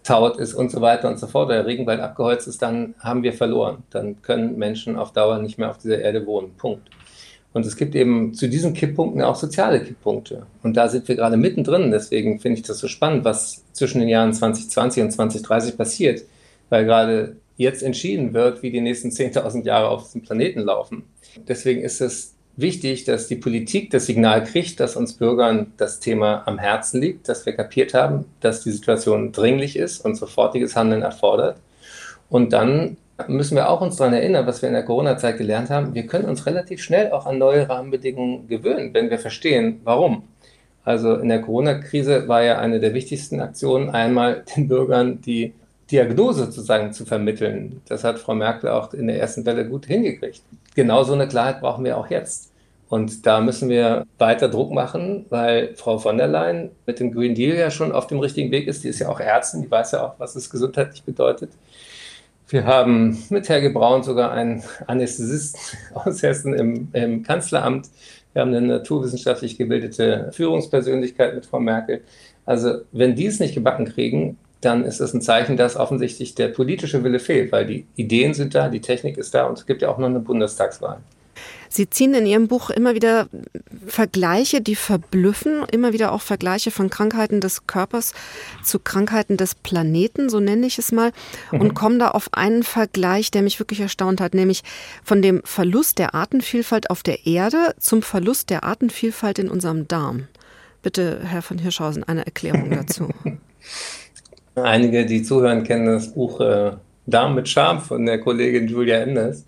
taut 0.03 0.37
ist 0.37 0.53
und 0.53 0.71
so 0.71 0.81
weiter 0.81 1.07
und 1.07 1.19
so 1.19 1.27
fort, 1.27 1.49
der 1.49 1.65
Regenwald 1.65 1.99
abgeholzt 1.99 2.47
ist, 2.47 2.61
dann 2.61 2.95
haben 2.99 3.23
wir 3.23 3.33
verloren. 3.33 3.83
Dann 3.89 4.21
können 4.21 4.57
Menschen 4.57 4.97
auf 4.97 5.13
Dauer 5.13 5.39
nicht 5.39 5.57
mehr 5.57 5.69
auf 5.69 5.77
dieser 5.77 5.99
Erde 5.99 6.25
wohnen. 6.25 6.53
Punkt. 6.57 6.89
Und 7.53 7.65
es 7.65 7.77
gibt 7.77 7.95
eben 7.95 8.33
zu 8.33 8.49
diesen 8.49 8.73
Kipppunkten 8.73 9.21
auch 9.21 9.35
soziale 9.35 9.81
Kipppunkte. 9.81 10.45
Und 10.61 10.75
da 10.75 10.89
sind 10.89 11.07
wir 11.07 11.15
gerade 11.15 11.37
mittendrin. 11.37 11.89
Deswegen 11.89 12.39
finde 12.39 12.59
ich 12.59 12.67
das 12.67 12.79
so 12.79 12.89
spannend, 12.89 13.23
was 13.23 13.63
zwischen 13.71 13.99
den 13.99 14.09
Jahren 14.09 14.33
2020 14.33 15.03
und 15.03 15.11
2030 15.11 15.77
passiert, 15.77 16.23
weil 16.69 16.83
gerade 16.83 17.37
jetzt 17.55 17.81
entschieden 17.81 18.33
wird, 18.33 18.61
wie 18.61 18.71
die 18.71 18.81
nächsten 18.81 19.09
10.000 19.09 19.63
Jahre 19.63 19.87
auf 19.87 20.03
diesem 20.03 20.21
Planeten 20.21 20.59
laufen. 20.59 21.03
Deswegen 21.47 21.81
ist 21.81 22.01
es 22.01 22.34
wichtig, 22.57 23.03
dass 23.03 23.27
die 23.27 23.35
Politik 23.35 23.89
das 23.91 24.05
Signal 24.05 24.43
kriegt, 24.43 24.79
dass 24.79 24.95
uns 24.95 25.13
Bürgern 25.13 25.73
das 25.77 25.99
Thema 25.99 26.43
am 26.47 26.57
Herzen 26.57 27.01
liegt, 27.01 27.27
dass 27.29 27.45
wir 27.45 27.53
kapiert 27.53 27.93
haben, 27.93 28.25
dass 28.39 28.61
die 28.61 28.71
Situation 28.71 29.31
dringlich 29.31 29.75
ist 29.75 30.03
und 30.03 30.15
sofortiges 30.15 30.75
Handeln 30.75 31.01
erfordert. 31.01 31.57
Und 32.29 32.53
dann 32.53 32.97
müssen 33.27 33.55
wir 33.55 33.69
auch 33.69 33.81
uns 33.81 33.97
daran 33.97 34.13
erinnern, 34.13 34.47
was 34.47 34.61
wir 34.61 34.69
in 34.69 34.75
der 34.75 34.83
Corona-Zeit 34.83 35.37
gelernt 35.37 35.69
haben. 35.69 35.93
Wir 35.93 36.05
können 36.07 36.25
uns 36.25 36.45
relativ 36.45 36.81
schnell 36.81 37.11
auch 37.11 37.25
an 37.25 37.37
neue 37.37 37.67
Rahmenbedingungen 37.69 38.47
gewöhnen, 38.47 38.93
wenn 38.93 39.09
wir 39.09 39.19
verstehen, 39.19 39.81
warum. 39.83 40.23
Also 40.83 41.15
in 41.15 41.29
der 41.29 41.41
Corona-Krise 41.41 42.27
war 42.27 42.43
ja 42.43 42.59
eine 42.59 42.79
der 42.79 42.93
wichtigsten 42.93 43.39
Aktionen 43.39 43.89
einmal 43.89 44.43
den 44.55 44.67
Bürgern 44.67 45.21
die 45.21 45.53
Diagnose 45.91 46.45
sozusagen 46.45 46.93
zu 46.93 47.05
vermitteln. 47.05 47.81
Das 47.87 48.03
hat 48.03 48.19
Frau 48.19 48.33
Merkel 48.33 48.69
auch 48.69 48.93
in 48.93 49.07
der 49.07 49.19
ersten 49.19 49.45
Welle 49.45 49.67
gut 49.67 49.85
hingekriegt. 49.85 50.41
Genau 50.75 51.03
so 51.03 51.13
eine 51.13 51.27
Klarheit 51.27 51.61
brauchen 51.61 51.85
wir 51.85 51.97
auch 51.97 52.09
jetzt. 52.09 52.51
Und 52.87 53.25
da 53.25 53.41
müssen 53.41 53.69
wir 53.69 54.05
weiter 54.19 54.47
Druck 54.47 54.71
machen, 54.71 55.25
weil 55.29 55.75
Frau 55.75 55.97
von 55.97 56.17
der 56.17 56.27
Leyen 56.27 56.71
mit 56.85 56.99
dem 56.99 57.11
Green 57.11 57.33
Deal 57.33 57.57
ja 57.57 57.71
schon 57.71 57.91
auf 57.91 58.07
dem 58.07 58.19
richtigen 58.19 58.51
Weg 58.51 58.67
ist. 58.67 58.83
Die 58.83 58.89
ist 58.89 58.99
ja 58.99 59.09
auch 59.09 59.19
Ärztin, 59.19 59.63
die 59.63 59.71
weiß 59.71 59.93
ja 59.93 60.05
auch, 60.05 60.19
was 60.19 60.35
es 60.35 60.49
gesundheitlich 60.49 61.03
bedeutet. 61.03 61.51
Wir 62.47 62.65
haben 62.65 63.17
mit 63.29 63.49
Helge 63.49 63.71
Braun 63.71 64.03
sogar 64.03 64.31
einen 64.31 64.63
Anästhesisten 64.85 65.59
aus 65.95 66.21
Hessen 66.21 66.53
im, 66.53 66.89
im 66.93 67.23
Kanzleramt. 67.23 67.89
Wir 68.33 68.41
haben 68.41 68.53
eine 68.53 68.61
naturwissenschaftlich 68.61 69.57
gebildete 69.57 70.29
Führungspersönlichkeit 70.31 71.33
mit 71.33 71.45
Frau 71.47 71.59
Merkel. 71.59 72.01
Also 72.45 72.81
wenn 72.91 73.15
die 73.15 73.25
es 73.25 73.39
nicht 73.39 73.55
gebacken 73.55 73.85
kriegen, 73.85 74.37
dann 74.65 74.84
ist 74.84 74.99
es 74.99 75.13
ein 75.13 75.21
Zeichen, 75.21 75.58
dass 75.58 75.75
offensichtlich 75.75 76.36
der 76.36 76.49
politische 76.49 77.04
Wille 77.04 77.19
fehlt, 77.19 77.51
weil 77.51 77.65
die 77.65 77.86
Ideen 77.95 78.34
sind 78.34 78.56
da, 78.56 78.69
die 78.69 78.82
Technik 78.82 79.17
ist 79.17 79.34
da 79.34 79.45
und 79.45 79.58
es 79.58 79.65
gibt 79.65 79.82
ja 79.82 79.89
auch 79.89 79.97
noch 79.97 80.08
eine 80.08 80.19
Bundestagswahl. 80.19 80.99
Sie 81.69 81.89
ziehen 81.89 82.13
in 82.13 82.25
Ihrem 82.25 82.47
Buch 82.47 82.69
immer 82.69 82.95
wieder 82.95 83.28
Vergleiche, 83.86 84.62
die 84.62 84.75
verblüffen, 84.75 85.63
immer 85.71 85.91
wieder 85.91 86.13
auch 86.13 86.21
Vergleiche 86.21 86.71
von 86.71 86.89
Krankheiten 86.89 87.41
des 87.41 87.67
Körpers 87.67 88.13
zu 88.63 88.80
Krankheiten 88.80 89.36
des 89.36 89.56
Planeten, 89.56 90.30
so 90.30 90.39
nenne 90.39 90.65
ich 90.67 90.80
es 90.80 90.93
mal, 90.93 91.12
mhm. 91.51 91.62
und 91.62 91.73
kommen 91.73 91.99
da 91.99 92.12
auf 92.12 92.30
einen 92.34 92.63
Vergleich, 92.63 93.30
der 93.30 93.41
mich 93.41 93.60
wirklich 93.60 93.82
erstaunt 93.82 94.21
hat, 94.21 94.34
nämlich 94.34 94.63
von 95.04 95.21
dem 95.21 95.41
Verlust 95.43 95.99
der 95.99 96.15
Artenvielfalt 96.15 96.89
auf 96.89 97.04
der 97.04 97.25
Erde 97.25 97.75
zum 97.78 98.01
Verlust 98.01 98.49
der 98.49 98.63
Artenvielfalt 98.63 99.39
in 99.39 99.49
unserem 99.49 99.88
Darm. 99.88 100.28
Bitte, 100.82 101.19
Herr 101.23 101.41
von 101.41 101.58
Hirschhausen, 101.58 102.04
eine 102.04 102.25
Erklärung 102.25 102.69
dazu. 102.69 103.10
Einige, 104.55 105.05
die 105.05 105.21
zuhören, 105.21 105.63
kennen 105.63 105.85
das 105.85 106.13
Buch 106.13 106.39
äh, 106.39 106.71
Darm 107.05 107.35
mit 107.35 107.49
Charme 107.49 107.81
von 107.81 108.05
der 108.05 108.21
Kollegin 108.21 108.67
Julia 108.67 108.99
Enders. 108.99 109.45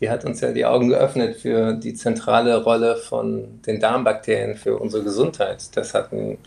Die 0.00 0.08
hat 0.08 0.24
uns 0.24 0.40
ja 0.40 0.52
die 0.52 0.64
Augen 0.64 0.88
geöffnet 0.88 1.36
für 1.36 1.74
die 1.74 1.92
zentrale 1.92 2.62
Rolle 2.62 2.96
von 2.96 3.60
den 3.66 3.78
Darmbakterien 3.78 4.56
für 4.56 4.78
unsere 4.78 5.04
Gesundheit. 5.04 5.76
Das 5.76 5.92
hatten 5.92 6.38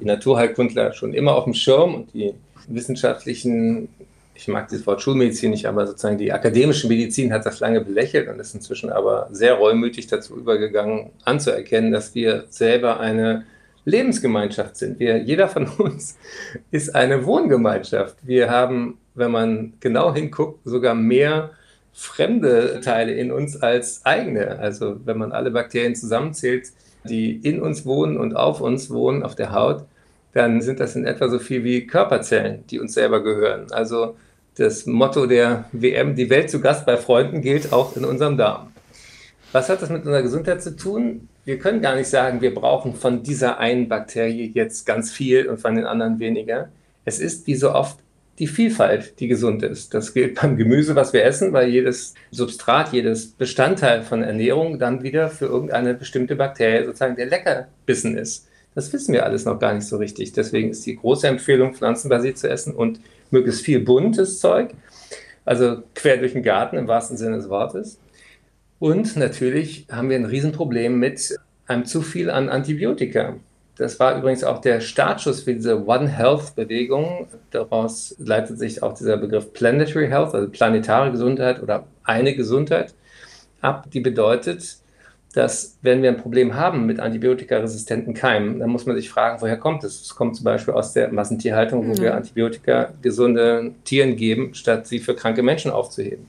die 0.00 0.04
Naturheilkundler 0.04 0.94
schon 0.94 1.12
immer 1.12 1.34
auf 1.34 1.44
dem 1.44 1.54
Schirm 1.54 1.94
und 1.94 2.14
die 2.14 2.32
wissenschaftlichen, 2.66 3.88
ich 4.34 4.48
mag 4.48 4.68
dieses 4.68 4.86
Wort 4.86 5.02
Schulmedizin 5.02 5.50
nicht, 5.50 5.66
aber 5.66 5.86
sozusagen 5.86 6.18
die 6.18 6.32
akademische 6.32 6.88
Medizin 6.88 7.32
hat 7.32 7.44
das 7.44 7.60
lange 7.60 7.82
belächelt 7.82 8.28
und 8.28 8.40
ist 8.40 8.54
inzwischen 8.54 8.90
aber 8.90 9.28
sehr 9.32 9.54
reumütig 9.54 10.06
dazu 10.06 10.36
übergegangen, 10.36 11.10
anzuerkennen, 11.24 11.92
dass 11.92 12.14
wir 12.14 12.44
selber 12.48 13.00
eine 13.00 13.44
Lebensgemeinschaft 13.84 14.76
sind. 14.76 14.98
Wir, 14.98 15.18
jeder 15.18 15.48
von 15.48 15.66
uns 15.66 16.18
ist 16.70 16.94
eine 16.94 17.24
Wohngemeinschaft. 17.26 18.16
Wir 18.22 18.50
haben, 18.50 18.98
wenn 19.14 19.30
man 19.30 19.72
genau 19.80 20.14
hinguckt, 20.14 20.60
sogar 20.64 20.94
mehr 20.94 21.50
fremde 21.92 22.80
Teile 22.80 23.12
in 23.12 23.32
uns 23.32 23.60
als 23.60 24.04
eigene. 24.04 24.58
Also 24.58 24.96
wenn 25.04 25.18
man 25.18 25.32
alle 25.32 25.50
Bakterien 25.50 25.94
zusammenzählt, 25.94 26.68
die 27.04 27.32
in 27.36 27.60
uns 27.60 27.84
wohnen 27.84 28.16
und 28.16 28.36
auf 28.36 28.60
uns 28.60 28.90
wohnen, 28.90 29.22
auf 29.22 29.34
der 29.34 29.52
Haut, 29.52 29.84
dann 30.32 30.60
sind 30.60 30.80
das 30.80 30.94
in 30.94 31.04
etwa 31.04 31.28
so 31.28 31.38
viel 31.38 31.64
wie 31.64 31.86
Körperzellen, 31.86 32.64
die 32.68 32.78
uns 32.78 32.94
selber 32.94 33.22
gehören. 33.22 33.66
Also 33.72 34.16
das 34.56 34.86
Motto 34.86 35.26
der 35.26 35.64
WM, 35.72 36.14
die 36.14 36.30
Welt 36.30 36.50
zu 36.50 36.60
Gast 36.60 36.86
bei 36.86 36.96
Freunden, 36.96 37.40
gilt 37.40 37.72
auch 37.72 37.96
in 37.96 38.04
unserem 38.04 38.36
Darm. 38.36 38.72
Was 39.52 39.68
hat 39.68 39.82
das 39.82 39.90
mit 39.90 40.04
unserer 40.04 40.22
Gesundheit 40.22 40.62
zu 40.62 40.76
tun? 40.76 41.28
Wir 41.44 41.58
können 41.58 41.80
gar 41.80 41.96
nicht 41.96 42.08
sagen, 42.08 42.40
wir 42.40 42.54
brauchen 42.54 42.94
von 42.94 43.22
dieser 43.22 43.58
einen 43.58 43.88
Bakterie 43.88 44.50
jetzt 44.54 44.84
ganz 44.84 45.10
viel 45.10 45.48
und 45.48 45.58
von 45.58 45.74
den 45.74 45.86
anderen 45.86 46.18
weniger. 46.18 46.68
Es 47.04 47.18
ist 47.18 47.46
wie 47.46 47.54
so 47.54 47.72
oft 47.72 47.98
die 48.38 48.46
Vielfalt, 48.46 49.20
die 49.20 49.28
gesund 49.28 49.62
ist. 49.62 49.92
Das 49.92 50.14
gilt 50.14 50.40
beim 50.40 50.56
Gemüse, 50.56 50.96
was 50.96 51.12
wir 51.12 51.24
essen, 51.24 51.52
weil 51.52 51.68
jedes 51.68 52.14
Substrat, 52.30 52.92
jedes 52.92 53.32
Bestandteil 53.32 54.02
von 54.02 54.22
Ernährung 54.22 54.78
dann 54.78 55.02
wieder 55.02 55.28
für 55.28 55.46
irgendeine 55.46 55.94
bestimmte 55.94 56.36
Bakterie 56.36 56.84
sozusagen 56.84 57.16
der 57.16 57.26
Leckerbissen 57.26 58.16
ist. 58.16 58.48
Das 58.74 58.92
wissen 58.92 59.12
wir 59.12 59.24
alles 59.24 59.44
noch 59.44 59.58
gar 59.58 59.74
nicht 59.74 59.86
so 59.86 59.96
richtig. 59.96 60.32
Deswegen 60.32 60.70
ist 60.70 60.86
die 60.86 60.96
große 60.96 61.26
Empfehlung, 61.26 61.74
pflanzenbasiert 61.74 62.38
zu 62.38 62.48
essen 62.48 62.74
und 62.74 63.00
möglichst 63.30 63.62
viel 63.62 63.80
buntes 63.80 64.40
Zeug. 64.40 64.70
Also 65.44 65.82
quer 65.94 66.16
durch 66.16 66.32
den 66.32 66.42
Garten 66.42 66.76
im 66.76 66.88
wahrsten 66.88 67.16
Sinne 67.16 67.36
des 67.36 67.48
Wortes. 67.48 67.98
Und 68.80 69.14
natürlich 69.16 69.86
haben 69.92 70.08
wir 70.08 70.16
ein 70.16 70.24
Riesenproblem 70.24 70.98
mit 70.98 71.38
einem 71.66 71.84
zu 71.84 72.02
viel 72.02 72.30
an 72.30 72.48
Antibiotika. 72.48 73.36
Das 73.76 74.00
war 74.00 74.18
übrigens 74.18 74.42
auch 74.42 74.60
der 74.60 74.80
Startschuss 74.80 75.42
für 75.42 75.54
diese 75.54 75.86
One 75.86 76.08
Health 76.08 76.56
Bewegung. 76.56 77.28
Daraus 77.50 78.14
leitet 78.18 78.58
sich 78.58 78.82
auch 78.82 78.94
dieser 78.94 79.16
Begriff 79.16 79.52
Planetary 79.52 80.08
Health, 80.08 80.34
also 80.34 80.48
planetare 80.50 81.12
Gesundheit 81.12 81.62
oder 81.62 81.86
eine 82.04 82.34
Gesundheit 82.34 82.94
ab, 83.60 83.90
die 83.90 84.00
bedeutet, 84.00 84.78
dass 85.34 85.78
wenn 85.82 86.02
wir 86.02 86.10
ein 86.10 86.16
Problem 86.16 86.54
haben 86.54 86.86
mit 86.86 86.98
antibiotikaresistenten 86.98 88.14
Keimen, 88.14 88.58
dann 88.58 88.70
muss 88.70 88.86
man 88.86 88.96
sich 88.96 89.08
fragen, 89.10 89.40
woher 89.40 89.56
kommt 89.56 89.84
es? 89.84 90.00
Es 90.00 90.14
kommt 90.14 90.36
zum 90.36 90.44
Beispiel 90.44 90.74
aus 90.74 90.92
der 90.92 91.12
Massentierhaltung, 91.12 91.86
wo 91.86 91.92
mhm. 91.92 91.98
wir 92.00 92.14
Antibiotika 92.14 92.92
gesunde 93.00 93.72
Tieren 93.84 94.16
geben, 94.16 94.54
statt 94.54 94.86
sie 94.86 94.98
für 94.98 95.14
kranke 95.14 95.42
Menschen 95.42 95.70
aufzuheben. 95.70 96.26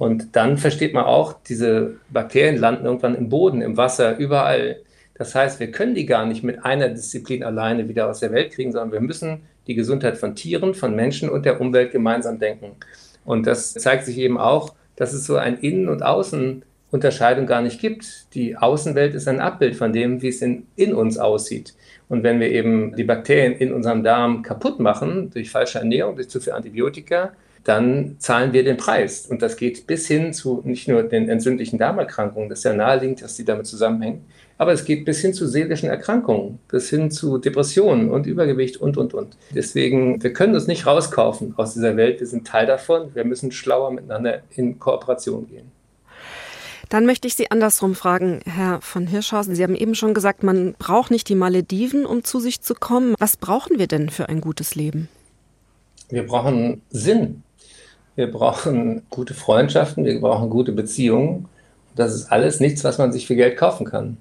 Und 0.00 0.34
dann 0.34 0.56
versteht 0.56 0.94
man 0.94 1.04
auch, 1.04 1.34
diese 1.46 1.96
Bakterien 2.08 2.56
landen 2.56 2.86
irgendwann 2.86 3.14
im 3.14 3.28
Boden, 3.28 3.60
im 3.60 3.76
Wasser, 3.76 4.16
überall. 4.16 4.80
Das 5.12 5.34
heißt, 5.34 5.60
wir 5.60 5.70
können 5.72 5.94
die 5.94 6.06
gar 6.06 6.24
nicht 6.24 6.42
mit 6.42 6.64
einer 6.64 6.88
Disziplin 6.88 7.44
alleine 7.44 7.86
wieder 7.86 8.08
aus 8.08 8.20
der 8.20 8.32
Welt 8.32 8.50
kriegen, 8.50 8.72
sondern 8.72 8.92
wir 8.92 9.02
müssen 9.02 9.42
die 9.66 9.74
Gesundheit 9.74 10.16
von 10.16 10.34
Tieren, 10.34 10.72
von 10.72 10.96
Menschen 10.96 11.28
und 11.28 11.44
der 11.44 11.60
Umwelt 11.60 11.92
gemeinsam 11.92 12.38
denken. 12.38 12.76
Und 13.26 13.46
das 13.46 13.74
zeigt 13.74 14.06
sich 14.06 14.16
eben 14.16 14.38
auch, 14.38 14.72
dass 14.96 15.12
es 15.12 15.26
so 15.26 15.36
ein 15.36 15.58
Innen- 15.58 15.90
und 15.90 16.02
Außenunterscheidung 16.02 17.44
gar 17.44 17.60
nicht 17.60 17.78
gibt. 17.78 18.32
Die 18.32 18.56
Außenwelt 18.56 19.14
ist 19.14 19.28
ein 19.28 19.40
Abbild 19.40 19.76
von 19.76 19.92
dem, 19.92 20.22
wie 20.22 20.28
es 20.28 20.40
in, 20.40 20.66
in 20.76 20.94
uns 20.94 21.18
aussieht. 21.18 21.74
Und 22.08 22.22
wenn 22.22 22.40
wir 22.40 22.50
eben 22.50 22.96
die 22.96 23.04
Bakterien 23.04 23.52
in 23.52 23.70
unserem 23.70 24.02
Darm 24.02 24.40
kaputt 24.40 24.80
machen, 24.80 25.28
durch 25.28 25.50
falsche 25.50 25.78
Ernährung, 25.78 26.16
durch 26.16 26.30
zu 26.30 26.40
viel 26.40 26.54
Antibiotika, 26.54 27.32
dann 27.64 28.16
zahlen 28.18 28.52
wir 28.52 28.64
den 28.64 28.76
Preis. 28.76 29.26
Und 29.26 29.42
das 29.42 29.56
geht 29.56 29.86
bis 29.86 30.06
hin 30.06 30.32
zu 30.32 30.62
nicht 30.64 30.88
nur 30.88 31.02
den 31.02 31.28
entzündlichen 31.28 31.78
Darmerkrankungen, 31.78 32.48
das 32.48 32.60
ist 32.60 32.64
ja 32.64 32.74
naheliegend, 32.74 33.22
dass 33.22 33.36
die 33.36 33.44
damit 33.44 33.66
zusammenhängen, 33.66 34.24
aber 34.60 34.72
es 34.72 34.84
geht 34.84 35.06
bis 35.06 35.20
hin 35.20 35.32
zu 35.32 35.46
seelischen 35.46 35.88
Erkrankungen, 35.88 36.58
bis 36.68 36.90
hin 36.90 37.10
zu 37.10 37.38
Depressionen 37.38 38.10
und 38.10 38.26
Übergewicht 38.26 38.76
und, 38.76 38.98
und, 38.98 39.14
und. 39.14 39.38
Deswegen, 39.54 40.22
wir 40.22 40.34
können 40.34 40.54
uns 40.54 40.66
nicht 40.66 40.86
rauskaufen 40.86 41.54
aus 41.56 41.72
dieser 41.72 41.96
Welt. 41.96 42.20
Wir 42.20 42.26
sind 42.26 42.46
Teil 42.46 42.66
davon. 42.66 43.14
Wir 43.14 43.24
müssen 43.24 43.52
schlauer 43.52 43.90
miteinander 43.90 44.42
in 44.50 44.78
Kooperation 44.78 45.46
gehen. 45.48 45.72
Dann 46.90 47.06
möchte 47.06 47.26
ich 47.26 47.36
Sie 47.36 47.50
andersrum 47.50 47.94
fragen, 47.94 48.40
Herr 48.44 48.82
von 48.82 49.06
Hirschhausen. 49.06 49.54
Sie 49.54 49.62
haben 49.62 49.76
eben 49.76 49.94
schon 49.94 50.12
gesagt, 50.12 50.42
man 50.42 50.74
braucht 50.78 51.10
nicht 51.10 51.30
die 51.30 51.36
Malediven, 51.36 52.04
um 52.04 52.22
zu 52.22 52.38
sich 52.38 52.60
zu 52.60 52.74
kommen. 52.74 53.14
Was 53.18 53.38
brauchen 53.38 53.78
wir 53.78 53.86
denn 53.86 54.10
für 54.10 54.28
ein 54.28 54.42
gutes 54.42 54.74
Leben? 54.74 55.08
Wir 56.10 56.26
brauchen 56.26 56.82
Sinn. 56.90 57.44
Wir 58.20 58.30
brauchen 58.30 59.02
gute 59.10 59.34
Freundschaften. 59.34 60.04
Wir 60.04 60.20
brauchen 60.20 60.50
gute 60.50 60.72
Beziehungen. 60.72 61.48
Das 61.96 62.14
ist 62.14 62.30
alles 62.30 62.60
nichts, 62.60 62.84
was 62.84 62.98
man 62.98 63.12
sich 63.12 63.26
für 63.26 63.34
Geld 63.34 63.56
kaufen 63.56 63.86
kann 63.86 64.18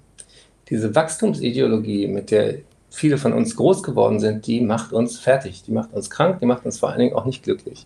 diese 0.69 0.93
Wachstumsideologie, 0.95 2.07
mit 2.07 2.31
der 2.31 2.55
viele 2.89 3.17
von 3.17 3.33
uns 3.33 3.55
groß 3.55 3.83
geworden 3.83 4.19
sind, 4.19 4.47
die 4.47 4.61
macht 4.61 4.93
uns 4.93 5.19
fertig, 5.19 5.63
die 5.63 5.71
macht 5.71 5.93
uns 5.93 6.09
krank, 6.09 6.39
die 6.39 6.45
macht 6.45 6.65
uns 6.65 6.79
vor 6.79 6.89
allen 6.89 6.99
Dingen 6.99 7.15
auch 7.15 7.25
nicht 7.25 7.43
glücklich. 7.43 7.85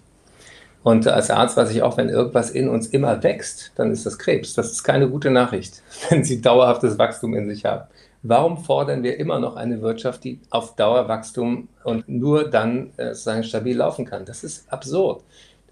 Und 0.83 1.07
als 1.07 1.31
Arzt 1.31 1.55
weiß 1.55 1.71
ich 1.71 1.81
auch, 1.81 1.95
wenn 1.95 2.09
irgendwas 2.09 2.49
in 2.49 2.67
uns 2.67 2.87
immer 2.87 3.23
wächst, 3.23 3.71
dann 3.75 3.91
ist 3.91 4.05
das 4.05 4.19
Krebs. 4.19 4.53
Das 4.53 4.71
ist 4.71 4.83
keine 4.83 5.09
gute 5.09 5.29
Nachricht, 5.29 5.81
wenn 6.09 6.25
Sie 6.25 6.41
dauerhaftes 6.41 6.97
Wachstum 6.97 7.35
in 7.35 7.47
sich 7.49 7.63
haben. 7.63 7.87
Warum 8.21 8.57
fordern 8.57 9.03
wir 9.03 9.17
immer 9.17 9.39
noch 9.39 9.55
eine 9.55 9.81
Wirtschaft, 9.81 10.23
die 10.23 10.39
auf 10.49 10.75
Dauerwachstum 10.75 11.67
und 11.83 12.07
nur 12.07 12.49
dann 12.49 12.91
äh, 12.97 13.07
sozusagen 13.07 13.43
stabil 13.43 13.77
laufen 13.77 14.05
kann? 14.05 14.25
Das 14.25 14.43
ist 14.43 14.71
absurd. 14.71 15.23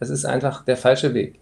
Das 0.02 0.10
ist 0.10 0.26
einfach 0.26 0.66
der 0.66 0.78
falsche 0.78 1.14
Weg. 1.14 1.36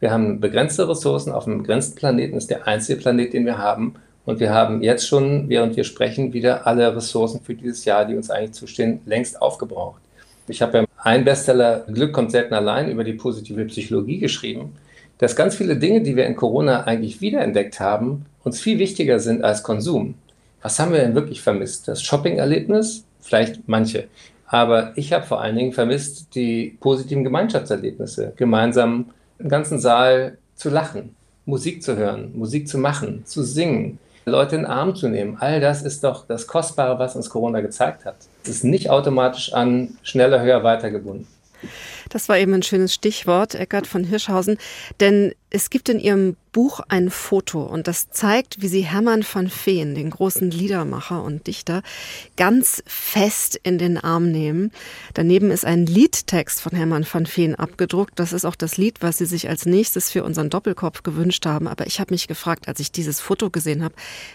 Wir 0.00 0.10
haben 0.10 0.40
begrenzte 0.40 0.88
Ressourcen 0.88 1.30
auf 1.30 1.46
einem 1.46 1.58
begrenzten 1.58 1.94
Planeten, 1.94 2.36
das 2.36 2.44
ist 2.44 2.50
der 2.50 2.66
einzige 2.66 2.98
Planet, 2.98 3.34
den 3.34 3.44
wir 3.44 3.58
haben. 3.58 3.96
Und 4.24 4.40
wir 4.40 4.54
haben 4.54 4.82
jetzt 4.82 5.06
schon, 5.06 5.50
während 5.50 5.76
wir 5.76 5.84
sprechen, 5.84 6.32
wieder 6.32 6.66
alle 6.66 6.96
Ressourcen 6.96 7.42
für 7.42 7.54
dieses 7.54 7.84
Jahr, 7.84 8.06
die 8.06 8.16
uns 8.16 8.30
eigentlich 8.30 8.52
zustehen, 8.52 9.00
längst 9.04 9.42
aufgebraucht. 9.42 10.00
Ich 10.46 10.62
habe 10.62 10.78
ja 10.78 10.84
einen 10.96 11.26
Bestseller 11.26 11.80
Glück 11.80 12.14
kommt 12.14 12.30
selten 12.30 12.54
allein 12.54 12.90
über 12.90 13.04
die 13.04 13.12
positive 13.12 13.62
Psychologie 13.66 14.18
geschrieben, 14.18 14.72
dass 15.18 15.36
ganz 15.36 15.56
viele 15.56 15.76
Dinge, 15.76 16.00
die 16.00 16.16
wir 16.16 16.24
in 16.24 16.34
Corona 16.34 16.84
eigentlich 16.84 17.20
wiederentdeckt 17.20 17.78
haben, 17.78 18.24
uns 18.42 18.58
viel 18.58 18.78
wichtiger 18.78 19.20
sind 19.20 19.44
als 19.44 19.62
Konsum. 19.62 20.14
Was 20.62 20.78
haben 20.78 20.92
wir 20.92 21.00
denn 21.00 21.14
wirklich 21.14 21.42
vermisst? 21.42 21.88
Das 21.88 22.02
Shopping-Erlebnis? 22.02 23.04
Vielleicht 23.20 23.68
manche. 23.68 24.04
Aber 24.48 24.92
ich 24.96 25.12
habe 25.12 25.26
vor 25.26 25.40
allen 25.40 25.56
Dingen 25.56 25.72
vermisst 25.72 26.34
die 26.34 26.76
positiven 26.80 27.22
Gemeinschaftserlebnisse. 27.22 28.32
Gemeinsam 28.36 29.10
im 29.38 29.48
ganzen 29.48 29.78
Saal 29.78 30.38
zu 30.56 30.70
lachen, 30.70 31.14
Musik 31.44 31.82
zu 31.82 31.96
hören, 31.96 32.32
Musik 32.34 32.66
zu 32.66 32.78
machen, 32.78 33.24
zu 33.26 33.42
singen, 33.42 33.98
Leute 34.24 34.56
in 34.56 34.62
den 34.62 34.70
Arm 34.70 34.94
zu 34.94 35.08
nehmen. 35.08 35.36
All 35.38 35.60
das 35.60 35.82
ist 35.82 36.02
doch 36.02 36.26
das 36.26 36.46
Kostbare, 36.46 36.98
was 36.98 37.14
uns 37.14 37.30
Corona 37.30 37.60
gezeigt 37.60 38.04
hat. 38.04 38.16
Es 38.42 38.50
ist 38.50 38.64
nicht 38.64 38.90
automatisch 38.90 39.52
an 39.52 39.96
schneller, 40.02 40.42
höher, 40.42 40.64
weiter 40.64 40.90
gebunden. 40.90 41.26
Das 42.08 42.28
war 42.28 42.38
eben 42.38 42.54
ein 42.54 42.62
schönes 42.62 42.94
Stichwort, 42.94 43.54
Eckart 43.54 43.86
von 43.86 44.04
Hirschhausen. 44.04 44.58
Denn 45.00 45.32
es 45.50 45.70
gibt 45.70 45.88
in 45.88 45.98
Ihrem 45.98 46.36
Buch 46.52 46.80
ein 46.88 47.10
Foto 47.10 47.62
und 47.62 47.88
das 47.88 48.10
zeigt, 48.10 48.60
wie 48.60 48.68
Sie 48.68 48.82
Hermann 48.82 49.22
von 49.22 49.48
Feen, 49.48 49.94
den 49.94 50.10
großen 50.10 50.50
Liedermacher 50.50 51.22
und 51.22 51.46
Dichter, 51.46 51.82
ganz 52.36 52.82
fest 52.86 53.58
in 53.62 53.78
den 53.78 53.96
Arm 53.96 54.30
nehmen. 54.30 54.72
Daneben 55.14 55.50
ist 55.50 55.64
ein 55.64 55.86
Liedtext 55.86 56.60
von 56.60 56.76
Hermann 56.76 57.04
von 57.04 57.26
Feen 57.26 57.54
abgedruckt. 57.54 58.18
Das 58.18 58.32
ist 58.32 58.44
auch 58.44 58.56
das 58.56 58.76
Lied, 58.76 58.98
was 59.00 59.18
Sie 59.18 59.26
sich 59.26 59.48
als 59.48 59.66
nächstes 59.66 60.10
für 60.10 60.24
unseren 60.24 60.50
Doppelkopf 60.50 61.02
gewünscht 61.02 61.46
haben. 61.46 61.66
Aber 61.66 61.86
ich 61.86 62.00
habe 62.00 62.12
mich 62.12 62.28
gefragt, 62.28 62.68
als 62.68 62.80
ich 62.80 62.92
dieses 62.92 63.20
Foto 63.20 63.50
gesehen 63.50 63.82
habe, 63.82 63.94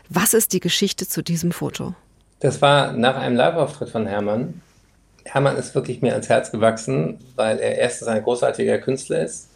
was 0.09 0.34
ist 0.34 0.53
die 0.53 0.59
Geschichte 0.59 1.07
zu 1.07 1.21
diesem 1.21 1.51
Foto? 1.51 1.93
Das 2.39 2.61
war 2.61 2.93
nach 2.93 3.15
einem 3.15 3.36
Live-Auftritt 3.36 3.89
von 3.89 4.07
Hermann 4.07 4.61
Hermann 5.26 5.57
ist 5.57 5.74
wirklich 5.76 6.01
mir 6.01 6.13
ans 6.13 6.30
Herz 6.30 6.51
gewachsen, 6.51 7.17
weil 7.36 7.59
er 7.59 7.78
erstens 7.78 8.07
ein 8.07 8.24
großartiger 8.24 8.78
Künstler 8.80 9.24
ist, 9.24 9.49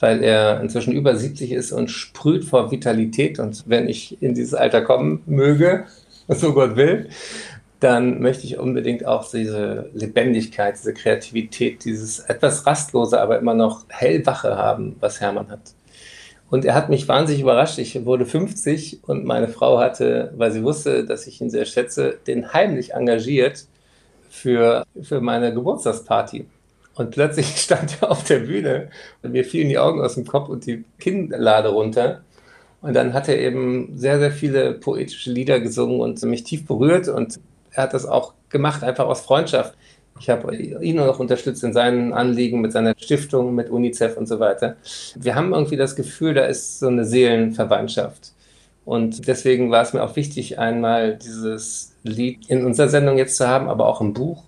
weil 0.00 0.22
er 0.22 0.60
inzwischen 0.60 0.92
über 0.92 1.16
70 1.16 1.52
ist 1.52 1.72
und 1.72 1.90
sprüht 1.90 2.44
vor 2.44 2.70
Vitalität. 2.70 3.38
Und 3.38 3.64
wenn 3.66 3.88
ich 3.88 4.20
in 4.22 4.34
dieses 4.34 4.54
Alter 4.54 4.82
kommen 4.82 5.22
möge, 5.26 5.84
so 6.28 6.54
Gott 6.54 6.76
will, 6.76 7.08
dann 7.80 8.20
möchte 8.20 8.46
ich 8.46 8.58
unbedingt 8.58 9.04
auch 9.04 9.28
diese 9.28 9.90
Lebendigkeit, 9.92 10.76
diese 10.78 10.94
Kreativität, 10.94 11.84
dieses 11.84 12.20
etwas 12.20 12.64
rastlose, 12.64 13.20
aber 13.20 13.38
immer 13.38 13.54
noch 13.54 13.86
hellwache 13.88 14.56
haben, 14.56 14.96
was 15.00 15.20
Hermann 15.20 15.50
hat. 15.50 15.74
Und 16.48 16.64
er 16.64 16.74
hat 16.74 16.90
mich 16.90 17.08
wahnsinnig 17.08 17.42
überrascht. 17.42 17.78
Ich 17.78 18.04
wurde 18.04 18.26
50 18.26 19.00
und 19.02 19.24
meine 19.24 19.48
Frau 19.48 19.78
hatte, 19.78 20.32
weil 20.36 20.52
sie 20.52 20.62
wusste, 20.62 21.04
dass 21.04 21.26
ich 21.26 21.40
ihn 21.40 21.50
sehr 21.50 21.64
schätze, 21.64 22.18
den 22.26 22.52
heimlich 22.52 22.92
engagiert 22.92 23.64
für, 24.32 24.86
für 25.02 25.20
meine 25.20 25.52
Geburtstagsparty. 25.52 26.46
Und 26.94 27.10
plötzlich 27.10 27.46
stand 27.56 27.98
er 28.00 28.10
auf 28.10 28.24
der 28.24 28.40
Bühne 28.40 28.88
und 29.22 29.32
mir 29.32 29.44
fielen 29.44 29.68
die 29.68 29.78
Augen 29.78 30.00
aus 30.00 30.14
dem 30.14 30.26
Kopf 30.26 30.48
und 30.48 30.66
die 30.66 30.84
Kinnlade 30.98 31.68
runter. 31.68 32.22
Und 32.80 32.94
dann 32.94 33.12
hat 33.12 33.28
er 33.28 33.38
eben 33.38 33.96
sehr, 33.96 34.18
sehr 34.18 34.32
viele 34.32 34.72
poetische 34.72 35.30
Lieder 35.30 35.60
gesungen 35.60 36.00
und 36.00 36.20
mich 36.24 36.44
tief 36.44 36.66
berührt. 36.66 37.08
Und 37.08 37.38
er 37.70 37.84
hat 37.84 37.94
das 37.94 38.06
auch 38.06 38.32
gemacht, 38.48 38.82
einfach 38.82 39.06
aus 39.06 39.20
Freundschaft. 39.20 39.74
Ich 40.18 40.28
habe 40.28 40.54
ihn 40.56 40.96
noch 40.96 41.18
unterstützt 41.20 41.62
in 41.62 41.72
seinen 41.72 42.12
Anliegen 42.12 42.60
mit 42.60 42.72
seiner 42.72 42.94
Stiftung, 42.96 43.54
mit 43.54 43.70
UNICEF 43.70 44.16
und 44.16 44.26
so 44.26 44.40
weiter. 44.40 44.76
Wir 45.14 45.34
haben 45.34 45.52
irgendwie 45.52 45.76
das 45.76 45.94
Gefühl, 45.94 46.34
da 46.34 46.44
ist 46.44 46.80
so 46.80 46.88
eine 46.88 47.04
Seelenverwandtschaft. 47.04 48.32
Und 48.84 49.28
deswegen 49.28 49.70
war 49.70 49.82
es 49.82 49.92
mir 49.92 50.02
auch 50.02 50.16
wichtig, 50.16 50.58
einmal 50.58 51.16
dieses 51.16 51.91
Lied 52.02 52.48
in 52.48 52.64
unserer 52.64 52.88
Sendung 52.88 53.18
jetzt 53.18 53.36
zu 53.36 53.46
haben, 53.46 53.68
aber 53.68 53.86
auch 53.86 54.00
im 54.00 54.12
Buch. 54.12 54.44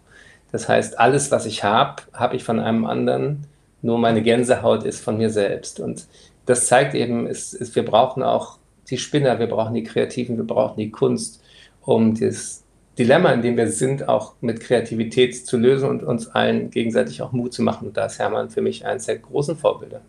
Das 0.53 0.69
heißt, 0.69 0.99
alles, 0.99 1.31
was 1.31 1.47
ich 1.47 1.65
habe, 1.65 2.03
habe 2.13 2.37
ich 2.37 2.45
von 2.45 2.61
einem 2.61 2.85
anderen. 2.85 3.47
Nur 3.83 3.99
meine 3.99 4.23
Gänsehaut 4.23 4.85
ist 4.85 5.01
von 5.01 5.17
mir 5.17 5.31
selbst. 5.31 5.81
Und 5.81 6.07
das 6.47 6.67
zeigt 6.67 6.95
eben, 6.95 7.27
ist, 7.27 7.55
ist, 7.55 7.75
wir 7.75 7.85
brauchen 7.85 8.23
auch 8.23 8.59
die 8.89 8.99
Spinner, 8.99 9.39
wir 9.39 9.47
brauchen 9.47 9.75
die 9.75 9.83
Kreativen, 9.83 10.37
wir 10.37 10.47
brauchen 10.47 10.79
die 10.79 10.91
Kunst, 10.91 11.43
um 11.83 12.15
das 12.15 12.63
Dilemma, 12.99 13.33
in 13.33 13.43
dem 13.43 13.57
wir 13.57 13.69
sind, 13.69 14.09
auch 14.09 14.35
mit 14.41 14.61
Kreativität 14.61 15.47
zu 15.47 15.57
lösen 15.57 15.89
und 15.89 16.05
uns 16.05 16.29
allen 16.29 16.71
gegenseitig 16.71 17.23
auch 17.23 17.33
Mut 17.33 17.53
zu 17.53 17.63
machen. 17.63 17.89
Und 17.89 17.97
da 17.97 18.07
ist 18.07 18.19
Hermann 18.19 18.51
für 18.51 18.63
mich 18.63 18.87
eines 18.87 19.07
der 19.07 19.19
großen 19.19 19.57
Vorbilder. 19.57 20.03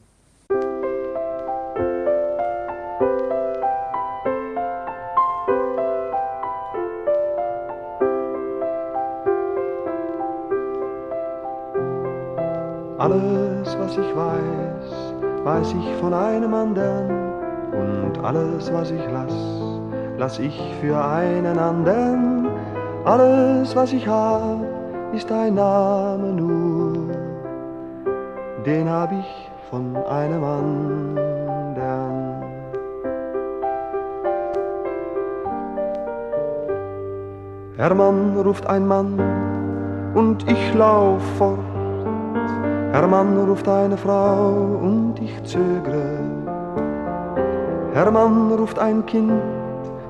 Weiß, 15.45 15.75
ich 15.79 15.95
von 16.01 16.13
einem 16.13 16.53
anderen. 16.53 17.07
Und 17.71 18.23
alles, 18.23 18.73
was 18.73 18.89
ich 18.89 19.05
lass, 19.13 19.33
lass 20.17 20.39
ich 20.39 20.59
für 20.81 20.97
einen 21.05 21.59
anderen. 21.59 22.47
Alles, 23.05 23.75
was 23.75 23.93
ich 23.93 24.07
hab, 24.07 24.59
ist 25.13 25.31
ein 25.31 25.53
Name 25.53 26.33
nur. 26.33 27.11
Den 28.65 28.89
hab 28.89 29.11
ich 29.11 29.51
von 29.69 29.95
einem 30.07 30.43
anderen. 30.43 31.75
Hermann 37.77 38.35
ruft 38.37 38.65
ein 38.65 38.87
Mann 38.87 39.19
und 40.15 40.49
ich 40.49 40.73
lauf 40.73 41.21
fort. 41.37 41.64
Hermann 42.95 43.37
ruft 43.37 43.67
eine 43.67 43.97
Frau 43.97 44.79
und 44.81 45.15
ich 45.21 45.43
zögre. 45.43 46.17
Hermann 47.93 48.53
ruft 48.53 48.79
ein 48.79 49.05
Kind 49.05 49.33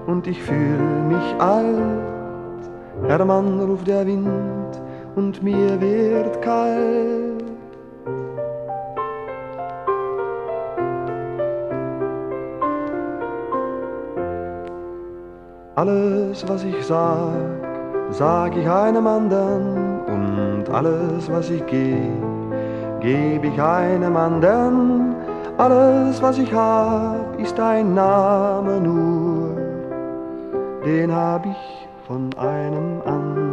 und 0.06 0.28
ich 0.28 0.40
fühl 0.44 1.02
mich 1.08 1.28
alt. 1.40 2.62
Hermann 3.08 3.60
ruft 3.60 3.88
der 3.88 4.06
Wind 4.06 4.80
und 5.16 5.42
mir 5.42 5.82
wird 5.82 6.40
kalt. 6.44 7.44
Alles, 15.74 16.48
was 16.48 16.64
ich 16.64 16.86
sag, 16.86 17.34
sag 18.12 18.56
ich 18.56 18.70
einem 18.70 19.08
anderen 19.08 20.02
und 20.06 20.70
alles, 20.70 21.32
was 21.32 21.50
ich 21.50 21.66
geh, 21.66 21.98
geb 23.06 23.44
ich 23.44 23.62
einem 23.62 24.18
anderen. 24.18 25.16
Alles, 25.58 26.22
was 26.22 26.38
ich 26.40 26.52
hab, 26.54 27.40
ist 27.40 27.60
ein 27.60 27.94
Name 27.94 28.82
nur, 28.82 29.56
den 30.84 31.14
hab 31.14 31.46
ich 31.46 31.88
von 32.08 32.30
einem 32.38 33.02
anderen. 33.06 33.46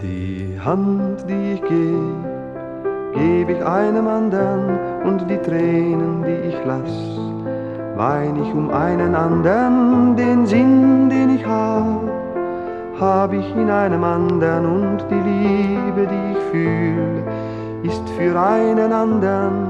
Die 0.00 0.58
Hand, 0.62 1.24
die 1.28 1.52
ich 1.54 1.62
geb, 1.62 2.22
geb 3.14 3.48
ich 3.48 3.64
einem 3.64 4.08
anderen 4.08 4.78
und 5.04 5.30
die 5.30 5.38
Tränen, 5.38 6.24
die 6.24 6.48
ich 6.48 6.58
lass, 6.66 6.94
wein 7.96 8.34
ich 8.42 8.52
um 8.52 8.70
einen 8.70 9.14
anderen, 9.14 10.16
den 10.16 10.44
Sinn, 10.44 11.08
den 11.08 11.30
ich 11.36 11.46
hab, 11.46 12.21
hab 13.02 13.32
ich 13.32 13.48
in 13.56 13.68
einem 13.68 14.04
anderen 14.04 14.64
und 14.64 15.04
die 15.10 15.14
Liebe, 15.14 16.06
die 16.06 16.38
ich 16.38 16.44
fühl, 16.52 17.24
ist 17.82 18.08
für 18.16 18.40
einen 18.40 18.92
anderen. 18.92 19.61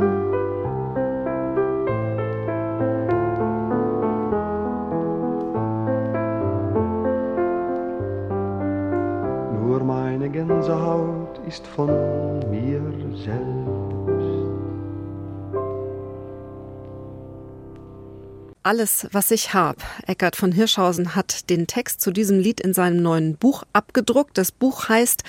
Alles, 18.72 19.06
was 19.12 19.30
ich 19.30 19.52
hab. 19.52 19.84
Eckart 20.06 20.34
von 20.34 20.50
Hirschhausen 20.50 21.14
hat 21.14 21.50
den 21.50 21.66
Text 21.66 22.00
zu 22.00 22.10
diesem 22.10 22.38
Lied 22.38 22.58
in 22.58 22.72
seinem 22.72 23.02
neuen 23.02 23.36
Buch 23.36 23.64
abgedruckt. 23.74 24.38
Das 24.38 24.50
Buch 24.50 24.88
heißt 24.88 25.24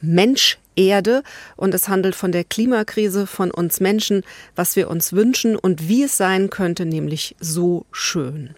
Mensch 0.00 0.56
Erde 0.74 1.22
und 1.56 1.74
es 1.74 1.90
handelt 1.90 2.14
von 2.14 2.32
der 2.32 2.44
Klimakrise, 2.44 3.26
von 3.26 3.50
uns 3.50 3.80
Menschen, 3.80 4.22
was 4.56 4.74
wir 4.74 4.88
uns 4.88 5.12
wünschen 5.12 5.54
und 5.54 5.86
wie 5.86 6.04
es 6.04 6.16
sein 6.16 6.48
könnte, 6.48 6.86
nämlich 6.86 7.36
so 7.38 7.84
schön. 7.92 8.54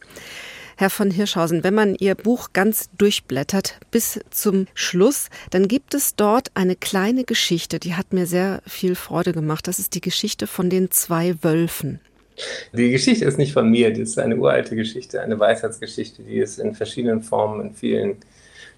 Herr 0.77 0.91
von 0.91 1.11
Hirschhausen, 1.11 1.65
wenn 1.65 1.75
man 1.75 1.97
Ihr 1.97 2.15
Buch 2.15 2.51
ganz 2.53 2.89
durchblättert 2.97 3.81
bis 3.91 4.21
zum 4.31 4.69
Schluss, 4.75 5.29
dann 5.51 5.67
gibt 5.67 5.93
es 5.93 6.15
dort 6.15 6.53
eine 6.55 6.77
kleine 6.77 7.25
Geschichte, 7.25 7.81
die 7.81 7.97
hat 7.97 8.13
mir 8.13 8.29
sehr 8.29 8.63
viel 8.65 8.95
Freude 8.95 9.33
gemacht. 9.33 9.67
Das 9.67 9.81
ist 9.81 9.97
die 9.97 10.01
Geschichte 10.01 10.47
von 10.47 10.71
den 10.71 10.93
zwei 10.93 11.35
Wölfen. 11.43 11.99
Die 12.73 12.91
Geschichte 12.91 13.25
ist 13.25 13.39
nicht 13.39 13.53
von 13.53 13.71
mir, 13.71 13.91
das 13.91 14.11
ist 14.11 14.19
eine 14.19 14.37
uralte 14.37 14.77
Geschichte, 14.77 15.21
eine 15.21 15.39
Weisheitsgeschichte, 15.39 16.23
die 16.23 16.39
es 16.41 16.59
in 16.59 16.75
verschiedenen 16.75 17.23
Formen, 17.23 17.69
in 17.69 17.75
vielen 17.75 18.17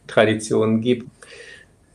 Traditionen 0.06 0.80
gibt. 0.80 1.08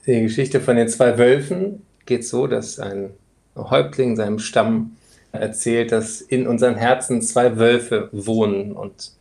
Die 0.05 0.21
Geschichte 0.21 0.61
von 0.61 0.77
den 0.77 0.87
zwei 0.87 1.17
Wölfen 1.17 1.81
geht 2.05 2.25
so, 2.25 2.47
dass 2.47 2.79
ein 2.79 3.11
Häuptling 3.55 4.15
seinem 4.15 4.39
Stamm 4.39 4.95
erzählt, 5.31 5.91
dass 5.91 6.21
in 6.21 6.47
unseren 6.47 6.75
Herzen 6.75 7.21
zwei 7.21 7.57
Wölfe 7.57 8.09
wohnen 8.11 8.71
und 8.71 9.11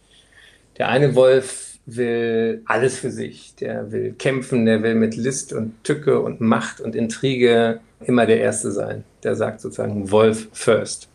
der 0.78 0.88
eine 0.88 1.14
Wolf 1.14 1.78
will 1.86 2.62
alles 2.66 2.98
für 2.98 3.10
sich. 3.10 3.54
Der 3.56 3.92
will 3.92 4.14
kämpfen, 4.18 4.66
der 4.66 4.82
will 4.82 4.94
mit 4.94 5.16
List 5.16 5.52
und 5.52 5.82
Tücke 5.84 6.20
und 6.20 6.40
Macht 6.40 6.80
und 6.80 6.94
Intrige 6.94 7.80
immer 8.04 8.26
der 8.26 8.40
Erste 8.40 8.72
sein. 8.72 9.04
Der 9.22 9.36
sagt 9.36 9.60
sozusagen 9.60 10.10
Wolf 10.10 10.48
first. 10.52 11.08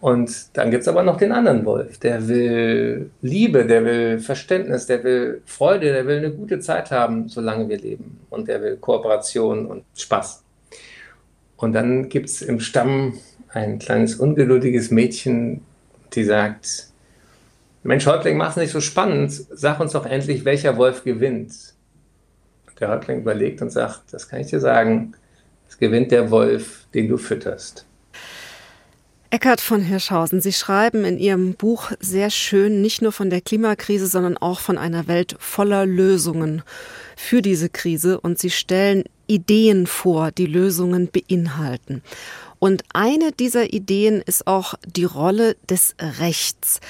Und 0.00 0.56
dann 0.56 0.70
gibt 0.70 0.82
es 0.82 0.88
aber 0.88 1.02
noch 1.02 1.18
den 1.18 1.30
anderen 1.30 1.64
Wolf, 1.66 1.98
der 1.98 2.26
will 2.26 3.10
Liebe, 3.20 3.66
der 3.66 3.84
will 3.84 4.18
Verständnis, 4.18 4.86
der 4.86 5.04
will 5.04 5.42
Freude, 5.44 5.92
der 5.92 6.06
will 6.06 6.18
eine 6.18 6.30
gute 6.30 6.58
Zeit 6.58 6.90
haben, 6.90 7.28
solange 7.28 7.68
wir 7.68 7.78
leben. 7.78 8.18
Und 8.30 8.48
der 8.48 8.62
will 8.62 8.76
Kooperation 8.78 9.66
und 9.66 9.84
Spaß. 9.94 10.42
Und 11.56 11.74
dann 11.74 12.08
gibt 12.08 12.30
es 12.30 12.40
im 12.40 12.60
Stamm 12.60 13.18
ein 13.50 13.78
kleines 13.78 14.14
ungeduldiges 14.14 14.90
Mädchen, 14.90 15.60
die 16.14 16.24
sagt, 16.24 16.88
Mensch, 17.82 18.06
Häuptling, 18.06 18.38
mach's 18.38 18.56
nicht 18.56 18.72
so 18.72 18.80
spannend. 18.80 19.32
Sag 19.50 19.80
uns 19.80 19.92
doch 19.92 20.06
endlich, 20.06 20.46
welcher 20.46 20.78
Wolf 20.78 21.04
gewinnt. 21.04 21.74
Der 22.78 22.88
Häuptling 22.88 23.20
überlegt 23.20 23.60
und 23.60 23.70
sagt, 23.70 24.12
das 24.12 24.28
kann 24.28 24.40
ich 24.40 24.46
dir 24.46 24.60
sagen, 24.60 25.12
es 25.68 25.76
gewinnt 25.76 26.10
der 26.10 26.30
Wolf, 26.30 26.86
den 26.94 27.08
du 27.08 27.18
fütterst. 27.18 27.86
Eckart 29.32 29.60
von 29.60 29.80
Hirschhausen, 29.80 30.40
Sie 30.40 30.52
schreiben 30.52 31.04
in 31.04 31.16
Ihrem 31.16 31.54
Buch 31.54 31.92
sehr 32.00 32.30
schön 32.30 32.82
nicht 32.82 33.00
nur 33.00 33.12
von 33.12 33.30
der 33.30 33.40
Klimakrise, 33.40 34.08
sondern 34.08 34.36
auch 34.36 34.58
von 34.58 34.76
einer 34.76 35.06
Welt 35.06 35.36
voller 35.38 35.86
Lösungen 35.86 36.62
für 37.16 37.40
diese 37.40 37.68
Krise 37.68 38.20
und 38.20 38.40
Sie 38.40 38.50
stellen 38.50 39.04
Ideen 39.28 39.86
vor, 39.86 40.32
die 40.32 40.46
Lösungen 40.46 41.08
beinhalten. 41.12 42.02
Und 42.58 42.82
eine 42.92 43.30
dieser 43.30 43.72
Ideen 43.72 44.20
ist 44.20 44.48
auch 44.48 44.74
die 44.84 45.04
Rolle 45.04 45.56
des 45.68 45.94
Rechts. 46.00 46.80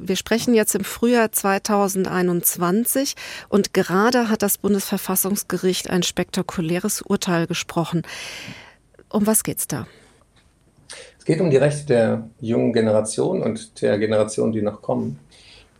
Wir 0.00 0.14
sprechen 0.14 0.54
jetzt 0.54 0.76
im 0.76 0.84
Frühjahr 0.84 1.32
2021 1.32 3.16
und 3.48 3.74
gerade 3.74 4.28
hat 4.28 4.42
das 4.42 4.56
Bundesverfassungsgericht 4.58 5.90
ein 5.90 6.04
spektakuläres 6.04 7.02
Urteil 7.02 7.48
gesprochen. 7.48 8.02
Um 9.08 9.26
was 9.26 9.42
geht's 9.42 9.66
da? 9.66 9.88
Es 11.22 11.26
geht 11.26 11.40
um 11.40 11.50
die 11.50 11.56
Rechte 11.56 11.86
der 11.86 12.28
jungen 12.40 12.72
Generation 12.72 13.44
und 13.44 13.80
der 13.80 13.96
Generation, 13.96 14.50
die 14.50 14.60
noch 14.60 14.82
kommen. 14.82 15.20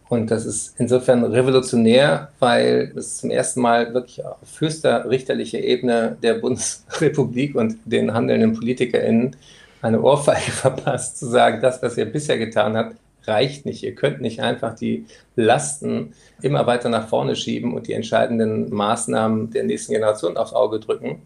Und 0.09 0.31
das 0.31 0.47
ist 0.47 0.77
insofern 0.79 1.25
revolutionär, 1.25 2.29
weil 2.39 2.93
es 2.95 3.17
zum 3.17 3.31
ersten 3.33 3.61
Mal 3.61 3.93
wirklich 3.93 4.25
auf 4.25 4.61
höchster 4.61 5.11
richterlicher 5.11 5.59
Ebene 5.59 6.17
der 6.23 6.35
Bundesrepublik 6.35 7.57
und 7.57 7.77
den 7.85 8.15
handelnden 8.15 8.53
PolitikerInnen 8.53 9.35
eine 9.81 10.01
Ohrfeige 10.01 10.53
verpasst, 10.53 11.19
zu 11.19 11.27
sagen, 11.27 11.61
das, 11.61 11.83
was 11.83 11.99
ihr 11.99 12.05
bisher 12.05 12.39
getan 12.39 12.77
habt, 12.77 12.95
reicht 13.25 13.67
nicht. 13.67 13.83
Ihr 13.83 13.97
könnt 13.97 14.21
nicht 14.21 14.41
einfach 14.41 14.77
die 14.77 15.07
Lasten 15.35 16.13
immer 16.41 16.69
weiter 16.69 16.89
nach 16.89 17.09
vorne 17.09 17.35
schieben 17.35 17.75
und 17.75 17.89
die 17.89 17.95
entscheidenden 17.95 18.73
Maßnahmen 18.73 19.51
der 19.51 19.65
nächsten 19.65 19.93
Generation 19.93 20.37
aufs 20.37 20.53
Auge 20.53 20.79
drücken. 20.79 21.21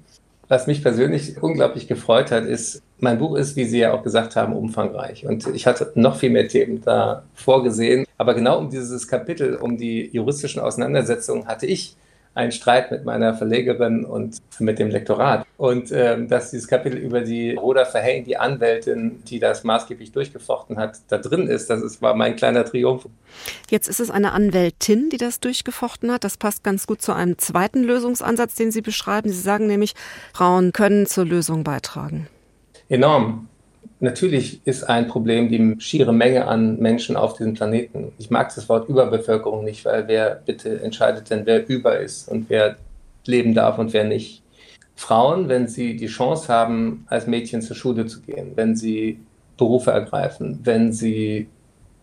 Was 0.49 0.67
mich 0.67 0.83
persönlich 0.83 1.43
unglaublich 1.43 1.89
gefreut 1.89 2.31
hat, 2.31 2.45
ist, 2.45 2.83
mein 2.99 3.19
Buch 3.19 3.37
ist, 3.37 3.57
wie 3.57 3.65
Sie 3.65 3.79
ja 3.79 3.93
auch 3.93 4.03
gesagt 4.03 4.37
haben, 4.37 4.55
umfangreich. 4.55 5.27
Und 5.27 5.47
ich 5.49 5.67
hatte 5.67 5.91
noch 5.97 6.17
viel 6.17 6.31
mehr 6.31 6.49
Themen 6.49 6.81
da 6.83 7.25
vorgesehen. 7.35 8.07
Aber 8.17 8.35
genau 8.35 8.59
um 8.59 8.71
dieses 8.71 9.09
Kapitel, 9.09 9.57
um 9.57 9.77
die 9.77 10.09
juristischen 10.13 10.63
Auseinandersetzungen 10.63 11.47
hatte 11.47 11.67
ich 11.67 11.97
einen 12.37 12.53
Streit 12.53 12.91
mit 12.91 13.05
meiner 13.07 13.35
Verlegerin 13.35 14.05
und 14.05 14.39
mit 14.59 14.79
dem 14.79 14.91
Lektorat. 14.91 15.47
Und 15.57 15.91
ähm, 15.91 16.29
dass 16.29 16.51
dieses 16.51 16.69
Kapitel 16.69 16.99
über 16.99 17.23
die 17.23 17.55
Roda 17.55 17.87
Verheyen, 17.87 18.25
die 18.25 18.37
Anwältin, 18.37 19.23
die 19.25 19.39
das 19.39 19.65
maßgeblich 19.65 20.13
durchgefochten 20.13 20.77
hat, 20.77 20.99
da 21.09 21.17
drin 21.17 21.49
ist, 21.49 21.71
das 21.71 21.83
ist, 21.83 22.03
war 22.03 22.15
mein 22.15 22.37
kleiner 22.37 22.65
Triumph. 22.67 23.07
Jetzt 23.71 23.89
ist 23.89 24.01
es 24.01 24.11
eine 24.11 24.33
Anwältin, 24.33 25.09
die 25.09 25.17
das 25.17 25.41
durchgefochten 25.41 26.13
hat. 26.13 26.25
Das 26.25 26.37
passt 26.37 26.63
ganz 26.63 26.87
gut 26.87 27.01
zu 27.01 27.15
einem 27.15 27.39
zweiten 27.39 27.83
Lösungsansatz, 27.83 28.55
den 28.55 28.71
Sie 28.71 28.83
beschreiben. 28.83 29.31
Sie 29.31 29.41
sagen 29.41 29.67
nämlich, 29.67 29.95
Frauen 30.35 30.73
können 30.73 31.07
zur 31.07 31.25
Lösung 31.25 31.65
beitragen. 31.65 32.29
Enorm. 32.91 33.49
Natürlich 33.99 34.61
ist 34.67 34.85
ein 34.85 35.09
Problem 35.09 35.49
die 35.49 35.77
schiere 35.81 36.13
Menge 36.13 36.47
an 36.47 36.79
Menschen 36.79 37.17
auf 37.17 37.35
diesem 37.35 37.55
Planeten. 37.55 38.13
Ich 38.19 38.31
mag 38.31 38.55
das 38.55 38.69
Wort 38.69 38.89
Überbevölkerung 38.89 39.65
nicht, 39.65 39.85
weil 39.87 40.07
wer 40.07 40.43
bitte 40.45 40.81
entscheidet 40.83 41.31
denn, 41.31 41.47
wer 41.47 41.67
über 41.67 41.99
ist 41.99 42.29
und 42.29 42.51
wer 42.51 42.77
leben 43.25 43.55
darf 43.55 43.79
und 43.79 43.95
wer 43.95 44.05
nicht. 44.05 44.43
Frauen, 44.97 45.49
wenn 45.49 45.67
sie 45.67 45.97
die 45.97 46.07
Chance 46.07 46.53
haben, 46.53 47.07
als 47.09 47.27
Mädchen 47.27 47.63
zur 47.63 47.77
Schule 47.77 48.07
zu 48.07 48.21
gehen, 48.21 48.53
wenn 48.55 48.77
sie 48.77 49.21
Berufe 49.57 49.91
ergreifen, 49.91 50.61
wenn 50.65 50.93
sie 50.93 51.49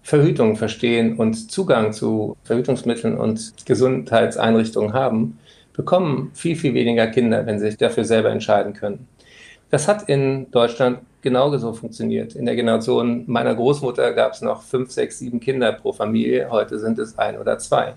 Verhütung 0.02 0.56
verstehen 0.56 1.16
und 1.18 1.52
Zugang 1.52 1.94
zu 1.94 2.36
Verhütungsmitteln 2.44 3.18
und 3.18 3.54
Gesundheitseinrichtungen 3.66 4.94
haben, 4.94 5.40
bekommen 5.74 6.32
viel, 6.34 6.56
viel 6.56 6.74
weniger 6.74 7.08
Kinder, 7.08 7.46
wenn 7.46 7.60
sie 7.60 7.68
sich 7.68 7.78
dafür 7.78 8.04
selber 8.04 8.30
entscheiden 8.30 8.74
können. 8.74 9.08
Das 9.70 9.88
hat 9.88 10.10
in 10.10 10.52
Deutschland 10.52 11.00
genauso 11.24 11.74
funktioniert. 11.74 12.36
In 12.36 12.46
der 12.46 12.56
Generation 12.56 13.24
meiner 13.26 13.56
Großmutter 13.56 14.14
gab 14.14 14.34
es 14.34 14.42
noch 14.42 14.62
fünf, 14.62 14.92
sechs, 14.92 15.18
sieben 15.18 15.40
Kinder 15.40 15.72
pro 15.74 15.92
Familie. 15.92 16.52
Heute 16.52 16.78
sind 16.78 17.00
es 17.00 17.18
ein 17.18 17.40
oder 17.40 17.58
zwei. 17.58 17.96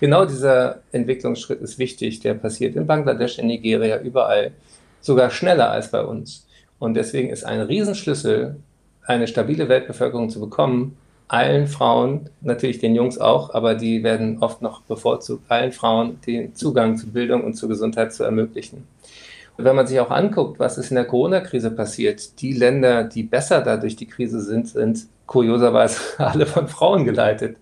Genau 0.00 0.24
dieser 0.24 0.80
Entwicklungsschritt 0.92 1.60
ist 1.60 1.78
wichtig. 1.78 2.20
Der 2.20 2.34
passiert 2.34 2.76
in 2.76 2.86
Bangladesch, 2.86 3.38
in 3.38 3.48
Nigeria, 3.48 4.00
überall. 4.00 4.52
Sogar 5.00 5.30
schneller 5.30 5.70
als 5.70 5.90
bei 5.90 6.02
uns. 6.02 6.46
Und 6.78 6.94
deswegen 6.94 7.28
ist 7.28 7.44
ein 7.44 7.60
Riesenschlüssel, 7.60 8.56
eine 9.04 9.26
stabile 9.26 9.68
Weltbevölkerung 9.68 10.30
zu 10.30 10.40
bekommen, 10.40 10.96
allen 11.26 11.66
Frauen, 11.66 12.30
natürlich 12.40 12.78
den 12.78 12.94
Jungs 12.94 13.18
auch, 13.18 13.52
aber 13.52 13.74
die 13.74 14.02
werden 14.02 14.38
oft 14.40 14.62
noch 14.62 14.82
bevorzugt, 14.82 15.50
allen 15.50 15.72
Frauen 15.72 16.20
den 16.26 16.54
Zugang 16.54 16.96
zu 16.96 17.08
Bildung 17.08 17.44
und 17.44 17.54
zu 17.54 17.68
Gesundheit 17.68 18.12
zu 18.12 18.24
ermöglichen. 18.24 18.86
Wenn 19.60 19.74
man 19.74 19.88
sich 19.88 19.98
auch 19.98 20.10
anguckt, 20.10 20.60
was 20.60 20.78
ist 20.78 20.90
in 20.90 20.94
der 20.94 21.04
Corona-Krise 21.04 21.72
passiert, 21.72 22.40
die 22.40 22.52
Länder, 22.52 23.02
die 23.02 23.24
besser 23.24 23.60
da 23.60 23.76
durch 23.76 23.96
die 23.96 24.06
Krise 24.06 24.40
sind, 24.40 24.68
sind 24.68 25.08
kurioserweise 25.26 26.00
alle 26.18 26.46
von 26.46 26.68
Frauen 26.68 27.04
geleitet. 27.04 27.56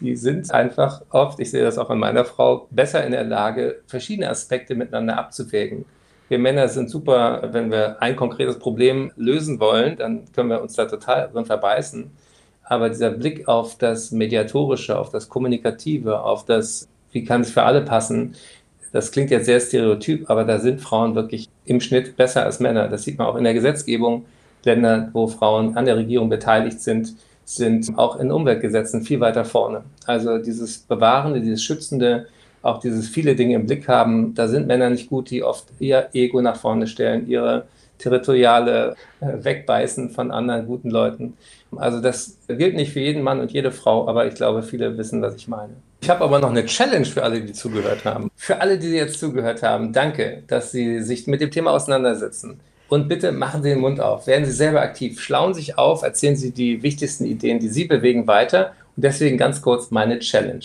Die 0.00 0.16
sind 0.16 0.50
einfach 0.52 1.02
oft, 1.10 1.38
ich 1.38 1.52
sehe 1.52 1.62
das 1.62 1.78
auch 1.78 1.88
an 1.88 2.00
meiner 2.00 2.24
Frau, 2.24 2.66
besser 2.72 3.04
in 3.04 3.12
der 3.12 3.22
Lage, 3.22 3.80
verschiedene 3.86 4.28
Aspekte 4.28 4.74
miteinander 4.74 5.18
abzuwägen. 5.18 5.84
Wir 6.28 6.40
Männer 6.40 6.68
sind 6.68 6.90
super, 6.90 7.48
wenn 7.52 7.70
wir 7.70 8.02
ein 8.02 8.16
konkretes 8.16 8.58
Problem 8.58 9.12
lösen 9.14 9.60
wollen, 9.60 9.96
dann 9.96 10.24
können 10.32 10.50
wir 10.50 10.60
uns 10.60 10.74
da 10.74 10.86
total 10.86 11.30
drin 11.30 11.44
verbeißen. 11.44 12.10
Aber 12.64 12.88
dieser 12.88 13.10
Blick 13.10 13.46
auf 13.46 13.78
das 13.78 14.10
Mediatorische, 14.10 14.98
auf 14.98 15.10
das 15.10 15.28
Kommunikative, 15.28 16.22
auf 16.22 16.44
das, 16.44 16.88
wie 17.12 17.24
kann 17.24 17.42
es 17.42 17.52
für 17.52 17.62
alle 17.62 17.82
passen, 17.82 18.34
das 18.92 19.10
klingt 19.10 19.30
jetzt 19.30 19.46
sehr 19.46 19.60
stereotyp, 19.60 20.30
aber 20.30 20.44
da 20.44 20.58
sind 20.58 20.80
Frauen 20.80 21.14
wirklich 21.14 21.48
im 21.64 21.80
Schnitt 21.80 22.16
besser 22.16 22.44
als 22.44 22.60
Männer. 22.60 22.88
Das 22.88 23.04
sieht 23.04 23.18
man 23.18 23.26
auch 23.26 23.36
in 23.36 23.44
der 23.44 23.54
Gesetzgebung. 23.54 24.24
Länder, 24.64 25.10
wo 25.12 25.28
Frauen 25.28 25.76
an 25.76 25.84
der 25.84 25.96
Regierung 25.96 26.28
beteiligt 26.28 26.80
sind, 26.80 27.14
sind 27.44 27.96
auch 27.96 28.18
in 28.18 28.32
Umweltgesetzen 28.32 29.02
viel 29.02 29.20
weiter 29.20 29.44
vorne. 29.44 29.84
Also 30.04 30.38
dieses 30.38 30.78
Bewahrende, 30.78 31.40
dieses 31.40 31.62
Schützende, 31.62 32.26
auch 32.62 32.80
dieses 32.80 33.08
viele 33.08 33.36
Dinge 33.36 33.54
im 33.54 33.66
Blick 33.66 33.86
haben, 33.86 34.34
da 34.34 34.48
sind 34.48 34.66
Männer 34.66 34.90
nicht 34.90 35.08
gut, 35.08 35.30
die 35.30 35.44
oft 35.44 35.68
ihr 35.78 36.08
Ego 36.12 36.42
nach 36.42 36.56
vorne 36.56 36.88
stellen, 36.88 37.28
ihre 37.28 37.66
territoriale 37.98 38.96
äh, 39.20 39.44
Wegbeißen 39.44 40.10
von 40.10 40.30
anderen 40.30 40.66
guten 40.66 40.90
Leuten. 40.90 41.34
Also 41.76 42.00
das 42.00 42.36
gilt 42.48 42.74
nicht 42.74 42.92
für 42.92 43.00
jeden 43.00 43.22
Mann 43.22 43.40
und 43.40 43.52
jede 43.52 43.70
Frau, 43.70 44.08
aber 44.08 44.26
ich 44.26 44.34
glaube, 44.34 44.62
viele 44.62 44.98
wissen, 44.98 45.22
was 45.22 45.36
ich 45.36 45.48
meine. 45.48 45.74
Ich 46.00 46.10
habe 46.10 46.24
aber 46.24 46.38
noch 46.38 46.50
eine 46.50 46.66
Challenge 46.66 47.06
für 47.06 47.22
alle, 47.22 47.40
die 47.40 47.52
zugehört 47.52 48.04
haben. 48.04 48.30
Für 48.36 48.60
alle, 48.60 48.78
die 48.78 48.88
jetzt 48.88 49.18
zugehört 49.18 49.62
haben, 49.62 49.92
danke, 49.92 50.42
dass 50.46 50.70
Sie 50.70 51.02
sich 51.02 51.26
mit 51.26 51.40
dem 51.40 51.50
Thema 51.50 51.72
auseinandersetzen. 51.72 52.60
Und 52.88 53.08
bitte 53.08 53.32
machen 53.32 53.62
Sie 53.62 53.70
den 53.70 53.80
Mund 53.80 54.00
auf, 54.00 54.26
werden 54.26 54.44
Sie 54.44 54.52
selber 54.52 54.80
aktiv, 54.80 55.20
schlauen 55.20 55.54
sich 55.54 55.76
auf, 55.76 56.02
erzählen 56.02 56.36
Sie 56.36 56.52
die 56.52 56.82
wichtigsten 56.82 57.24
Ideen, 57.24 57.58
die 57.58 57.68
Sie 57.68 57.84
bewegen, 57.84 58.26
weiter. 58.26 58.72
Und 58.96 59.04
deswegen 59.04 59.36
ganz 59.36 59.60
kurz 59.60 59.90
meine 59.90 60.20
Challenge. 60.20 60.64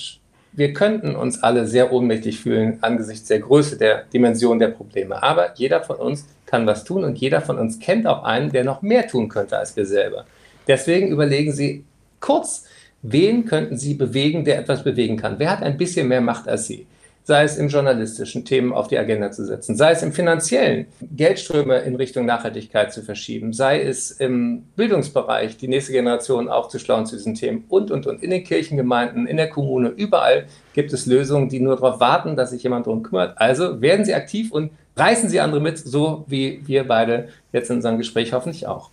Wir 0.54 0.74
könnten 0.74 1.16
uns 1.16 1.42
alle 1.42 1.66
sehr 1.66 1.94
ohnmächtig 1.94 2.40
fühlen 2.40 2.78
angesichts 2.82 3.28
der 3.28 3.40
Größe 3.40 3.78
der 3.78 4.04
Dimension 4.14 4.60
der 4.60 4.68
Probleme. 4.68 5.24
Aber 5.24 5.54
jeder 5.56 5.82
von 5.82 5.96
uns 5.96 6.28
kann 6.46 6.68
was 6.68 6.84
tun 6.84 7.06
und 7.06 7.18
jeder 7.18 7.42
von 7.42 7.58
uns 7.58 7.80
kennt 7.80 8.06
auch 8.06 8.24
einen, 8.24 8.52
der 8.52 8.66
noch 8.66 8.82
mehr 8.82 9.08
tun 9.08 9.30
könnte 9.30 9.58
als 9.58 9.76
wir 9.76 9.86
selber. 9.86 10.26
Deswegen 10.68 11.08
überlegen 11.08 11.54
Sie 11.54 11.86
kurz, 12.20 12.66
wen 13.02 13.46
könnten 13.46 13.78
Sie 13.78 13.94
bewegen, 13.94 14.46
der 14.46 14.60
etwas 14.60 14.84
bewegen 14.84 15.18
kann? 15.18 15.36
Wer 15.38 15.52
hat 15.52 15.64
ein 15.64 15.78
bisschen 15.78 16.08
mehr 16.08 16.22
Macht 16.22 16.48
als 16.48 16.68
Sie? 16.68 16.88
Sei 17.24 17.44
es 17.44 17.58
im 17.58 17.68
journalistischen, 17.68 18.46
Themen 18.46 18.74
auf 18.74 18.88
die 18.88 18.98
Agenda 18.98 19.32
zu 19.32 19.46
setzen, 19.46 19.76
sei 19.76 19.92
es 19.92 20.02
im 20.02 20.12
finanziellen, 20.12 20.88
Geldströme 21.16 21.78
in 21.78 21.96
Richtung 21.96 22.26
Nachhaltigkeit 22.26 22.92
zu 22.92 23.04
verschieben, 23.04 23.54
sei 23.54 23.84
es 23.84 24.10
im 24.10 24.64
Bildungsbereich, 24.76 25.56
die 25.56 25.68
nächste 25.68 25.92
Generation 25.92 26.50
aufzuschlauen 26.50 27.06
zu 27.06 27.16
diesen 27.16 27.36
Themen 27.36 27.66
und, 27.70 27.92
und, 27.92 28.08
und. 28.08 28.24
In 28.24 28.32
den 28.32 28.44
Kirchengemeinden, 28.44 29.28
in 29.28 29.38
der 29.38 29.50
Kommune, 29.52 29.90
überall 29.90 30.46
gibt 30.74 30.94
es 30.94 31.06
Lösungen, 31.06 31.48
die 31.48 31.60
nur 31.60 31.76
darauf 31.76 32.00
warten, 32.00 32.36
dass 32.36 32.50
sich 32.50 32.64
jemand 32.64 32.88
darum 32.88 33.04
kümmert. 33.04 33.38
Also 33.38 33.82
werden 33.82 34.04
Sie 34.04 34.16
aktiv 34.16 34.52
und 34.52 34.72
reißen 34.96 35.30
Sie 35.30 35.40
andere 35.40 35.62
mit, 35.62 35.78
so 35.78 36.26
wie 36.28 36.62
wir 36.66 36.88
beide 36.88 37.30
jetzt 37.54 37.70
in 37.70 37.78
unserem 37.78 38.00
Gespräch 38.00 38.34
hoffentlich 38.34 38.66
auch. 38.66 38.90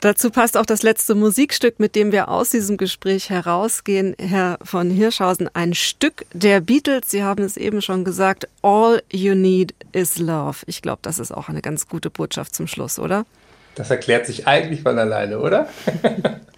Dazu 0.00 0.30
passt 0.30 0.56
auch 0.56 0.64
das 0.64 0.82
letzte 0.82 1.14
Musikstück, 1.14 1.78
mit 1.78 1.94
dem 1.94 2.10
wir 2.10 2.30
aus 2.30 2.48
diesem 2.50 2.78
Gespräch 2.78 3.28
herausgehen, 3.28 4.16
Herr 4.18 4.58
von 4.62 4.90
Hirschhausen. 4.90 5.50
Ein 5.52 5.74
Stück 5.74 6.24
der 6.32 6.60
Beatles, 6.62 7.10
Sie 7.10 7.22
haben 7.22 7.44
es 7.44 7.58
eben 7.58 7.82
schon 7.82 8.04
gesagt, 8.04 8.48
All 8.62 9.02
You 9.12 9.34
Need 9.34 9.74
is 9.92 10.18
Love. 10.18 10.58
Ich 10.66 10.80
glaube, 10.80 11.00
das 11.02 11.18
ist 11.18 11.32
auch 11.32 11.50
eine 11.50 11.60
ganz 11.60 11.86
gute 11.86 12.08
Botschaft 12.08 12.54
zum 12.54 12.66
Schluss, 12.66 12.98
oder? 12.98 13.26
Das 13.74 13.90
erklärt 13.90 14.26
sich 14.26 14.46
eigentlich 14.46 14.82
von 14.82 14.98
alleine, 14.98 15.38
oder? 15.38 15.68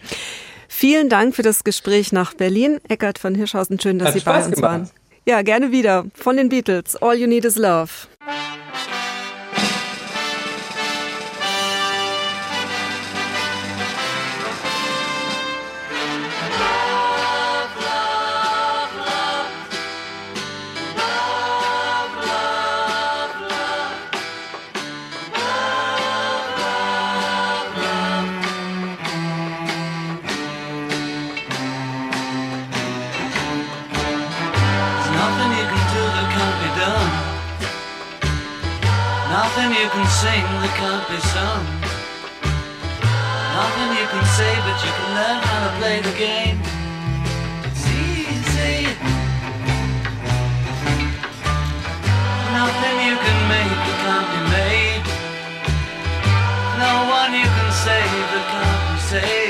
Vielen 0.68 1.08
Dank 1.08 1.34
für 1.34 1.42
das 1.42 1.64
Gespräch 1.64 2.12
nach 2.12 2.34
Berlin. 2.34 2.78
Eckert 2.88 3.18
von 3.18 3.34
Hirschhausen, 3.34 3.78
schön, 3.80 3.98
dass 3.98 4.08
Hat 4.08 4.14
Sie 4.14 4.20
Spaß 4.20 4.44
bei 4.44 4.46
uns 4.46 4.54
gemacht. 4.56 4.72
waren. 4.72 4.90
Ja, 5.26 5.42
gerne 5.42 5.72
wieder. 5.72 6.06
Von 6.14 6.36
den 6.36 6.48
Beatles, 6.48 6.96
All 6.96 7.16
You 7.16 7.26
Need 7.26 7.44
is 7.44 7.56
Love. 7.56 7.90
Nothing 39.54 39.82
you 39.82 39.88
can 39.90 40.06
sing 40.08 40.44
that 40.64 40.74
can't 40.80 41.04
be 41.12 41.20
sung. 41.28 41.64
Nothing 43.52 43.90
you 44.00 44.06
can 44.08 44.24
say, 44.32 44.48
but 44.64 44.80
you 44.80 44.92
can 44.96 45.08
learn 45.12 45.38
how 45.44 45.60
to 45.68 45.70
play 45.76 46.00
the 46.00 46.14
game. 46.16 46.56
It's 47.68 47.84
easy. 47.84 48.96
Nothing 52.56 52.96
you 53.04 53.16
can 53.20 53.38
make 53.52 53.76
that 53.76 53.98
can't 54.00 54.28
be 54.32 54.40
made. 54.56 55.04
No 56.80 56.92
one 57.12 57.36
you 57.36 57.44
can 57.44 57.70
save 57.84 58.24
that 58.32 58.44
can't 58.48 58.82
be 58.88 59.00
saved. 59.04 59.41